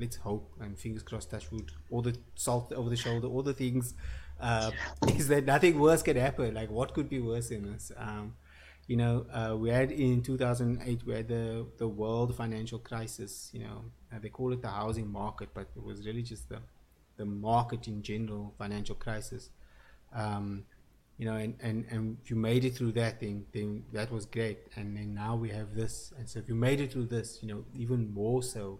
let's 0.00 0.16
hope 0.16 0.50
and 0.60 0.78
fingers 0.78 1.02
crossed 1.02 1.30
touch 1.30 1.50
wood 1.50 1.70
all 1.90 2.02
the 2.02 2.16
salt 2.34 2.72
over 2.72 2.88
the 2.88 2.96
shoulder 2.96 3.26
all 3.26 3.42
the 3.42 3.54
things 3.54 3.94
uh, 4.40 4.70
is 5.08 5.28
that 5.28 5.44
nothing 5.44 5.78
worse 5.78 6.02
can 6.02 6.16
happen. 6.16 6.54
Like 6.54 6.70
what 6.70 6.94
could 6.94 7.08
be 7.08 7.20
worse 7.20 7.50
in 7.50 7.72
this? 7.72 7.92
Um, 7.96 8.34
you 8.86 8.96
know 8.96 9.26
uh, 9.32 9.54
we 9.54 9.68
had 9.68 9.92
in 9.92 10.22
2008 10.22 11.04
we 11.04 11.12
had 11.14 11.28
the 11.28 11.66
the 11.76 11.86
world 11.86 12.34
financial 12.34 12.78
crisis 12.78 13.50
you 13.52 13.60
know 13.60 13.84
uh, 14.10 14.18
they 14.18 14.30
call 14.30 14.50
it 14.54 14.62
the 14.62 14.68
housing 14.68 15.12
market 15.12 15.50
but 15.52 15.66
it 15.76 15.82
was 15.82 16.06
really 16.06 16.22
just 16.22 16.48
the 16.48 16.58
the 17.18 17.26
market 17.26 17.86
in 17.88 18.02
general 18.02 18.54
financial 18.58 18.94
crisis. 18.94 19.50
Um, 20.14 20.64
you 21.18 21.26
know 21.26 21.34
and, 21.34 21.56
and 21.60 21.84
and 21.90 22.16
if 22.22 22.30
you 22.30 22.36
made 22.36 22.64
it 22.64 22.76
through 22.76 22.92
that 22.92 23.18
thing 23.20 23.44
then 23.52 23.84
that 23.92 24.10
was 24.10 24.24
great. 24.24 24.58
And 24.76 24.96
then 24.96 25.14
now 25.14 25.34
we 25.34 25.50
have 25.50 25.74
this. 25.74 26.12
And 26.16 26.28
so 26.28 26.38
if 26.38 26.48
you 26.48 26.54
made 26.54 26.80
it 26.80 26.92
through 26.92 27.06
this 27.06 27.40
you 27.42 27.48
know 27.48 27.64
even 27.74 28.12
more 28.14 28.42
so 28.42 28.78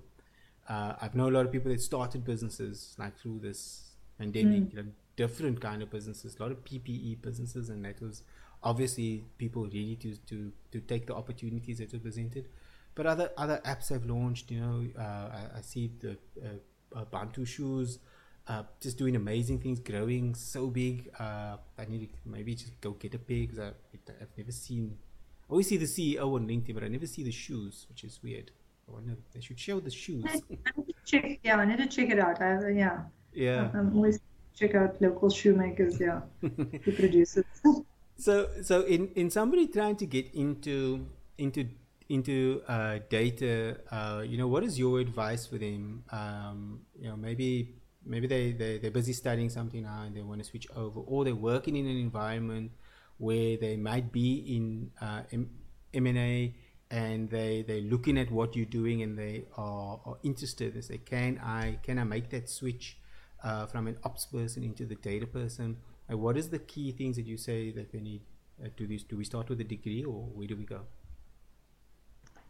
uh, 0.69 0.95
I've 1.01 1.15
known 1.15 1.35
a 1.35 1.37
lot 1.39 1.47
of 1.47 1.53
people 1.53 1.73
that 1.73 1.81
started 1.81 2.25
businesses 2.25 2.95
like 2.99 3.19
through 3.19 3.41
this 3.41 3.93
pandemic, 4.19 4.65
mm. 4.65 4.71
you 4.71 4.77
know, 4.83 4.89
different 5.17 5.61
kind 5.61 5.83
of 5.83 5.91
businesses, 5.91 6.37
a 6.39 6.43
lot 6.43 6.53
of 6.53 6.63
PPE 6.65 7.23
businesses, 7.23 7.71
and 7.71 7.85
that 7.85 8.01
was 8.03 8.23
obviously 8.63 9.25
people 9.39 9.65
ready 9.65 9.97
to 9.97 10.17
to 10.27 10.53
to 10.73 10.81
take 10.81 11.07
the 11.07 11.15
opportunities 11.15 11.79
that 11.79 11.93
were 11.93 11.99
presented. 11.99 12.49
But 12.95 13.07
other 13.07 13.31
other 13.37 13.61
apps 13.65 13.89
have 13.89 14.05
launched. 14.05 14.51
You 14.51 14.61
know, 14.61 14.87
uh, 14.99 15.03
I, 15.39 15.59
I, 15.59 15.61
see 15.63 15.91
the 16.01 16.19
uh, 16.45 16.99
uh 16.99 17.05
Bathu 17.07 17.45
shoes. 17.45 17.99
Uh, 18.47 18.63
just 18.81 18.97
doing 18.97 19.15
amazing 19.15 19.59
things, 19.59 19.79
growing 19.79 20.35
so 20.35 20.69
big. 20.69 21.11
Uh, 21.19 21.59
I 21.79 21.85
need 21.87 22.09
to 22.09 22.19
maybe 22.25 22.55
just 22.55 22.81
go 22.81 22.93
get 22.93 23.15
a 23.15 23.19
pair 23.19 23.47
because 23.47 23.59
I've 23.59 24.37
never 24.39 24.53
seen. 24.53 24.97
I 25.49 25.53
always 25.53 25.69
see 25.69 25.77
the 25.77 25.85
CEO 25.85 26.35
on 26.35 26.49
LinkedIn, 26.49 26.75
but 26.75 26.83
I 26.83 26.89
never 26.89 27.07
see 27.07 27.23
the 27.23 27.31
shoes, 27.31 27.87
which 27.91 28.05
is 28.05 28.21
weird. 28.23 28.51
I 28.97 29.15
they 29.33 29.41
should 29.41 29.59
show 29.59 29.81
the 29.81 29.91
shoes. 29.91 30.25
I 30.27 30.41
need 30.77 30.87
to 30.87 30.95
check. 31.05 31.41
Yeah, 31.43 31.57
I 31.57 31.65
need 31.65 31.79
to 31.79 31.87
check 31.87 32.11
it 32.11 32.19
out. 32.19 32.41
I, 32.41 32.71
yeah. 32.71 33.01
Yeah. 33.33 33.71
I'm 33.75 33.95
always 33.95 34.19
check 34.55 34.75
out 34.75 35.01
local 35.01 35.31
shoemakers. 35.31 36.01
Yeah, 36.01 36.21
who 36.41 36.93
produce 36.93 37.37
it. 37.37 37.47
so, 38.17 38.49
so 38.63 38.83
in 38.83 39.09
in 39.15 39.31
somebody 39.31 39.67
trying 39.69 39.97
to 39.97 40.07
get 40.07 40.35
into 40.35 41.07
into 41.37 41.69
into 42.09 42.63
uh, 42.67 42.99
data, 43.11 43.79
uh, 43.91 44.23
you 44.27 44.39
know, 44.39 44.49
what 44.49 44.65
is 44.65 44.79
your 44.79 45.01
advice 45.01 45.47
for 45.47 45.59
them? 45.59 46.05
Um, 46.11 46.81
you 46.99 47.09
know, 47.09 47.17
maybe 47.17 47.75
maybe 48.05 48.27
they, 48.27 48.53
they 48.53 48.79
they're 48.79 48.91
busy 48.91 49.13
studying 49.13 49.51
something 49.51 49.83
now 49.83 50.03
and 50.03 50.17
they 50.17 50.23
want 50.23 50.41
to 50.41 50.45
switch 50.45 50.67
over, 50.75 51.01
or 51.01 51.25
they're 51.25 51.35
working 51.35 51.77
in 51.77 51.87
an 51.87 51.99
environment 51.99 52.73
where 53.19 53.57
they 53.57 53.77
might 53.77 54.13
be 54.13 54.57
in 54.57 54.91
uh, 55.01 55.23
M&E 55.93 56.55
and 56.91 57.29
they 57.31 57.63
they're 57.67 57.81
looking 57.81 58.19
at 58.19 58.31
what 58.31 58.57
you're 58.57 58.67
doing 58.67 59.03
and 59.03 59.19
they 59.19 59.45
are, 59.57 60.01
are 60.07 60.17
interested 60.23 60.75
they 60.75 60.81
say 60.81 60.99
can 60.99 61.39
i 61.45 61.79
can 61.83 61.99
i 61.99 62.05
make 62.05 62.31
that 62.31 62.49
switch 62.49 62.97
uh, 63.45 63.67
from 63.67 63.87
an 63.87 63.97
ops 64.05 64.27
person 64.27 64.65
into 64.65 64.87
the 64.87 64.95
data 64.97 65.27
person 65.27 65.77
and 66.09 66.19
what 66.19 66.37
is 66.37 66.49
the 66.49 66.59
key 66.59 66.91
things 66.93 67.17
that 67.17 67.27
you 67.27 67.37
say 67.37 67.71
that 67.71 67.93
they 67.93 68.01
need 68.01 68.23
uh, 68.65 68.69
do 68.77 68.87
this 68.87 69.03
do 69.03 69.17
we 69.17 69.25
start 69.25 69.49
with 69.49 69.61
a 69.61 69.65
degree 69.65 70.03
or 70.03 70.23
where 70.35 70.47
do 70.47 70.57
we 70.57 70.65
go 70.65 70.81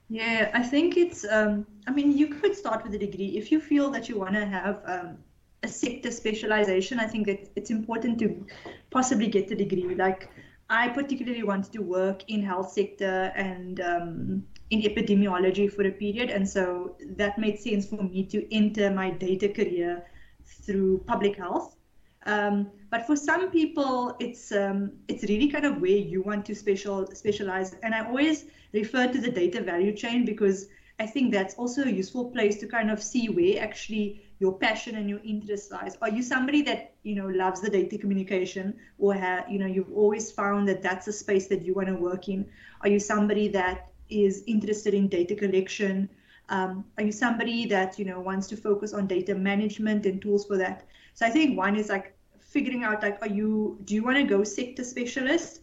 Yeah, 0.08 0.50
I 0.54 0.62
think 0.62 0.96
it's. 0.96 1.26
Um, 1.30 1.66
I 1.86 1.90
mean, 1.90 2.16
you 2.16 2.28
could 2.28 2.56
start 2.56 2.82
with 2.82 2.94
a 2.94 2.98
degree 2.98 3.36
if 3.36 3.52
you 3.52 3.60
feel 3.60 3.90
that 3.90 4.08
you 4.08 4.18
want 4.18 4.34
to 4.34 4.46
have 4.46 4.80
um, 4.86 5.18
a 5.62 5.68
sector 5.68 6.10
specialization. 6.10 6.98
I 6.98 7.06
think 7.06 7.26
that 7.26 7.50
it's 7.56 7.70
important 7.70 8.18
to 8.20 8.46
possibly 8.90 9.26
get 9.26 9.48
the 9.48 9.54
degree. 9.54 9.94
Like, 9.94 10.30
I 10.70 10.88
particularly 10.88 11.42
wanted 11.42 11.72
to 11.72 11.82
work 11.82 12.24
in 12.28 12.42
health 12.42 12.72
sector 12.72 13.32
and 13.34 13.80
um, 13.80 14.44
in 14.70 14.82
epidemiology 14.82 15.72
for 15.72 15.86
a 15.86 15.90
period, 15.90 16.30
and 16.30 16.46
so 16.46 16.96
that 17.16 17.38
made 17.38 17.58
sense 17.58 17.86
for 17.88 18.02
me 18.02 18.24
to 18.26 18.54
enter 18.54 18.90
my 18.90 19.10
data 19.10 19.48
career 19.48 20.04
through 20.44 20.98
public 21.06 21.36
health. 21.36 21.76
Um, 22.26 22.70
but 22.90 23.06
for 23.06 23.16
some 23.16 23.50
people, 23.50 24.14
it's 24.20 24.52
um, 24.52 24.92
it's 25.08 25.22
really 25.24 25.48
kind 25.48 25.64
of 25.64 25.80
where 25.80 25.90
you 25.90 26.22
want 26.22 26.44
to 26.46 26.54
special 26.54 27.06
specialize. 27.14 27.74
And 27.82 27.94
I 27.94 28.06
always 28.06 28.44
refer 28.74 29.10
to 29.10 29.20
the 29.20 29.30
data 29.30 29.62
value 29.62 29.96
chain 29.96 30.26
because 30.26 30.68
I 30.98 31.06
think 31.06 31.32
that's 31.32 31.54
also 31.54 31.84
a 31.84 31.90
useful 31.90 32.30
place 32.30 32.58
to 32.58 32.66
kind 32.66 32.90
of 32.90 33.02
see 33.02 33.28
where 33.28 33.62
actually 33.62 34.27
your 34.40 34.56
passion 34.58 34.96
and 34.96 35.08
your 35.08 35.20
interest 35.24 35.72
lies. 35.72 35.96
Are 36.00 36.08
you 36.08 36.22
somebody 36.22 36.62
that 36.62 36.94
you 37.02 37.14
know 37.14 37.26
loves 37.26 37.60
the 37.60 37.70
data 37.70 37.98
communication, 37.98 38.74
or 38.98 39.14
have, 39.14 39.50
you 39.50 39.58
know 39.58 39.66
you've 39.66 39.92
always 39.92 40.30
found 40.30 40.68
that 40.68 40.82
that's 40.82 41.08
a 41.08 41.12
space 41.12 41.48
that 41.48 41.62
you 41.62 41.74
want 41.74 41.88
to 41.88 41.94
work 41.94 42.28
in? 42.28 42.46
Are 42.82 42.88
you 42.88 43.00
somebody 43.00 43.48
that 43.48 43.90
is 44.08 44.44
interested 44.46 44.94
in 44.94 45.08
data 45.08 45.34
collection? 45.34 46.08
Um, 46.50 46.84
are 46.96 47.04
you 47.04 47.12
somebody 47.12 47.66
that 47.66 47.98
you 47.98 48.04
know 48.04 48.20
wants 48.20 48.46
to 48.48 48.56
focus 48.56 48.92
on 48.94 49.06
data 49.06 49.34
management 49.34 50.06
and 50.06 50.20
tools 50.22 50.46
for 50.46 50.56
that? 50.56 50.84
So 51.14 51.26
I 51.26 51.30
think 51.30 51.56
one 51.58 51.76
is 51.76 51.88
like 51.88 52.14
figuring 52.40 52.84
out 52.84 53.02
like 53.02 53.20
are 53.20 53.28
you 53.28 53.78
do 53.84 53.94
you 53.94 54.02
want 54.02 54.16
to 54.16 54.24
go 54.24 54.44
sector 54.44 54.84
specialist? 54.84 55.60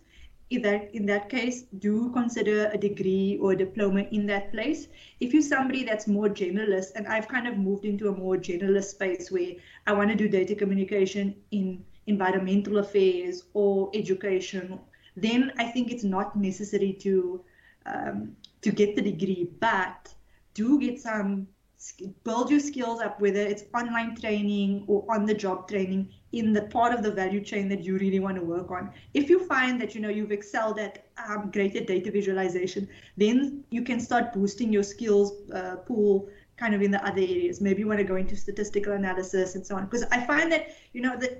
In 0.51 0.61
that 0.61 0.93
in 0.93 1.05
that 1.07 1.27
case, 1.29 1.63
do 1.79 2.11
consider 2.11 2.69
a 2.71 2.77
degree 2.77 3.39
or 3.41 3.53
a 3.53 3.57
diploma 3.57 4.01
in 4.11 4.27
that 4.27 4.51
place. 4.51 4.87
If 5.19 5.33
you're 5.33 5.41
somebody 5.41 5.83
that's 5.83 6.07
more 6.07 6.29
generalist, 6.29 6.91
and 6.95 7.07
I've 7.07 7.27
kind 7.27 7.47
of 7.47 7.57
moved 7.57 7.85
into 7.85 8.09
a 8.09 8.11
more 8.11 8.37
generalist 8.37 8.91
space 8.91 9.31
where 9.31 9.53
I 9.87 9.93
want 9.93 10.11
to 10.11 10.15
do 10.15 10.29
data 10.29 10.53
communication 10.53 11.35
in 11.51 11.83
environmental 12.05 12.77
affairs 12.77 13.43
or 13.53 13.89
education, 13.95 14.79
then 15.17 15.51
I 15.57 15.65
think 15.65 15.91
it's 15.91 16.03
not 16.03 16.35
necessary 16.35 16.93
to 17.01 17.43
um, 17.87 18.35
to 18.61 18.71
get 18.71 18.95
the 18.95 19.01
degree, 19.01 19.49
but 19.59 20.13
do 20.53 20.79
get 20.79 20.99
some 20.99 21.47
build 22.23 22.49
your 22.49 22.59
skills 22.59 22.99
up 23.01 23.19
whether 23.19 23.39
it's 23.39 23.63
online 23.75 24.15
training 24.15 24.85
or 24.87 25.05
on 25.09 25.25
the 25.25 25.33
job 25.33 25.67
training 25.67 26.09
in 26.35 26.51
the 26.51 26.63
part 26.63 26.93
of 26.93 27.01
the 27.01 27.11
value 27.11 27.39
chain 27.39 27.69
that 27.69 27.81
you 27.81 27.97
really 27.97 28.19
want 28.19 28.35
to 28.35 28.43
work 28.43 28.69
on. 28.69 28.91
If 29.13 29.29
you 29.29 29.39
find 29.45 29.79
that 29.79 29.95
you 29.95 30.01
know 30.01 30.09
you've 30.09 30.33
excelled 30.33 30.77
at 30.77 31.05
um, 31.27 31.49
data 31.49 32.11
visualization 32.11 32.89
then 33.15 33.63
you 33.71 33.81
can 33.83 34.01
start 34.01 34.33
boosting 34.33 34.71
your 34.71 34.83
skills 34.83 35.31
uh, 35.51 35.77
pool 35.87 36.27
kind 36.57 36.75
of 36.75 36.81
in 36.81 36.91
the 36.91 37.03
other 37.05 37.21
areas. 37.21 37.61
Maybe 37.61 37.79
you 37.79 37.87
want 37.87 37.99
to 37.99 38.05
go 38.05 38.17
into 38.17 38.35
statistical 38.35 38.93
analysis 38.93 39.55
and 39.55 39.65
so 39.65 39.77
on. 39.77 39.85
Because 39.85 40.03
i 40.11 40.19
find 40.25 40.51
that 40.51 40.75
you 40.93 41.01
know 41.01 41.15
the 41.17 41.37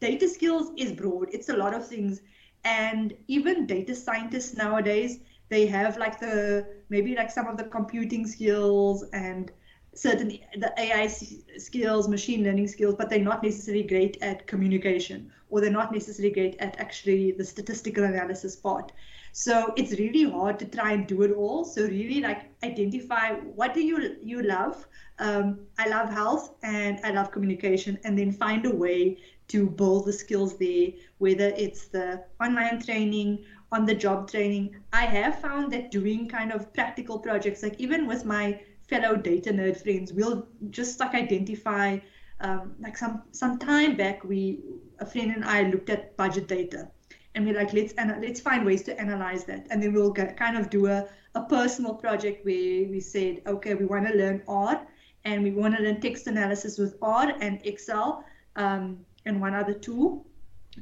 data 0.00 0.28
skills 0.28 0.72
is 0.76 0.92
broad. 0.92 1.28
It's 1.32 1.48
a 1.48 1.56
lot 1.56 1.72
of 1.72 1.86
things. 1.86 2.20
And 2.64 3.14
even 3.28 3.66
data 3.66 3.94
scientists 3.94 4.56
nowadays 4.56 5.20
they 5.48 5.66
have 5.66 5.96
like 5.96 6.18
the 6.18 6.66
maybe 6.88 7.14
like 7.14 7.30
some 7.30 7.46
of 7.46 7.56
the 7.56 7.64
computing 7.64 8.26
skills 8.26 9.04
and 9.12 9.52
certain 9.94 10.28
the 10.56 10.72
AI 10.78 11.06
skills, 11.06 12.08
machine 12.08 12.42
learning 12.44 12.68
skills, 12.68 12.94
but 12.96 13.08
they're 13.08 13.18
not 13.18 13.42
necessarily 13.42 13.84
great 13.84 14.16
at 14.22 14.46
communication 14.46 15.30
or 15.48 15.60
they're 15.60 15.70
not 15.70 15.92
necessarily 15.92 16.34
great 16.34 16.56
at 16.58 16.78
actually 16.80 17.32
the 17.32 17.44
statistical 17.44 18.04
analysis 18.04 18.56
part. 18.56 18.92
So 19.32 19.72
it's 19.76 19.98
really 19.98 20.30
hard 20.30 20.58
to 20.60 20.64
try 20.64 20.92
and 20.92 21.06
do 21.06 21.22
it 21.22 21.32
all. 21.32 21.64
So 21.64 21.82
really 21.82 22.20
like 22.20 22.42
identify 22.62 23.32
what 23.32 23.74
do 23.74 23.80
you 23.80 24.16
you 24.22 24.42
love. 24.42 24.86
Um, 25.18 25.66
I 25.78 25.88
love 25.88 26.08
health 26.10 26.54
and 26.62 27.00
I 27.04 27.10
love 27.10 27.30
communication, 27.30 27.98
and 28.04 28.18
then 28.18 28.32
find 28.32 28.66
a 28.66 28.74
way 28.74 29.18
to 29.48 29.68
build 29.68 30.06
the 30.06 30.12
skills 30.12 30.56
there, 30.56 30.88
whether 31.18 31.48
it's 31.56 31.86
the 31.86 32.24
online 32.40 32.80
training 32.80 33.44
on 33.70 33.84
the 33.84 33.94
job 33.94 34.30
training. 34.30 34.76
I 34.92 35.04
have 35.04 35.40
found 35.40 35.72
that 35.72 35.90
doing 35.90 36.28
kind 36.28 36.52
of 36.52 36.72
practical 36.72 37.18
projects, 37.18 37.62
like 37.62 37.78
even 37.78 38.06
with 38.06 38.24
my 38.24 38.60
fellow 38.88 39.16
data 39.16 39.50
nerd 39.50 39.80
friends, 39.82 40.12
we'll 40.12 40.46
just 40.70 41.00
like 41.00 41.14
identify, 41.14 41.98
um, 42.40 42.74
like 42.80 42.96
some 42.96 43.22
some 43.30 43.58
time 43.58 43.96
back, 43.96 44.24
we 44.24 44.60
a 45.00 45.06
friend 45.06 45.32
and 45.34 45.44
I 45.44 45.62
looked 45.62 45.90
at 45.90 46.16
budget 46.16 46.46
data, 46.48 46.88
and 47.34 47.46
we're 47.46 47.54
like, 47.54 47.72
let's 47.72 47.92
and 47.94 48.20
let's 48.20 48.40
find 48.40 48.64
ways 48.64 48.82
to 48.84 49.00
analyze 49.00 49.44
that, 49.44 49.66
and 49.70 49.82
then 49.82 49.92
we'll 49.92 50.12
get, 50.12 50.36
kind 50.36 50.56
of 50.56 50.70
do 50.70 50.86
a 50.86 51.08
a 51.34 51.42
personal 51.42 51.94
project 51.94 52.44
where 52.44 52.88
we 52.88 53.00
said, 53.00 53.42
okay, 53.46 53.74
we 53.74 53.86
want 53.86 54.06
to 54.06 54.14
learn 54.14 54.42
R, 54.48 54.86
and 55.24 55.42
we 55.42 55.50
want 55.50 55.76
to 55.76 55.82
learn 55.82 56.00
text 56.00 56.26
analysis 56.26 56.78
with 56.78 56.96
R 57.02 57.32
and 57.40 57.60
Excel, 57.64 58.24
um, 58.56 59.04
and 59.26 59.40
one 59.40 59.54
other 59.54 59.74
tool, 59.74 60.26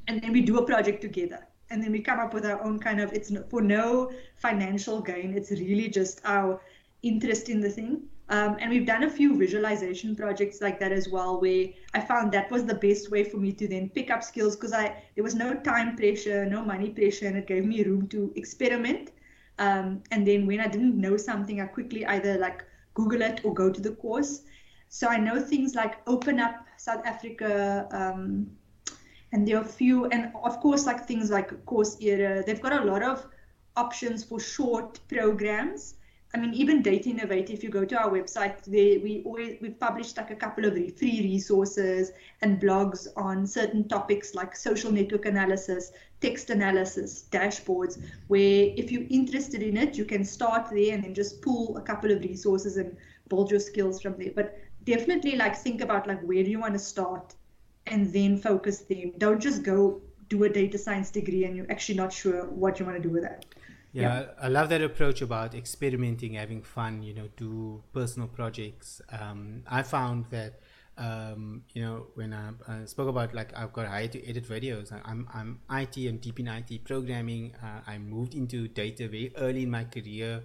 and 0.09 0.21
then 0.21 0.33
we 0.33 0.43
do 0.43 0.59
a 0.59 0.67
project 0.67 1.01
together. 1.01 1.47
And 1.71 1.83
then 1.83 1.91
we 1.91 2.01
come 2.01 2.21
up 2.21 2.35
with 2.35 2.45
our 2.45 2.63
own 2.63 2.79
kind 2.79 3.01
of 3.01 3.15
it's 3.15 3.33
for 3.49 3.63
no 3.63 4.13
financial 4.37 5.01
gain. 5.01 5.33
It's 5.35 5.51
really 5.53 5.89
just 5.89 6.21
our 6.27 6.61
interest 7.03 7.49
in 7.49 7.61
the 7.61 7.69
thing. 7.69 8.03
Um, 8.29 8.57
and 8.61 8.71
we've 8.71 8.87
done 8.87 9.03
a 9.03 9.11
few 9.11 9.37
visualization 9.37 10.17
projects 10.17 10.61
like 10.63 10.81
that 10.81 10.91
as 10.91 11.09
well 11.09 11.41
where 11.41 11.67
i 11.93 12.01
found 12.01 12.33
that 12.33 12.51
was 12.51 12.65
the 12.65 12.77
best 12.77 13.11
way 13.11 13.25
for 13.25 13.37
me 13.37 13.53
to 13.53 13.69
then 13.69 13.91
pick 13.91 14.11
up 14.11 14.23
skills 14.23 14.57
because 14.57 14.73
i 14.73 15.03
there 15.17 15.25
was 15.25 15.35
no 15.35 15.53
time 15.55 15.97
pressure 15.97 16.47
no 16.47 16.65
money 16.65 16.89
pressure 16.89 17.27
and 17.27 17.37
it 17.37 17.47
gave 17.47 17.65
me 17.65 17.83
room 17.83 18.09
to 18.09 18.33
experiment. 18.37 19.11
Um, 19.59 20.03
and 20.13 20.27
then 20.27 20.47
when 20.47 20.61
i 20.61 20.69
didn't 20.69 20.99
know 20.99 21.17
something 21.17 21.61
i 21.61 21.67
quickly 21.67 22.07
either 22.07 22.39
like 22.39 22.65
google 22.95 23.23
it 23.23 23.41
or 23.45 23.53
go 23.53 23.71
to 23.71 23.81
the 23.81 23.93
course. 23.97 24.43
So 24.89 25.09
i 25.09 25.19
know 25.19 25.41
things 25.41 25.75
like 25.75 25.97
open 26.07 26.41
up 26.41 26.67
south 26.79 27.05
africa 27.05 27.87
um, 27.91 28.47
and 29.33 29.47
there 29.47 29.59
are 29.59 29.63
a 29.63 29.75
few 29.81 30.07
and 30.07 30.33
of 30.43 30.61
course 30.61 30.87
like 30.87 31.07
things 31.07 31.31
like 31.31 31.51
coursera 31.67 32.47
they've 32.47 32.63
got 32.63 32.73
a 32.73 32.85
lot 32.85 33.03
of 33.03 33.27
options 33.77 34.25
for 34.25 34.39
short 34.41 35.01
programs 35.09 35.97
i 36.35 36.39
mean 36.39 36.55
even 36.55 36.83
data 36.83 37.09
innovate 37.09 37.51
if 37.51 37.63
you 37.63 37.69
go 37.69 37.85
to 37.85 37.97
our 37.97 38.11
website 38.11 38.67
we 38.69 39.23
always 39.25 39.59
we've 39.61 39.79
published 39.79 40.17
like 40.17 40.31
a 40.31 40.35
couple 40.35 40.65
of 40.65 40.75
free 40.99 41.21
resources 41.23 42.13
and 42.41 42.61
blogs 42.61 43.07
on 43.17 43.47
certain 43.47 43.87
topics 43.89 44.35
like 44.35 44.57
social 44.57 44.91
network 44.91 45.27
analysis 45.27 45.93
text 46.21 46.51
analysis 46.51 47.27
dashboards 47.31 48.01
where 48.29 48.73
if 48.77 48.91
you're 48.91 49.07
interested 49.11 49.63
in 49.63 49.77
it 49.77 49.97
you 49.97 50.05
can 50.05 50.25
start 50.25 50.69
there 50.71 50.95
and 50.95 51.05
then 51.05 51.15
just 51.15 51.43
pull 51.43 51.77
a 51.77 51.81
couple 51.81 52.11
of 52.11 52.21
resources 52.23 52.77
and 52.77 52.97
build 53.29 53.51
your 53.51 53.61
skills 53.61 54.01
from 54.01 54.17
there 54.19 54.33
but 54.35 54.59
definitely 54.85 55.37
like 55.37 55.57
think 55.57 55.81
about 55.81 56.07
like 56.07 56.21
where 56.23 56.43
do 56.43 56.51
you 56.51 56.59
want 56.59 56.73
to 56.73 56.79
start 56.79 57.35
and 57.87 58.13
then 58.13 58.37
focus 58.37 58.81
them. 58.81 59.13
Don't 59.19 59.41
just 59.41 59.63
go 59.63 60.01
do 60.29 60.45
a 60.45 60.49
data 60.49 60.79
science 60.79 61.11
degree 61.11 61.45
and 61.45 61.57
you're 61.57 61.71
actually 61.71 61.97
not 61.97 62.13
sure 62.13 62.47
what 62.47 62.79
you 62.79 62.87
want 62.87 62.97
to 62.97 63.03
do 63.03 63.11
with 63.11 63.23
that. 63.23 63.45
Yeah, 63.93 64.21
yeah. 64.21 64.27
I 64.41 64.49
love 64.49 64.69
that 64.71 64.83
approach 64.83 65.21
about 65.21 65.55
experimenting, 65.55 66.35
having 66.35 66.63
fun, 66.63 67.03
you 67.03 67.15
know, 67.15 67.29
do 67.37 67.83
personal 67.93 68.29
projects. 68.29 69.03
Um, 69.11 69.63
I 69.67 69.83
found 69.83 70.27
that, 70.31 70.61
um, 70.97 71.63
you 71.75 71.83
know, 71.83 72.07
when 72.15 72.33
I, 72.33 72.51
I, 72.67 72.85
spoke 72.87 73.09
about 73.09 73.35
like 73.35 73.57
I've 73.57 73.73
got 73.73 73.87
hired 73.87 74.13
to 74.13 74.27
edit 74.29 74.49
videos, 74.49 74.93
I'm, 75.05 75.29
I'm 75.33 75.61
IT, 75.71 75.97
and 76.09 76.21
deep 76.21 76.41
in 76.41 76.49
IT 76.49 76.85
programming. 76.85 77.55
Uh, 77.63 77.81
I 77.87 77.99
moved 77.99 78.35
into 78.35 78.67
data 78.67 79.09
very 79.09 79.33
early 79.37 79.65
in 79.65 79.71
my 79.71 79.85
career. 79.85 80.43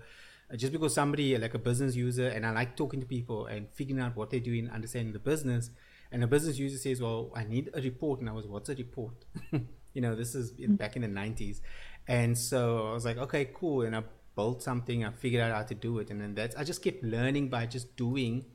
Uh, 0.52 0.56
just 0.56 0.72
because 0.72 0.94
somebody 0.94 1.38
like 1.38 1.54
a 1.54 1.60
business 1.60 1.96
user 1.96 2.28
and 2.28 2.46
I 2.46 2.52
like 2.52 2.78
talking 2.78 3.00
to 3.02 3.06
people 3.06 3.48
and 3.48 3.68
figuring 3.74 4.02
out 4.02 4.16
what 4.16 4.30
they're 4.30 4.40
doing, 4.40 4.70
understanding 4.70 5.14
the 5.14 5.20
business, 5.20 5.70
and 6.12 6.24
a 6.24 6.28
business 6.28 6.58
user 6.58 6.78
says, 6.78 7.02
"Well, 7.02 7.32
I 7.36 7.44
need 7.44 7.70
a 7.74 7.82
report," 7.82 8.20
and 8.22 8.30
I 8.30 8.32
was, 8.34 8.48
"What's 8.48 8.70
a 8.70 8.76
report?" 8.76 9.26
you 9.52 10.02
know, 10.02 10.16
this 10.16 10.36
is 10.36 10.54
in, 10.58 10.76
back 10.76 10.96
in 10.96 11.02
the 11.02 11.08
'90s, 11.08 11.60
and 12.08 12.38
so 12.38 12.88
I 12.88 12.94
was 12.94 13.06
like, 13.06 13.18
"Okay, 13.18 13.50
cool," 13.54 13.82
and 13.82 13.96
I 13.96 14.04
built 14.36 14.64
something. 14.64 15.04
I 15.04 15.12
figured 15.12 15.42
out 15.42 15.56
how 15.56 15.64
to 15.64 15.76
do 15.76 16.00
it, 16.00 16.10
and 16.10 16.22
then 16.22 16.36
that's 16.36 16.56
I 16.56 16.64
just 16.64 16.84
kept 16.84 17.04
learning 17.04 17.50
by 17.50 17.66
just 17.66 17.96
doing, 17.96 18.46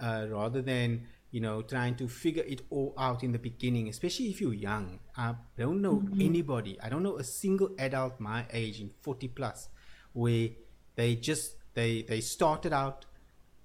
uh, 0.00 0.26
rather 0.30 0.62
than 0.62 1.06
you 1.30 1.40
know 1.40 1.62
trying 1.62 1.96
to 1.96 2.08
figure 2.08 2.44
it 2.46 2.62
all 2.70 2.94
out 2.98 3.22
in 3.22 3.32
the 3.32 3.38
beginning. 3.38 3.88
Especially 3.88 4.26
if 4.26 4.40
you're 4.40 4.54
young, 4.54 4.98
I 5.16 5.34
don't 5.56 5.80
know 5.80 5.96
mm-hmm. 5.96 6.20
anybody. 6.20 6.78
I 6.80 6.88
don't 6.88 7.02
know 7.02 7.16
a 7.16 7.24
single 7.24 7.70
adult 7.78 8.20
my 8.20 8.46
age 8.52 8.80
in 8.80 8.90
40 9.00 9.28
plus 9.28 9.68
where 10.12 10.48
they 10.96 11.14
just 11.14 11.56
they 11.74 12.02
they 12.02 12.20
started 12.20 12.72
out 12.72 13.06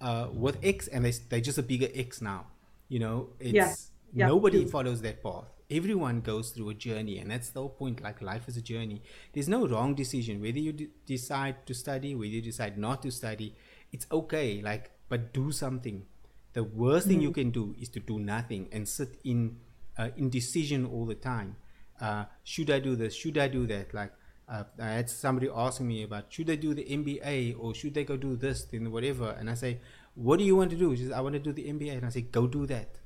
uh, 0.00 0.28
with 0.32 0.58
X 0.62 0.88
and 0.88 1.04
they 1.04 1.12
they 1.28 1.40
just 1.40 1.58
a 1.58 1.62
bigger 1.62 1.88
X 1.94 2.20
now 2.20 2.46
you 2.88 2.98
know 2.98 3.30
it's 3.40 3.52
yeah. 3.52 3.74
Yeah, 4.16 4.26
nobody 4.28 4.62
true. 4.62 4.70
follows 4.70 5.02
that 5.02 5.22
path 5.22 5.50
everyone 5.74 6.20
goes 6.20 6.50
through 6.50 6.70
a 6.70 6.74
journey 6.74 7.18
and 7.18 7.30
that's 7.30 7.50
the 7.50 7.60
whole 7.60 7.68
point 7.68 8.02
like 8.02 8.22
life 8.22 8.48
is 8.48 8.56
a 8.56 8.62
journey 8.62 9.02
there's 9.32 9.48
no 9.48 9.66
wrong 9.66 9.94
decision 9.94 10.40
whether 10.40 10.58
you 10.58 10.72
d- 10.72 10.88
decide 11.06 11.66
to 11.66 11.74
study 11.74 12.14
whether 12.14 12.36
you 12.38 12.42
decide 12.42 12.78
not 12.78 13.02
to 13.02 13.10
study 13.10 13.54
it's 13.92 14.06
okay 14.12 14.60
like 14.62 14.90
but 15.08 15.32
do 15.32 15.50
something 15.52 16.04
the 16.52 16.64
worst 16.64 17.06
mm-hmm. 17.06 17.14
thing 17.14 17.20
you 17.20 17.30
mm-hmm. 17.30 17.40
can 17.40 17.50
do 17.50 17.74
is 17.80 17.88
to 17.88 18.00
do 18.00 18.18
nothing 18.18 18.68
and 18.72 18.88
sit 18.88 19.18
in 19.24 19.56
uh, 19.98 20.08
indecision 20.16 20.86
all 20.86 21.06
the 21.06 21.14
time 21.14 21.56
uh, 22.00 22.24
should 22.42 22.70
i 22.70 22.78
do 22.78 22.96
this 22.96 23.14
should 23.14 23.38
i 23.38 23.48
do 23.48 23.66
that 23.66 23.92
like 23.94 24.12
uh, 24.48 24.64
I 24.78 24.88
had 24.88 25.08
somebody 25.08 25.48
asking 25.54 25.88
me 25.88 26.02
about 26.02 26.32
should 26.32 26.46
they 26.46 26.56
do 26.56 26.74
the 26.74 26.84
MBA 26.84 27.56
or 27.58 27.74
should 27.74 27.94
they 27.94 28.04
go 28.04 28.16
do 28.16 28.36
this, 28.36 28.64
then 28.64 28.90
whatever. 28.90 29.30
And 29.30 29.48
I 29.48 29.54
say, 29.54 29.80
what 30.14 30.38
do 30.38 30.44
you 30.44 30.56
want 30.56 30.70
to 30.70 30.76
do? 30.76 30.94
She 30.94 31.04
says, 31.04 31.12
I 31.12 31.20
want 31.20 31.34
to 31.34 31.38
do 31.38 31.52
the 31.52 31.64
MBA. 31.64 31.96
And 31.96 32.06
I 32.06 32.10
say, 32.10 32.22
go 32.22 32.46
do 32.46 32.66
that. 32.66 32.98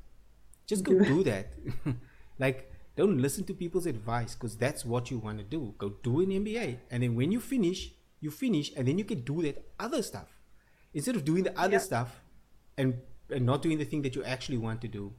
Just 0.66 0.84
go 0.84 0.98
do 0.98 1.22
that. 1.24 1.52
like, 2.38 2.70
don't 2.96 3.18
listen 3.18 3.44
to 3.44 3.54
people's 3.54 3.86
advice 3.86 4.34
because 4.34 4.56
that's 4.56 4.84
what 4.84 5.10
you 5.10 5.18
want 5.18 5.38
to 5.38 5.44
do. 5.44 5.74
Go 5.78 5.90
do 6.02 6.20
an 6.20 6.30
MBA. 6.30 6.78
And 6.90 7.02
then 7.02 7.14
when 7.14 7.30
you 7.30 7.40
finish, 7.40 7.92
you 8.20 8.30
finish 8.30 8.72
and 8.76 8.88
then 8.88 8.98
you 8.98 9.04
can 9.04 9.20
do 9.20 9.42
that 9.42 9.64
other 9.78 10.02
stuff. 10.02 10.28
Instead 10.92 11.16
of 11.16 11.24
doing 11.24 11.44
the 11.44 11.58
other 11.58 11.78
stuff 11.78 12.20
and, 12.76 12.98
and 13.30 13.46
not 13.46 13.62
doing 13.62 13.78
the 13.78 13.84
thing 13.84 14.02
that 14.02 14.16
you 14.16 14.24
actually 14.24 14.58
want 14.58 14.80
to 14.80 14.88
do. 14.88 15.12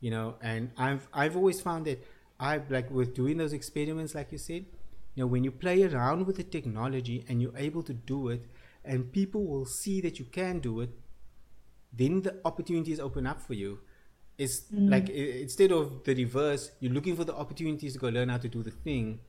You 0.00 0.10
know, 0.10 0.34
and 0.42 0.70
I've 0.76 1.08
I've 1.14 1.34
always 1.34 1.62
found 1.62 1.86
that 1.86 2.04
I've 2.38 2.70
like 2.70 2.90
with 2.90 3.14
doing 3.14 3.38
those 3.38 3.54
experiments 3.54 4.14
like 4.14 4.32
you 4.32 4.38
said, 4.38 4.66
you 5.14 5.22
know, 5.22 5.26
when 5.26 5.44
you 5.44 5.50
play 5.50 5.82
around 5.82 6.26
with 6.26 6.36
the 6.36 6.44
technology 6.44 7.24
and 7.28 7.40
you're 7.40 7.56
able 7.56 7.82
to 7.84 7.94
do 7.94 8.28
it, 8.28 8.44
and 8.84 9.12
people 9.12 9.46
will 9.46 9.64
see 9.64 10.00
that 10.02 10.18
you 10.18 10.26
can 10.26 10.58
do 10.58 10.80
it, 10.80 10.90
then 11.92 12.22
the 12.22 12.40
opportunities 12.44 13.00
open 13.00 13.26
up 13.26 13.40
for 13.40 13.54
you. 13.54 13.78
It's 14.36 14.62
mm. 14.62 14.90
like 14.90 15.08
instead 15.08 15.72
of 15.72 16.02
the 16.04 16.14
reverse, 16.14 16.72
you're 16.80 16.92
looking 16.92 17.16
for 17.16 17.24
the 17.24 17.34
opportunities 17.34 17.92
to 17.94 17.98
go 17.98 18.08
learn 18.08 18.28
how 18.28 18.38
to 18.38 18.48
do 18.48 18.62
the 18.62 18.70
thing. 18.70 19.20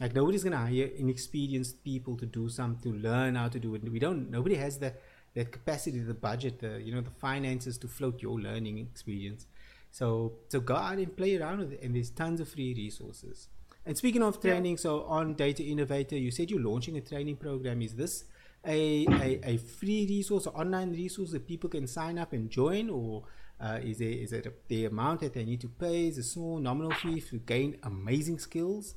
Like 0.00 0.14
nobody's 0.14 0.44
gonna 0.44 0.56
hire 0.56 0.88
inexperienced 0.96 1.82
people 1.84 2.16
to 2.16 2.26
do 2.26 2.48
something 2.48 2.92
to 2.92 2.98
learn 2.98 3.34
how 3.34 3.48
to 3.48 3.58
do 3.58 3.74
it. 3.74 3.82
We 3.90 3.98
don't. 3.98 4.30
Nobody 4.30 4.54
has 4.56 4.78
the 4.78 4.94
that 5.34 5.50
capacity, 5.50 5.98
the 6.00 6.14
budget, 6.14 6.60
the 6.60 6.80
you 6.80 6.94
know 6.94 7.00
the 7.00 7.10
finances 7.10 7.78
to 7.78 7.88
float 7.88 8.22
your 8.22 8.38
learning 8.38 8.78
experience. 8.78 9.46
So 9.90 10.34
so 10.48 10.60
go 10.60 10.76
out 10.76 10.98
and 10.98 11.16
play 11.16 11.36
around 11.36 11.58
with 11.58 11.72
it, 11.72 11.82
and 11.82 11.94
there's 11.94 12.10
tons 12.10 12.40
of 12.40 12.48
free 12.48 12.74
resources. 12.74 13.48
And 13.84 13.96
speaking 13.96 14.22
of 14.22 14.40
training, 14.40 14.72
yeah. 14.74 14.80
so 14.80 15.02
on 15.04 15.34
Data 15.34 15.64
Innovator, 15.64 16.16
you 16.16 16.30
said 16.30 16.50
you're 16.50 16.60
launching 16.60 16.96
a 16.96 17.00
training 17.00 17.36
program. 17.36 17.82
Is 17.82 17.96
this 17.96 18.24
a, 18.64 19.06
a, 19.10 19.40
a 19.42 19.56
free 19.56 20.06
resource, 20.08 20.46
online 20.46 20.92
resource 20.92 21.32
that 21.32 21.48
people 21.48 21.68
can 21.68 21.86
sign 21.86 22.18
up 22.18 22.32
and 22.32 22.48
join, 22.48 22.90
or 22.90 23.24
uh, 23.62 23.78
is 23.82 23.98
there 23.98 24.08
is 24.08 24.32
it 24.32 24.46
the 24.68 24.86
amount 24.86 25.20
that 25.20 25.32
they 25.34 25.44
need 25.44 25.60
to 25.60 25.68
pay 25.68 26.08
is 26.08 26.18
a 26.18 26.22
small 26.22 26.58
nominal 26.58 26.92
fee 26.92 27.20
to 27.20 27.38
gain 27.38 27.76
amazing 27.84 28.38
skills? 28.38 28.96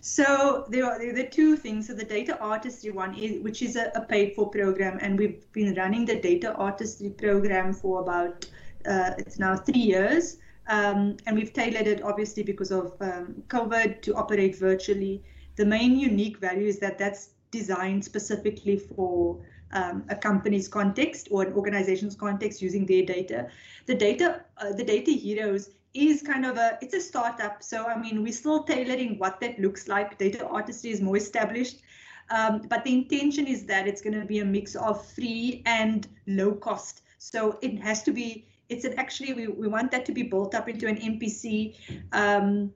So 0.00 0.66
there 0.68 0.84
are, 0.84 0.98
there 0.98 1.10
are 1.10 1.14
the 1.14 1.26
two 1.26 1.56
things. 1.56 1.86
So 1.86 1.94
the 1.94 2.04
data 2.04 2.38
artistry 2.40 2.90
one 2.90 3.14
is 3.14 3.42
which 3.42 3.62
is 3.62 3.76
a, 3.76 3.90
a 3.94 4.00
paid 4.00 4.34
for 4.34 4.50
program, 4.50 4.98
and 5.00 5.18
we've 5.18 5.50
been 5.52 5.74
running 5.74 6.04
the 6.04 6.20
data 6.20 6.54
artistry 6.54 7.10
program 7.10 7.72
for 7.72 8.00
about 8.00 8.46
uh, 8.86 9.12
it's 9.18 9.38
now 9.38 9.56
three 9.56 9.80
years. 9.80 10.38
Um, 10.66 11.18
and 11.26 11.36
we've 11.36 11.52
tailored 11.52 11.86
it 11.86 12.02
obviously 12.02 12.42
because 12.42 12.70
of 12.70 12.94
um, 13.00 13.42
COVID 13.48 14.00
to 14.02 14.14
operate 14.14 14.56
virtually. 14.56 15.22
The 15.56 15.66
main 15.66 15.98
unique 15.98 16.38
value 16.38 16.66
is 16.66 16.78
that 16.80 16.98
that's 16.98 17.30
designed 17.50 18.04
specifically 18.04 18.78
for 18.78 19.38
um, 19.72 20.04
a 20.08 20.16
company's 20.16 20.68
context 20.68 21.28
or 21.30 21.42
an 21.42 21.52
organization's 21.54 22.14
context 22.14 22.62
using 22.62 22.86
their 22.86 23.04
data. 23.04 23.48
The 23.86 23.94
data, 23.94 24.44
uh, 24.58 24.72
the 24.72 24.84
data 24.84 25.10
heroes 25.10 25.70
is 25.94 26.22
kind 26.22 26.44
of 26.44 26.56
a 26.56 26.78
it's 26.82 26.94
a 26.94 27.00
startup. 27.00 27.62
So 27.62 27.86
I 27.86 27.98
mean, 27.98 28.22
we're 28.22 28.32
still 28.32 28.64
tailoring 28.64 29.18
what 29.18 29.40
that 29.40 29.58
looks 29.58 29.88
like. 29.88 30.18
Data 30.18 30.46
artistry 30.46 30.90
is 30.90 31.00
more 31.00 31.16
established. 31.16 31.78
Um, 32.30 32.62
but 32.68 32.84
the 32.84 32.92
intention 32.92 33.46
is 33.46 33.66
that 33.66 33.86
it's 33.86 34.00
going 34.00 34.18
to 34.18 34.24
be 34.24 34.38
a 34.38 34.44
mix 34.44 34.76
of 34.76 35.06
free 35.12 35.62
and 35.66 36.08
low 36.26 36.52
cost. 36.54 37.02
So 37.18 37.58
it 37.60 37.78
has 37.80 38.02
to 38.04 38.12
be 38.12 38.46
it's 38.68 38.84
an 38.84 38.94
actually 38.98 39.34
we, 39.34 39.46
we 39.46 39.68
want 39.68 39.90
that 39.90 40.04
to 40.06 40.12
be 40.12 40.22
built 40.22 40.54
up 40.54 40.68
into 40.68 40.86
an 40.86 40.96
NPC 40.96 41.76
um, 42.12 42.72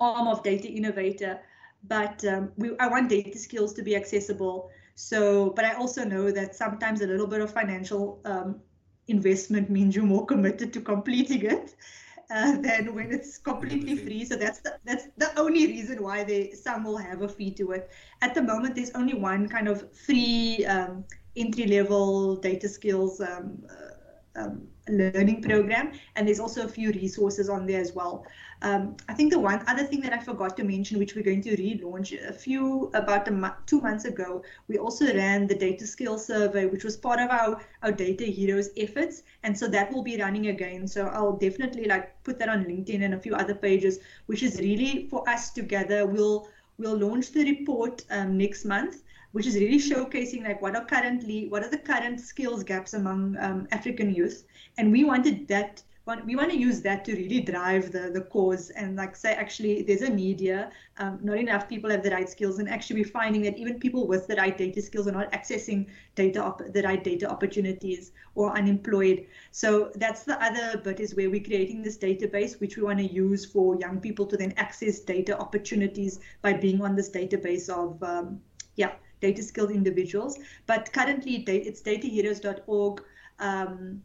arm 0.00 0.28
of 0.28 0.42
Data 0.42 0.68
Innovator, 0.68 1.40
but 1.84 2.24
um, 2.24 2.52
we 2.56 2.76
I 2.78 2.88
want 2.88 3.08
data 3.08 3.38
skills 3.38 3.74
to 3.74 3.82
be 3.82 3.96
accessible. 3.96 4.70
So, 5.00 5.50
but 5.50 5.64
I 5.64 5.74
also 5.74 6.02
know 6.02 6.32
that 6.32 6.56
sometimes 6.56 7.02
a 7.02 7.06
little 7.06 7.28
bit 7.28 7.40
of 7.40 7.52
financial 7.52 8.20
um, 8.24 8.60
investment 9.06 9.70
means 9.70 9.94
you're 9.94 10.04
more 10.04 10.26
committed 10.26 10.72
to 10.72 10.80
completing 10.80 11.44
it. 11.44 11.76
Uh, 12.30 12.60
than 12.60 12.94
when 12.94 13.10
it's 13.10 13.38
completely 13.38 13.96
free. 13.96 14.22
So 14.24 14.36
that's 14.36 14.58
the, 14.58 14.76
that's 14.84 15.06
the 15.16 15.30
only 15.38 15.66
reason 15.66 16.02
why 16.02 16.24
they 16.24 16.50
some 16.50 16.84
will 16.84 16.98
have 16.98 17.22
a 17.22 17.28
fee 17.28 17.52
to 17.52 17.70
it. 17.70 17.90
At 18.20 18.34
the 18.34 18.42
moment, 18.42 18.74
there's 18.74 18.90
only 18.90 19.14
one 19.14 19.48
kind 19.48 19.66
of 19.66 19.90
free 19.96 20.66
um, 20.66 21.04
entry 21.36 21.66
level 21.66 22.36
data 22.36 22.68
skills 22.68 23.20
um, 23.20 23.62
uh, 23.70 23.97
um, 24.36 24.62
learning 24.88 25.42
program 25.42 25.92
and 26.16 26.26
there's 26.26 26.40
also 26.40 26.64
a 26.64 26.68
few 26.68 26.90
resources 26.92 27.48
on 27.48 27.66
there 27.66 27.80
as 27.80 27.94
well. 27.94 28.24
Um, 28.60 28.96
i 29.08 29.14
think 29.14 29.32
the 29.32 29.38
one 29.38 29.62
other 29.68 29.84
thing 29.84 30.00
that 30.00 30.12
i 30.12 30.18
forgot 30.18 30.56
to 30.56 30.64
mention 30.64 30.98
which 30.98 31.14
we're 31.14 31.22
going 31.22 31.42
to 31.42 31.56
relaunch 31.56 32.10
a 32.28 32.32
few 32.32 32.90
about 32.92 33.28
a 33.28 33.54
two 33.66 33.80
months 33.80 34.04
ago 34.04 34.42
we 34.66 34.78
also 34.78 35.14
ran 35.14 35.46
the 35.46 35.54
data 35.54 35.86
skills 35.86 36.26
survey 36.26 36.66
which 36.66 36.82
was 36.82 36.96
part 36.96 37.20
of 37.20 37.30
our 37.30 37.60
our 37.84 37.92
data 37.92 38.24
heroes 38.24 38.70
efforts 38.76 39.22
and 39.44 39.56
so 39.56 39.68
that 39.68 39.92
will 39.92 40.02
be 40.02 40.16
running 40.20 40.48
again. 40.48 40.88
So 40.88 41.06
i'll 41.06 41.36
definitely 41.36 41.84
like 41.84 42.22
put 42.24 42.38
that 42.40 42.48
on 42.48 42.64
linkedin 42.64 43.04
and 43.04 43.14
a 43.14 43.20
few 43.20 43.34
other 43.34 43.54
pages 43.54 44.00
which 44.26 44.42
is 44.42 44.58
really 44.58 45.06
for 45.08 45.28
us 45.28 45.50
together. 45.50 46.04
We'll 46.06 46.48
we'll 46.78 46.96
launch 46.96 47.32
the 47.32 47.44
report 47.44 48.04
um, 48.10 48.36
next 48.36 48.64
month 48.64 49.02
which 49.32 49.46
is 49.46 49.56
really 49.56 49.78
showcasing 49.78 50.44
like 50.44 50.62
what 50.62 50.74
are 50.74 50.84
currently 50.84 51.48
what 51.48 51.62
are 51.62 51.70
the 51.70 51.78
current 51.78 52.20
skills 52.20 52.64
gaps 52.64 52.94
among 52.94 53.36
um, 53.38 53.68
African 53.72 54.14
youth, 54.14 54.44
and 54.78 54.90
we 54.90 55.04
wanted 55.04 55.46
that. 55.48 55.82
We 56.24 56.36
want 56.36 56.50
to 56.50 56.56
use 56.56 56.80
that 56.80 57.04
to 57.04 57.12
really 57.14 57.40
drive 57.40 57.92
the, 57.92 58.10
the 58.10 58.22
cause 58.22 58.70
and 58.70 58.96
like 58.96 59.14
say 59.14 59.34
actually 59.34 59.82
there's 59.82 60.00
a 60.00 60.08
need 60.08 60.40
here. 60.40 60.70
Um, 60.96 61.18
not 61.22 61.36
enough 61.36 61.68
people 61.68 61.90
have 61.90 62.02
the 62.02 62.08
right 62.08 62.26
skills, 62.26 62.58
and 62.58 62.66
actually 62.66 63.02
we're 63.02 63.10
finding 63.10 63.42
that 63.42 63.58
even 63.58 63.78
people 63.78 64.06
with 64.06 64.26
the 64.26 64.36
right 64.36 64.56
data 64.56 64.80
skills 64.80 65.06
are 65.06 65.12
not 65.12 65.30
accessing 65.32 65.84
data 66.14 66.42
op- 66.42 66.72
the 66.72 66.82
right 66.82 67.04
data 67.04 67.28
opportunities 67.28 68.12
or 68.34 68.56
unemployed. 68.56 69.26
So 69.50 69.92
that's 69.96 70.22
the 70.22 70.42
other 70.42 70.78
bit 70.78 70.98
is 70.98 71.14
where 71.14 71.28
we're 71.28 71.44
creating 71.44 71.82
this 71.82 71.98
database 71.98 72.58
which 72.58 72.78
we 72.78 72.84
want 72.84 73.00
to 73.00 73.06
use 73.06 73.44
for 73.44 73.76
young 73.78 74.00
people 74.00 74.24
to 74.28 74.36
then 74.38 74.54
access 74.56 75.00
data 75.00 75.38
opportunities 75.38 76.20
by 76.40 76.54
being 76.54 76.80
on 76.80 76.96
this 76.96 77.10
database 77.10 77.68
of 77.68 78.02
um, 78.02 78.40
yeah 78.76 78.92
data 79.20 79.42
skilled 79.42 79.70
individuals. 79.70 80.38
But 80.66 80.92
currently, 80.92 81.36
it's 81.46 81.82
dataheroes.org 81.82 83.02
um, 83.38 84.02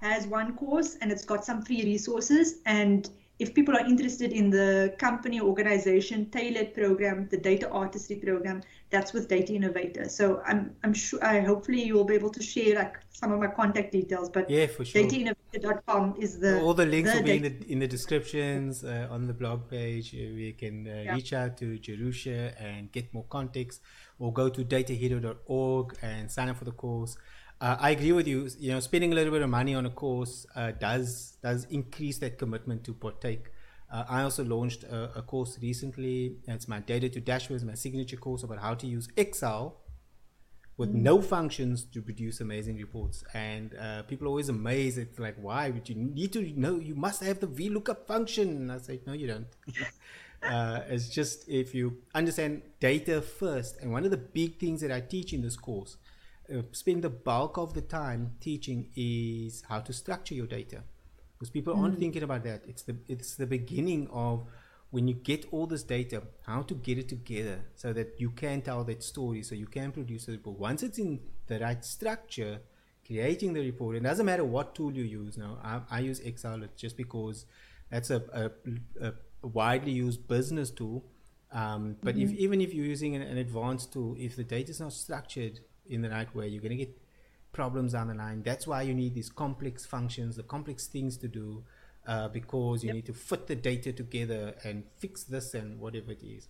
has 0.00 0.26
one 0.26 0.56
course 0.56 0.96
and 1.00 1.12
it's 1.12 1.24
got 1.24 1.44
some 1.44 1.62
free 1.62 1.84
resources. 1.84 2.60
And 2.66 3.08
if 3.38 3.54
people 3.54 3.76
are 3.76 3.86
interested 3.86 4.32
in 4.32 4.50
the 4.50 4.94
company 4.98 5.40
organization 5.40 6.30
tailored 6.30 6.74
program, 6.74 7.28
the 7.30 7.36
data 7.36 7.68
artistry 7.70 8.16
program, 8.16 8.62
that's 8.92 9.12
with 9.12 9.26
Data 9.26 9.54
Innovator. 9.54 10.08
So 10.08 10.42
I'm 10.46 10.76
I'm 10.84 10.94
sure 10.94 11.18
I 11.24 11.40
hopefully 11.40 11.82
you 11.82 11.94
will 11.94 12.04
be 12.04 12.14
able 12.14 12.30
to 12.30 12.42
share 12.42 12.76
like 12.76 12.98
some 13.10 13.32
of 13.32 13.40
my 13.40 13.48
contact 13.48 13.90
details. 13.92 14.28
But 14.28 14.48
yeah, 14.48 14.66
for 14.66 14.84
sure. 14.84 15.02
DataInnovator.com 15.02 16.14
is 16.18 16.38
the 16.38 16.60
all 16.62 16.74
the 16.74 16.86
links 16.86 17.10
the 17.10 17.16
will 17.18 17.24
be 17.24 17.36
in 17.36 17.42
the 17.42 17.72
in 17.72 17.78
the 17.80 17.88
descriptions 17.88 18.84
uh, 18.84 19.08
on 19.10 19.26
the 19.26 19.32
blog 19.32 19.68
page. 19.68 20.14
Uh, 20.14 20.30
we 20.34 20.52
can 20.52 20.86
uh, 20.86 20.90
yeah. 20.90 21.14
reach 21.14 21.32
out 21.32 21.56
to 21.58 21.78
Jerusha 21.78 22.52
and 22.60 22.92
get 22.92 23.12
more 23.12 23.24
context, 23.28 23.80
or 24.18 24.32
go 24.32 24.48
to 24.50 24.64
datahero.org 24.64 25.96
and 26.02 26.30
sign 26.30 26.48
up 26.50 26.58
for 26.58 26.66
the 26.66 26.72
course. 26.72 27.16
Uh, 27.60 27.76
I 27.80 27.90
agree 27.90 28.12
with 28.12 28.28
you. 28.28 28.48
You 28.58 28.72
know, 28.72 28.80
spending 28.80 29.12
a 29.12 29.14
little 29.14 29.32
bit 29.32 29.42
of 29.42 29.48
money 29.48 29.74
on 29.74 29.86
a 29.86 29.90
course 29.90 30.46
uh, 30.54 30.72
does 30.72 31.38
does 31.42 31.66
increase 31.70 32.18
that 32.18 32.38
commitment 32.38 32.84
to 32.84 32.92
partake. 32.92 33.46
Uh, 33.92 34.04
I 34.08 34.22
also 34.22 34.42
launched 34.42 34.84
a, 34.84 35.18
a, 35.18 35.22
course 35.22 35.58
recently. 35.60 36.36
It's 36.48 36.66
my 36.66 36.80
data 36.80 37.10
to 37.10 37.20
dashboards, 37.20 37.62
my 37.62 37.74
signature 37.74 38.16
course 38.16 38.42
about 38.42 38.58
how 38.58 38.74
to 38.74 38.86
use 38.86 39.08
Excel 39.18 39.76
with 40.78 40.94
mm. 40.94 41.02
no 41.02 41.20
functions 41.20 41.84
to 41.84 42.00
produce 42.00 42.40
amazing 42.40 42.78
reports. 42.78 43.22
And 43.34 43.74
uh, 43.78 44.02
people 44.04 44.26
are 44.26 44.30
always 44.30 44.48
amazed. 44.48 44.96
It's 44.96 45.18
like, 45.18 45.36
why 45.36 45.68
would 45.68 45.90
you 45.90 45.94
need 45.94 46.32
to 46.32 46.40
know? 46.58 46.76
You 46.78 46.94
must 46.94 47.22
have 47.22 47.40
the 47.40 47.46
VLOOKUP 47.46 48.06
function. 48.06 48.48
And 48.48 48.72
I 48.72 48.78
say, 48.78 49.00
no, 49.06 49.12
you 49.12 49.26
don't. 49.26 49.46
uh, 50.42 50.80
it's 50.88 51.10
just 51.10 51.46
if 51.46 51.74
you 51.74 51.98
understand 52.14 52.62
data 52.80 53.20
first. 53.20 53.78
And 53.82 53.92
one 53.92 54.06
of 54.06 54.10
the 54.10 54.16
big 54.16 54.58
things 54.58 54.80
that 54.80 54.90
I 54.90 55.00
teach 55.00 55.34
in 55.34 55.42
this 55.42 55.56
course, 55.56 55.98
uh, 56.50 56.62
spend 56.72 57.04
the 57.04 57.10
bulk 57.10 57.58
of 57.58 57.74
the 57.74 57.82
time 57.82 58.36
teaching, 58.40 58.88
is 58.96 59.64
how 59.68 59.80
to 59.80 59.92
structure 59.92 60.34
your 60.34 60.46
data 60.46 60.82
because 61.42 61.50
people 61.50 61.74
mm. 61.74 61.82
aren't 61.82 61.98
thinking 61.98 62.22
about 62.22 62.44
that. 62.44 62.62
It's 62.68 62.82
the 62.82 62.94
it's 63.08 63.34
the 63.34 63.48
beginning 63.48 64.06
of 64.12 64.46
when 64.90 65.08
you 65.08 65.14
get 65.14 65.44
all 65.50 65.66
this 65.66 65.82
data, 65.82 66.22
how 66.46 66.62
to 66.62 66.74
get 66.74 66.98
it 66.98 67.08
together 67.08 67.58
so 67.74 67.92
that 67.94 68.20
you 68.20 68.30
can 68.30 68.62
tell 68.62 68.84
that 68.84 69.02
story, 69.02 69.42
so 69.42 69.56
you 69.56 69.66
can 69.66 69.90
produce 69.90 70.28
a 70.28 70.30
report. 70.30 70.56
Once 70.60 70.84
it's 70.84 70.98
in 70.98 71.18
the 71.48 71.58
right 71.58 71.84
structure, 71.84 72.60
creating 73.04 73.54
the 73.54 73.60
report, 73.60 73.96
it 73.96 74.04
doesn't 74.04 74.24
matter 74.24 74.44
what 74.44 74.76
tool 74.76 74.92
you 74.92 75.02
use. 75.02 75.36
Now, 75.36 75.58
I, 75.64 75.80
I 75.96 76.00
use 76.00 76.20
Excel 76.20 76.62
just 76.76 76.96
because 76.96 77.44
that's 77.90 78.10
a, 78.10 78.22
a, 78.32 78.50
a 79.08 79.12
widely 79.42 79.92
used 79.92 80.28
business 80.28 80.70
tool. 80.70 81.04
Um, 81.50 81.96
but 82.04 82.14
mm-hmm. 82.14 82.34
if 82.34 82.38
even 82.38 82.60
if 82.60 82.72
you're 82.72 82.86
using 82.86 83.16
an, 83.16 83.22
an 83.22 83.38
advanced 83.38 83.92
tool, 83.92 84.14
if 84.16 84.36
the 84.36 84.44
data 84.44 84.70
is 84.70 84.78
not 84.78 84.92
structured 84.92 85.58
in 85.86 86.02
the 86.02 86.10
right 86.10 86.32
way, 86.36 86.46
you're 86.46 86.62
going 86.62 86.78
to 86.78 86.84
get 86.84 87.01
problems 87.52 87.92
down 87.92 88.08
the 88.08 88.14
line. 88.14 88.42
That's 88.42 88.66
why 88.66 88.82
you 88.82 88.94
need 88.94 89.14
these 89.14 89.28
complex 89.28 89.84
functions, 89.84 90.36
the 90.36 90.42
complex 90.42 90.86
things 90.86 91.16
to 91.18 91.28
do, 91.28 91.64
uh, 92.06 92.28
because 92.28 92.82
you 92.82 92.88
yep. 92.88 92.96
need 92.96 93.06
to 93.06 93.12
fit 93.14 93.46
the 93.46 93.54
data 93.54 93.92
together 93.92 94.54
and 94.64 94.84
fix 94.96 95.24
this 95.24 95.54
and 95.54 95.78
whatever 95.78 96.12
it 96.12 96.22
is. 96.22 96.48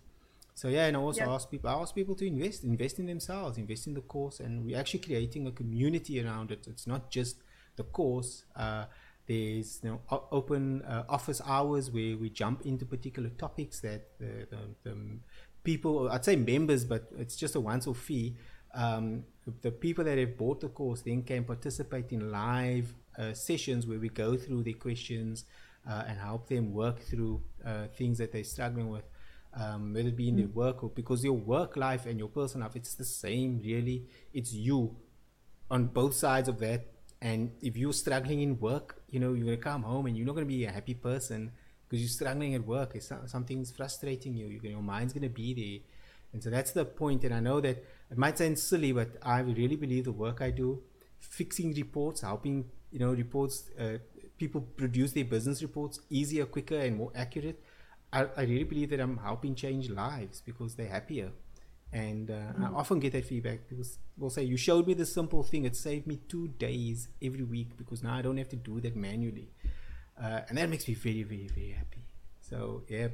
So 0.55 0.67
yeah, 0.67 0.85
and 0.85 0.95
I 0.95 0.99
also 0.99 1.25
yeah. 1.25 1.33
ask 1.33 1.49
people, 1.49 1.69
I 1.69 1.73
ask 1.73 1.93
people 1.95 2.15
to 2.15 2.27
invest, 2.27 2.63
invest 2.63 2.99
in 2.99 3.07
themselves, 3.07 3.57
invest 3.57 3.87
in 3.87 3.95
the 3.95 4.01
course, 4.01 4.39
and 4.39 4.65
we're 4.65 4.77
actually 4.77 4.99
creating 4.99 5.47
a 5.47 5.51
community 5.51 6.23
around 6.23 6.51
it. 6.51 6.67
It's 6.67 6.85
not 6.85 7.09
just 7.09 7.37
the 7.75 7.83
course. 7.83 8.45
Uh, 8.55 8.85
there's 9.25 9.79
you 9.83 9.89
know 9.89 10.25
open 10.31 10.81
uh, 10.83 11.05
office 11.09 11.41
hours 11.45 11.89
where 11.89 12.17
we 12.17 12.29
jump 12.29 12.65
into 12.65 12.85
particular 12.85 13.29
topics 13.29 13.79
that 13.79 14.19
the, 14.19 14.47
the, 14.49 14.59
the 14.83 14.97
people, 15.63 16.09
I'd 16.09 16.25
say 16.25 16.35
members, 16.35 16.85
but 16.85 17.07
it's 17.17 17.35
just 17.35 17.55
a 17.55 17.59
once-off 17.59 17.97
fee. 17.97 18.35
Um, 18.73 19.25
the 19.61 19.71
people 19.71 20.03
that 20.05 20.17
have 20.17 20.37
bought 20.37 20.61
the 20.61 20.69
course 20.69 21.01
then 21.01 21.23
can 21.23 21.43
participate 21.43 22.11
in 22.11 22.31
live 22.31 22.93
uh, 23.17 23.33
sessions 23.33 23.85
where 23.85 23.99
we 23.99 24.09
go 24.09 24.37
through 24.37 24.63
their 24.63 24.73
questions 24.73 25.45
uh, 25.89 26.03
and 26.07 26.17
help 26.17 26.47
them 26.47 26.73
work 26.73 26.99
through 27.01 27.41
uh, 27.65 27.87
things 27.97 28.17
that 28.17 28.31
they're 28.31 28.43
struggling 28.43 28.89
with, 28.89 29.03
um, 29.53 29.93
whether 29.93 30.07
it 30.07 30.15
be 30.15 30.29
in 30.29 30.37
their 30.37 30.47
mm. 30.47 30.53
work 30.53 30.83
or 30.83 30.89
because 30.89 31.23
your 31.23 31.33
work 31.33 31.75
life 31.75 32.05
and 32.05 32.17
your 32.17 32.29
personal 32.29 32.67
life, 32.67 32.75
it's 32.75 32.95
the 32.95 33.05
same, 33.05 33.59
really. 33.63 34.05
It's 34.33 34.53
you 34.53 34.95
on 35.69 35.87
both 35.87 36.15
sides 36.15 36.47
of 36.47 36.59
that. 36.59 36.87
And 37.21 37.51
if 37.61 37.77
you're 37.77 37.93
struggling 37.93 38.41
in 38.41 38.59
work, 38.59 39.01
you 39.09 39.19
know, 39.19 39.33
you're 39.33 39.45
going 39.45 39.57
to 39.57 39.63
come 39.63 39.83
home 39.83 40.05
and 40.07 40.17
you're 40.17 40.25
not 40.25 40.33
going 40.35 40.47
to 40.47 40.53
be 40.53 40.65
a 40.65 40.71
happy 40.71 40.93
person 40.93 41.51
because 41.87 42.01
you're 42.01 42.09
struggling 42.09 42.55
at 42.55 42.65
work. 42.65 42.95
It's 42.95 43.11
something's 43.27 43.71
frustrating 43.71 44.35
you. 44.35 44.47
Your 44.47 44.81
mind's 44.81 45.13
going 45.13 45.23
to 45.23 45.29
be 45.29 45.53
there. 45.53 45.92
And 46.33 46.43
so 46.43 46.49
that's 46.49 46.71
the 46.71 46.83
point. 46.83 47.23
And 47.23 47.33
I 47.33 47.39
know 47.39 47.61
that 47.61 47.83
it 48.11 48.17
might 48.17 48.37
sound 48.37 48.59
silly, 48.59 48.91
but 48.91 49.17
I 49.21 49.39
really 49.39 49.75
believe 49.75 50.05
the 50.05 50.11
work 50.11 50.41
I 50.41 50.49
do, 50.49 50.81
fixing 51.19 51.73
reports, 51.73 52.21
helping 52.21 52.65
you 52.91 52.99
know 52.99 53.13
reports, 53.13 53.69
uh, 53.79 53.97
people 54.37 54.61
produce 54.61 55.13
their 55.13 55.25
business 55.25 55.61
reports 55.61 55.99
easier, 56.09 56.45
quicker, 56.45 56.79
and 56.79 56.97
more 56.97 57.11
accurate. 57.15 57.63
I, 58.11 58.27
I 58.37 58.41
really 58.43 58.63
believe 58.63 58.89
that 58.89 58.99
I'm 58.99 59.17
helping 59.17 59.55
change 59.55 59.89
lives 59.89 60.41
because 60.41 60.75
they're 60.75 60.89
happier. 60.89 61.31
And 61.91 62.31
uh, 62.31 62.33
mm-hmm. 62.33 62.63
I 62.63 62.67
often 62.69 62.99
get 62.99 63.13
that 63.13 63.25
feedback. 63.25 63.69
People 63.69 63.85
will 64.17 64.31
say, 64.31 64.43
"You 64.43 64.57
showed 64.57 64.87
me 64.87 64.95
this 64.95 65.13
simple 65.13 65.43
thing. 65.43 65.65
It 65.65 65.75
saved 65.75 66.07
me 66.07 66.19
two 66.27 66.47
days 66.47 67.07
every 67.21 67.43
week 67.43 67.77
because 67.77 68.01
now 68.01 68.15
I 68.15 68.23
don't 68.23 68.37
have 68.37 68.49
to 68.49 68.55
do 68.55 68.79
that 68.81 68.95
manually." 68.95 69.49
Uh, 70.21 70.41
and 70.49 70.57
that 70.57 70.69
makes 70.69 70.87
me 70.87 70.95
very, 70.95 71.23
very, 71.23 71.47
very 71.47 71.71
happy. 71.71 72.03
So 72.41 72.83
yeah, 72.87 73.07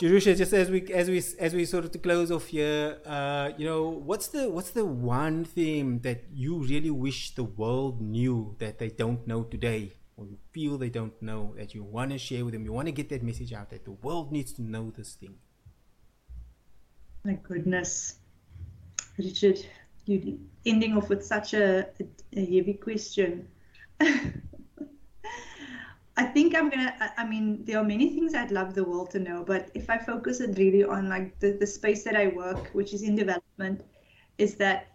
Jerusha, 0.00 0.34
just 0.34 0.54
as 0.54 0.70
we 0.70 0.80
as 0.94 1.10
we 1.10 1.22
as 1.38 1.52
we 1.52 1.66
sort 1.66 1.84
of 1.84 1.90
to 1.90 1.98
close 1.98 2.30
off 2.30 2.46
here, 2.46 2.96
uh, 3.04 3.50
you 3.58 3.66
know, 3.66 3.82
what's 3.90 4.28
the 4.28 4.48
what's 4.48 4.70
the 4.70 4.86
one 4.86 5.44
thing 5.44 5.98
that 5.98 6.24
you 6.32 6.56
really 6.56 6.90
wish 6.90 7.34
the 7.34 7.44
world 7.44 8.00
knew 8.00 8.56
that 8.60 8.78
they 8.78 8.88
don't 8.88 9.26
know 9.26 9.42
today, 9.42 9.92
or 10.16 10.24
you 10.24 10.38
feel 10.52 10.78
they 10.78 10.88
don't 10.88 11.20
know 11.20 11.52
that 11.58 11.74
you 11.74 11.82
want 11.84 12.12
to 12.12 12.18
share 12.18 12.46
with 12.46 12.54
them? 12.54 12.64
You 12.64 12.72
want 12.72 12.88
to 12.88 12.92
get 12.92 13.10
that 13.10 13.22
message 13.22 13.52
out 13.52 13.68
that 13.70 13.84
the 13.84 13.92
world 13.92 14.32
needs 14.32 14.54
to 14.54 14.62
know 14.62 14.90
this 14.90 15.16
thing. 15.16 15.34
My 17.22 17.34
goodness, 17.34 18.14
Richard, 19.18 19.60
you 20.06 20.40
ending 20.64 20.96
off 20.96 21.10
with 21.10 21.22
such 21.22 21.52
a, 21.52 21.88
a, 22.00 22.06
a 22.38 22.40
heavy 22.40 22.80
question. 22.82 23.48
I 26.20 26.24
think 26.24 26.54
I'm 26.54 26.68
gonna. 26.68 26.94
I 27.16 27.24
mean, 27.24 27.64
there 27.64 27.78
are 27.78 27.84
many 27.84 28.10
things 28.10 28.34
I'd 28.34 28.50
love 28.50 28.74
the 28.74 28.84
world 28.84 29.10
to 29.12 29.18
know, 29.18 29.42
but 29.42 29.70
if 29.72 29.88
I 29.88 29.96
focus 29.96 30.40
it 30.40 30.58
really 30.58 30.84
on 30.84 31.08
like 31.08 31.38
the, 31.40 31.52
the 31.52 31.66
space 31.66 32.04
that 32.04 32.14
I 32.14 32.26
work, 32.26 32.68
which 32.74 32.92
is 32.92 33.02
in 33.02 33.16
development, 33.16 33.84
is 34.36 34.56
that 34.56 34.88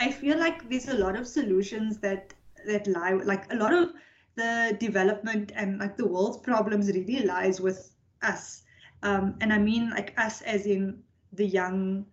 I 0.00 0.10
feel 0.10 0.36
like 0.36 0.68
there's 0.68 0.88
a 0.88 0.98
lot 0.98 1.14
of 1.14 1.28
solutions 1.28 1.98
that 1.98 2.34
that 2.66 2.88
lie 2.88 3.12
like 3.12 3.52
a 3.52 3.54
lot 3.54 3.72
of 3.72 3.92
the 4.34 4.76
development 4.80 5.52
and 5.54 5.78
like 5.78 5.96
the 5.96 6.08
world's 6.08 6.38
problems 6.38 6.88
really 6.88 7.24
lies 7.24 7.60
with 7.60 7.94
us, 8.22 8.64
um, 9.04 9.36
and 9.40 9.52
I 9.52 9.58
mean 9.58 9.90
like 9.90 10.12
us 10.18 10.42
as 10.42 10.66
in 10.66 11.04
the 11.34 11.46
young, 11.46 12.04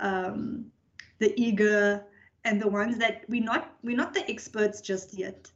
um, 0.00 0.72
the 1.20 1.32
eager, 1.40 2.04
and 2.44 2.60
the 2.60 2.68
ones 2.68 2.98
that 2.98 3.22
we're 3.28 3.44
not 3.44 3.76
we're 3.84 3.96
not 3.96 4.12
the 4.12 4.28
experts 4.28 4.80
just 4.80 5.16
yet 5.16 5.52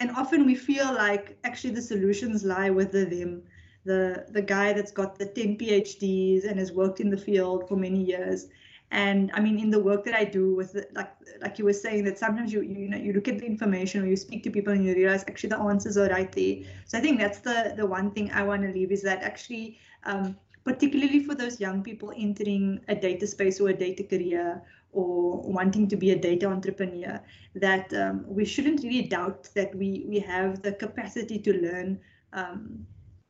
and 0.00 0.10
often 0.12 0.44
we 0.46 0.54
feel 0.54 0.92
like 0.92 1.38
actually 1.44 1.74
the 1.74 1.82
solutions 1.82 2.44
lie 2.44 2.70
with 2.70 2.92
the 2.92 3.04
them. 3.04 3.42
The 3.84 4.26
the 4.30 4.42
guy 4.42 4.72
that's 4.72 4.92
got 4.92 5.18
the 5.18 5.26
10 5.26 5.58
phds 5.58 6.48
and 6.48 6.58
has 6.58 6.72
worked 6.72 7.00
in 7.00 7.10
the 7.10 7.18
field 7.18 7.68
for 7.68 7.76
many 7.76 8.02
years. 8.02 8.46
And 8.90 9.30
i 9.34 9.40
mean 9.40 9.58
in 9.58 9.70
the 9.70 9.80
work 9.80 10.04
that 10.04 10.14
i 10.14 10.24
do 10.24 10.54
with 10.54 10.72
the, 10.72 10.86
like 10.94 11.12
like 11.40 11.58
you 11.58 11.64
were 11.64 11.72
saying 11.72 12.04
that 12.04 12.18
sometimes 12.18 12.52
you 12.52 12.62
you 12.62 12.88
know 12.88 12.96
you 12.96 13.12
look 13.12 13.28
at 13.28 13.38
the 13.38 13.46
information 13.46 14.02
or 14.02 14.06
you 14.06 14.16
speak 14.16 14.42
to 14.44 14.50
people 14.50 14.72
and 14.72 14.84
you 14.84 14.94
realize 14.94 15.24
actually 15.26 15.50
the 15.50 15.58
answers 15.58 15.96
are 15.96 16.08
right 16.08 16.32
there. 16.32 16.56
So 16.86 16.98
i 16.98 17.00
think 17.00 17.18
that's 17.18 17.40
the 17.40 17.74
the 17.76 17.86
one 17.86 18.10
thing 18.10 18.30
i 18.30 18.42
want 18.42 18.62
to 18.62 18.68
leave 18.68 18.92
is 18.92 19.02
that 19.02 19.22
actually 19.22 19.78
um, 20.04 20.36
particularly 20.64 21.20
for 21.20 21.34
those 21.34 21.60
young 21.60 21.82
people 21.82 22.12
entering 22.16 22.80
a 22.88 22.94
data 22.94 23.26
space 23.26 23.60
or 23.60 23.68
a 23.68 23.74
data 23.74 24.02
career 24.02 24.62
or 24.94 25.42
wanting 25.42 25.88
to 25.88 25.96
be 25.96 26.12
a 26.12 26.18
data 26.18 26.46
entrepreneur 26.46 27.20
that 27.54 27.92
um, 27.94 28.24
we 28.26 28.44
shouldn't 28.44 28.82
really 28.82 29.02
doubt 29.02 29.48
that 29.54 29.74
we 29.74 30.04
we 30.08 30.18
have 30.18 30.62
the 30.62 30.72
capacity 30.72 31.38
to 31.38 31.52
learn 31.52 32.00
um, 32.32 32.86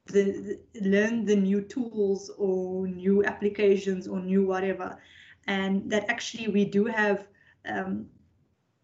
the, 0.07 0.59
the, 0.75 0.81
learn 0.81 1.25
the 1.25 1.37
new 1.37 1.63
tools 1.63 2.31
or 2.37 2.87
new 2.87 3.25
applications 3.25 4.07
or 4.07 4.21
new 4.21 4.45
whatever. 4.45 4.99
And 5.47 5.91
that 5.91 6.09
actually 6.09 6.49
we 6.49 6.65
do 6.65 6.85
have 6.85 7.27
um, 7.67 8.07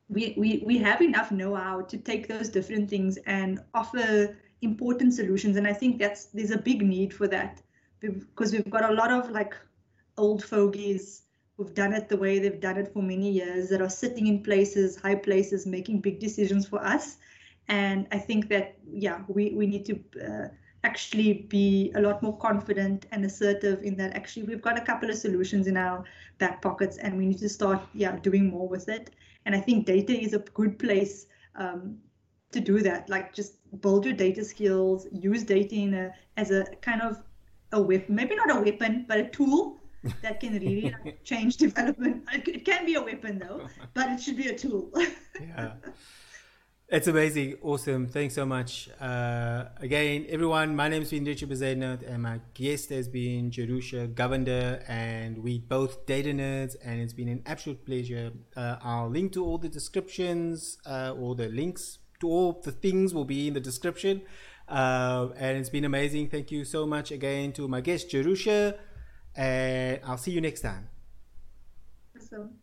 we, 0.09 0.35
we 0.37 0.63
we 0.67 0.79
have 0.79 1.01
enough 1.01 1.31
know-how 1.31 1.83
to 1.83 1.97
take 1.97 2.27
those 2.27 2.49
different 2.49 2.91
things 2.91 3.19
and 3.27 3.61
offer 3.75 4.37
important 4.63 5.15
solutions. 5.15 5.57
And 5.57 5.67
i 5.67 5.73
think 5.73 5.99
that's 5.99 6.27
there's 6.27 6.51
a 6.51 6.59
big 6.59 6.83
need 6.83 7.15
for 7.15 7.29
that 7.29 7.63
because 8.01 8.53
we've 8.53 8.71
got 8.71 8.91
a 8.91 8.95
lot 8.95 9.13
of 9.13 9.31
like 9.31 9.55
old 10.17 10.43
fogies 10.43 11.23
who've 11.61 11.75
done 11.75 11.93
it 11.93 12.09
the 12.09 12.17
way 12.17 12.39
they've 12.39 12.59
done 12.59 12.79
it 12.79 12.91
for 12.91 13.03
many 13.03 13.31
years, 13.31 13.69
that 13.69 13.83
are 13.83 13.91
sitting 13.91 14.27
in 14.29 14.43
places, 14.43 14.97
high 14.97 15.15
places, 15.15 15.67
making 15.67 16.01
big 16.01 16.19
decisions 16.19 16.67
for 16.67 16.83
us. 16.83 17.19
And 17.69 18.09
I 18.13 18.19
think 18.19 18.49
that, 18.49 18.79
yeah, 18.91 19.21
we, 19.29 19.53
we 19.55 19.67
need 19.67 19.85
to 19.85 20.01
uh, 20.25 20.49
actually 20.85 21.47
be 21.51 21.93
a 21.97 22.01
lot 22.01 22.23
more 22.23 22.35
confident 22.39 23.05
and 23.13 23.27
assertive 23.27 23.83
in 23.83 23.95
that 23.97 24.15
actually 24.15 24.45
we've 24.45 24.63
got 24.63 24.79
a 24.79 24.81
couple 24.81 25.11
of 25.11 25.17
solutions 25.17 25.67
in 25.67 25.77
our 25.77 26.03
back 26.39 26.63
pockets 26.63 26.97
and 26.97 27.19
we 27.19 27.27
need 27.27 27.39
to 27.41 27.49
start, 27.51 27.83
yeah, 27.93 28.17
doing 28.21 28.49
more 28.49 28.67
with 28.67 28.89
it. 28.89 29.11
And 29.45 29.55
I 29.55 29.61
think 29.61 29.85
data 29.85 30.19
is 30.19 30.33
a 30.33 30.39
good 30.39 30.79
place 30.79 31.27
um, 31.57 31.99
to 32.53 32.61
do 32.61 32.81
that. 32.81 33.11
Like 33.11 33.35
just 33.35 33.57
build 33.83 34.07
your 34.07 34.15
data 34.15 34.43
skills, 34.47 35.07
use 35.13 35.45
data 35.45 35.75
in 35.75 35.93
a, 35.93 36.15
as 36.39 36.53
a 36.53 36.65
kind 36.81 37.03
of 37.03 37.23
a 37.73 37.83
weapon, 37.83 38.15
maybe 38.15 38.35
not 38.35 38.51
a 38.51 38.63
weapon, 38.63 39.05
but 39.07 39.19
a 39.19 39.29
tool 39.29 39.80
that 40.23 40.41
can 40.41 40.55
really 40.55 40.95
change 41.25 41.57
development. 41.57 42.25
It 42.33 42.65
can 42.65 42.87
be 42.87 42.95
a 42.95 43.03
weapon 43.03 43.39
though, 43.39 43.69
but 43.95 44.11
it 44.11 44.21
should 44.21 44.37
be 44.37 44.49
a 44.49 44.57
tool. 44.57 44.91
yeah. 45.41 45.75
It's 46.93 47.07
amazing. 47.07 47.55
Awesome. 47.63 48.09
Thanks 48.09 48.35
so 48.35 48.45
much. 48.45 48.91
Uh, 49.01 49.67
again, 49.77 50.27
everyone, 50.29 50.75
my 50.75 50.89
name 50.89 51.03
is 51.03 51.13
Richard 51.13 51.49
Bezuidenhout 51.49 52.03
and 52.05 52.21
my 52.21 52.41
guest 52.53 52.91
has 52.91 53.07
been 53.07 53.53
Jerusha 53.53 54.09
Govender 54.09 54.83
and 54.89 55.39
we 55.39 55.61
both 55.61 56.05
data 56.05 56.31
nerds 56.31 56.75
and 56.85 57.01
it's 57.01 57.13
been 57.13 57.29
an 57.29 57.43
absolute 57.47 57.87
pleasure. 57.87 58.33
Uh, 58.57 58.77
I'll 58.83 59.09
link 59.09 59.33
to 59.35 59.45
all 59.45 59.59
the 59.59 59.69
descriptions, 59.69 60.79
uh, 60.85 61.15
all 61.17 61.37
the 61.37 61.49
links 61.49 61.99
to 62.23 62.29
all 62.29 62.61
the 62.61 62.73
things 62.73 63.15
will 63.15 63.25
be 63.25 63.47
in 63.47 63.55
the 63.55 63.61
description. 63.61 64.23
Uh, 64.69 65.29
and 65.37 65.59
it's 65.59 65.71
been 65.71 65.85
amazing. 65.85 66.29
Thank 66.29 66.51
you 66.51 66.65
so 66.65 66.87
much 66.87 67.13
again 67.13 67.53
to 67.53 67.69
my 67.69 67.81
guest, 67.81 68.11
Jerusha. 68.11 68.77
And 69.35 70.01
I'll 70.05 70.19
see 70.19 70.31
you 70.33 70.41
next 70.41 70.61
time. 70.61 70.89
Awesome. 72.17 72.60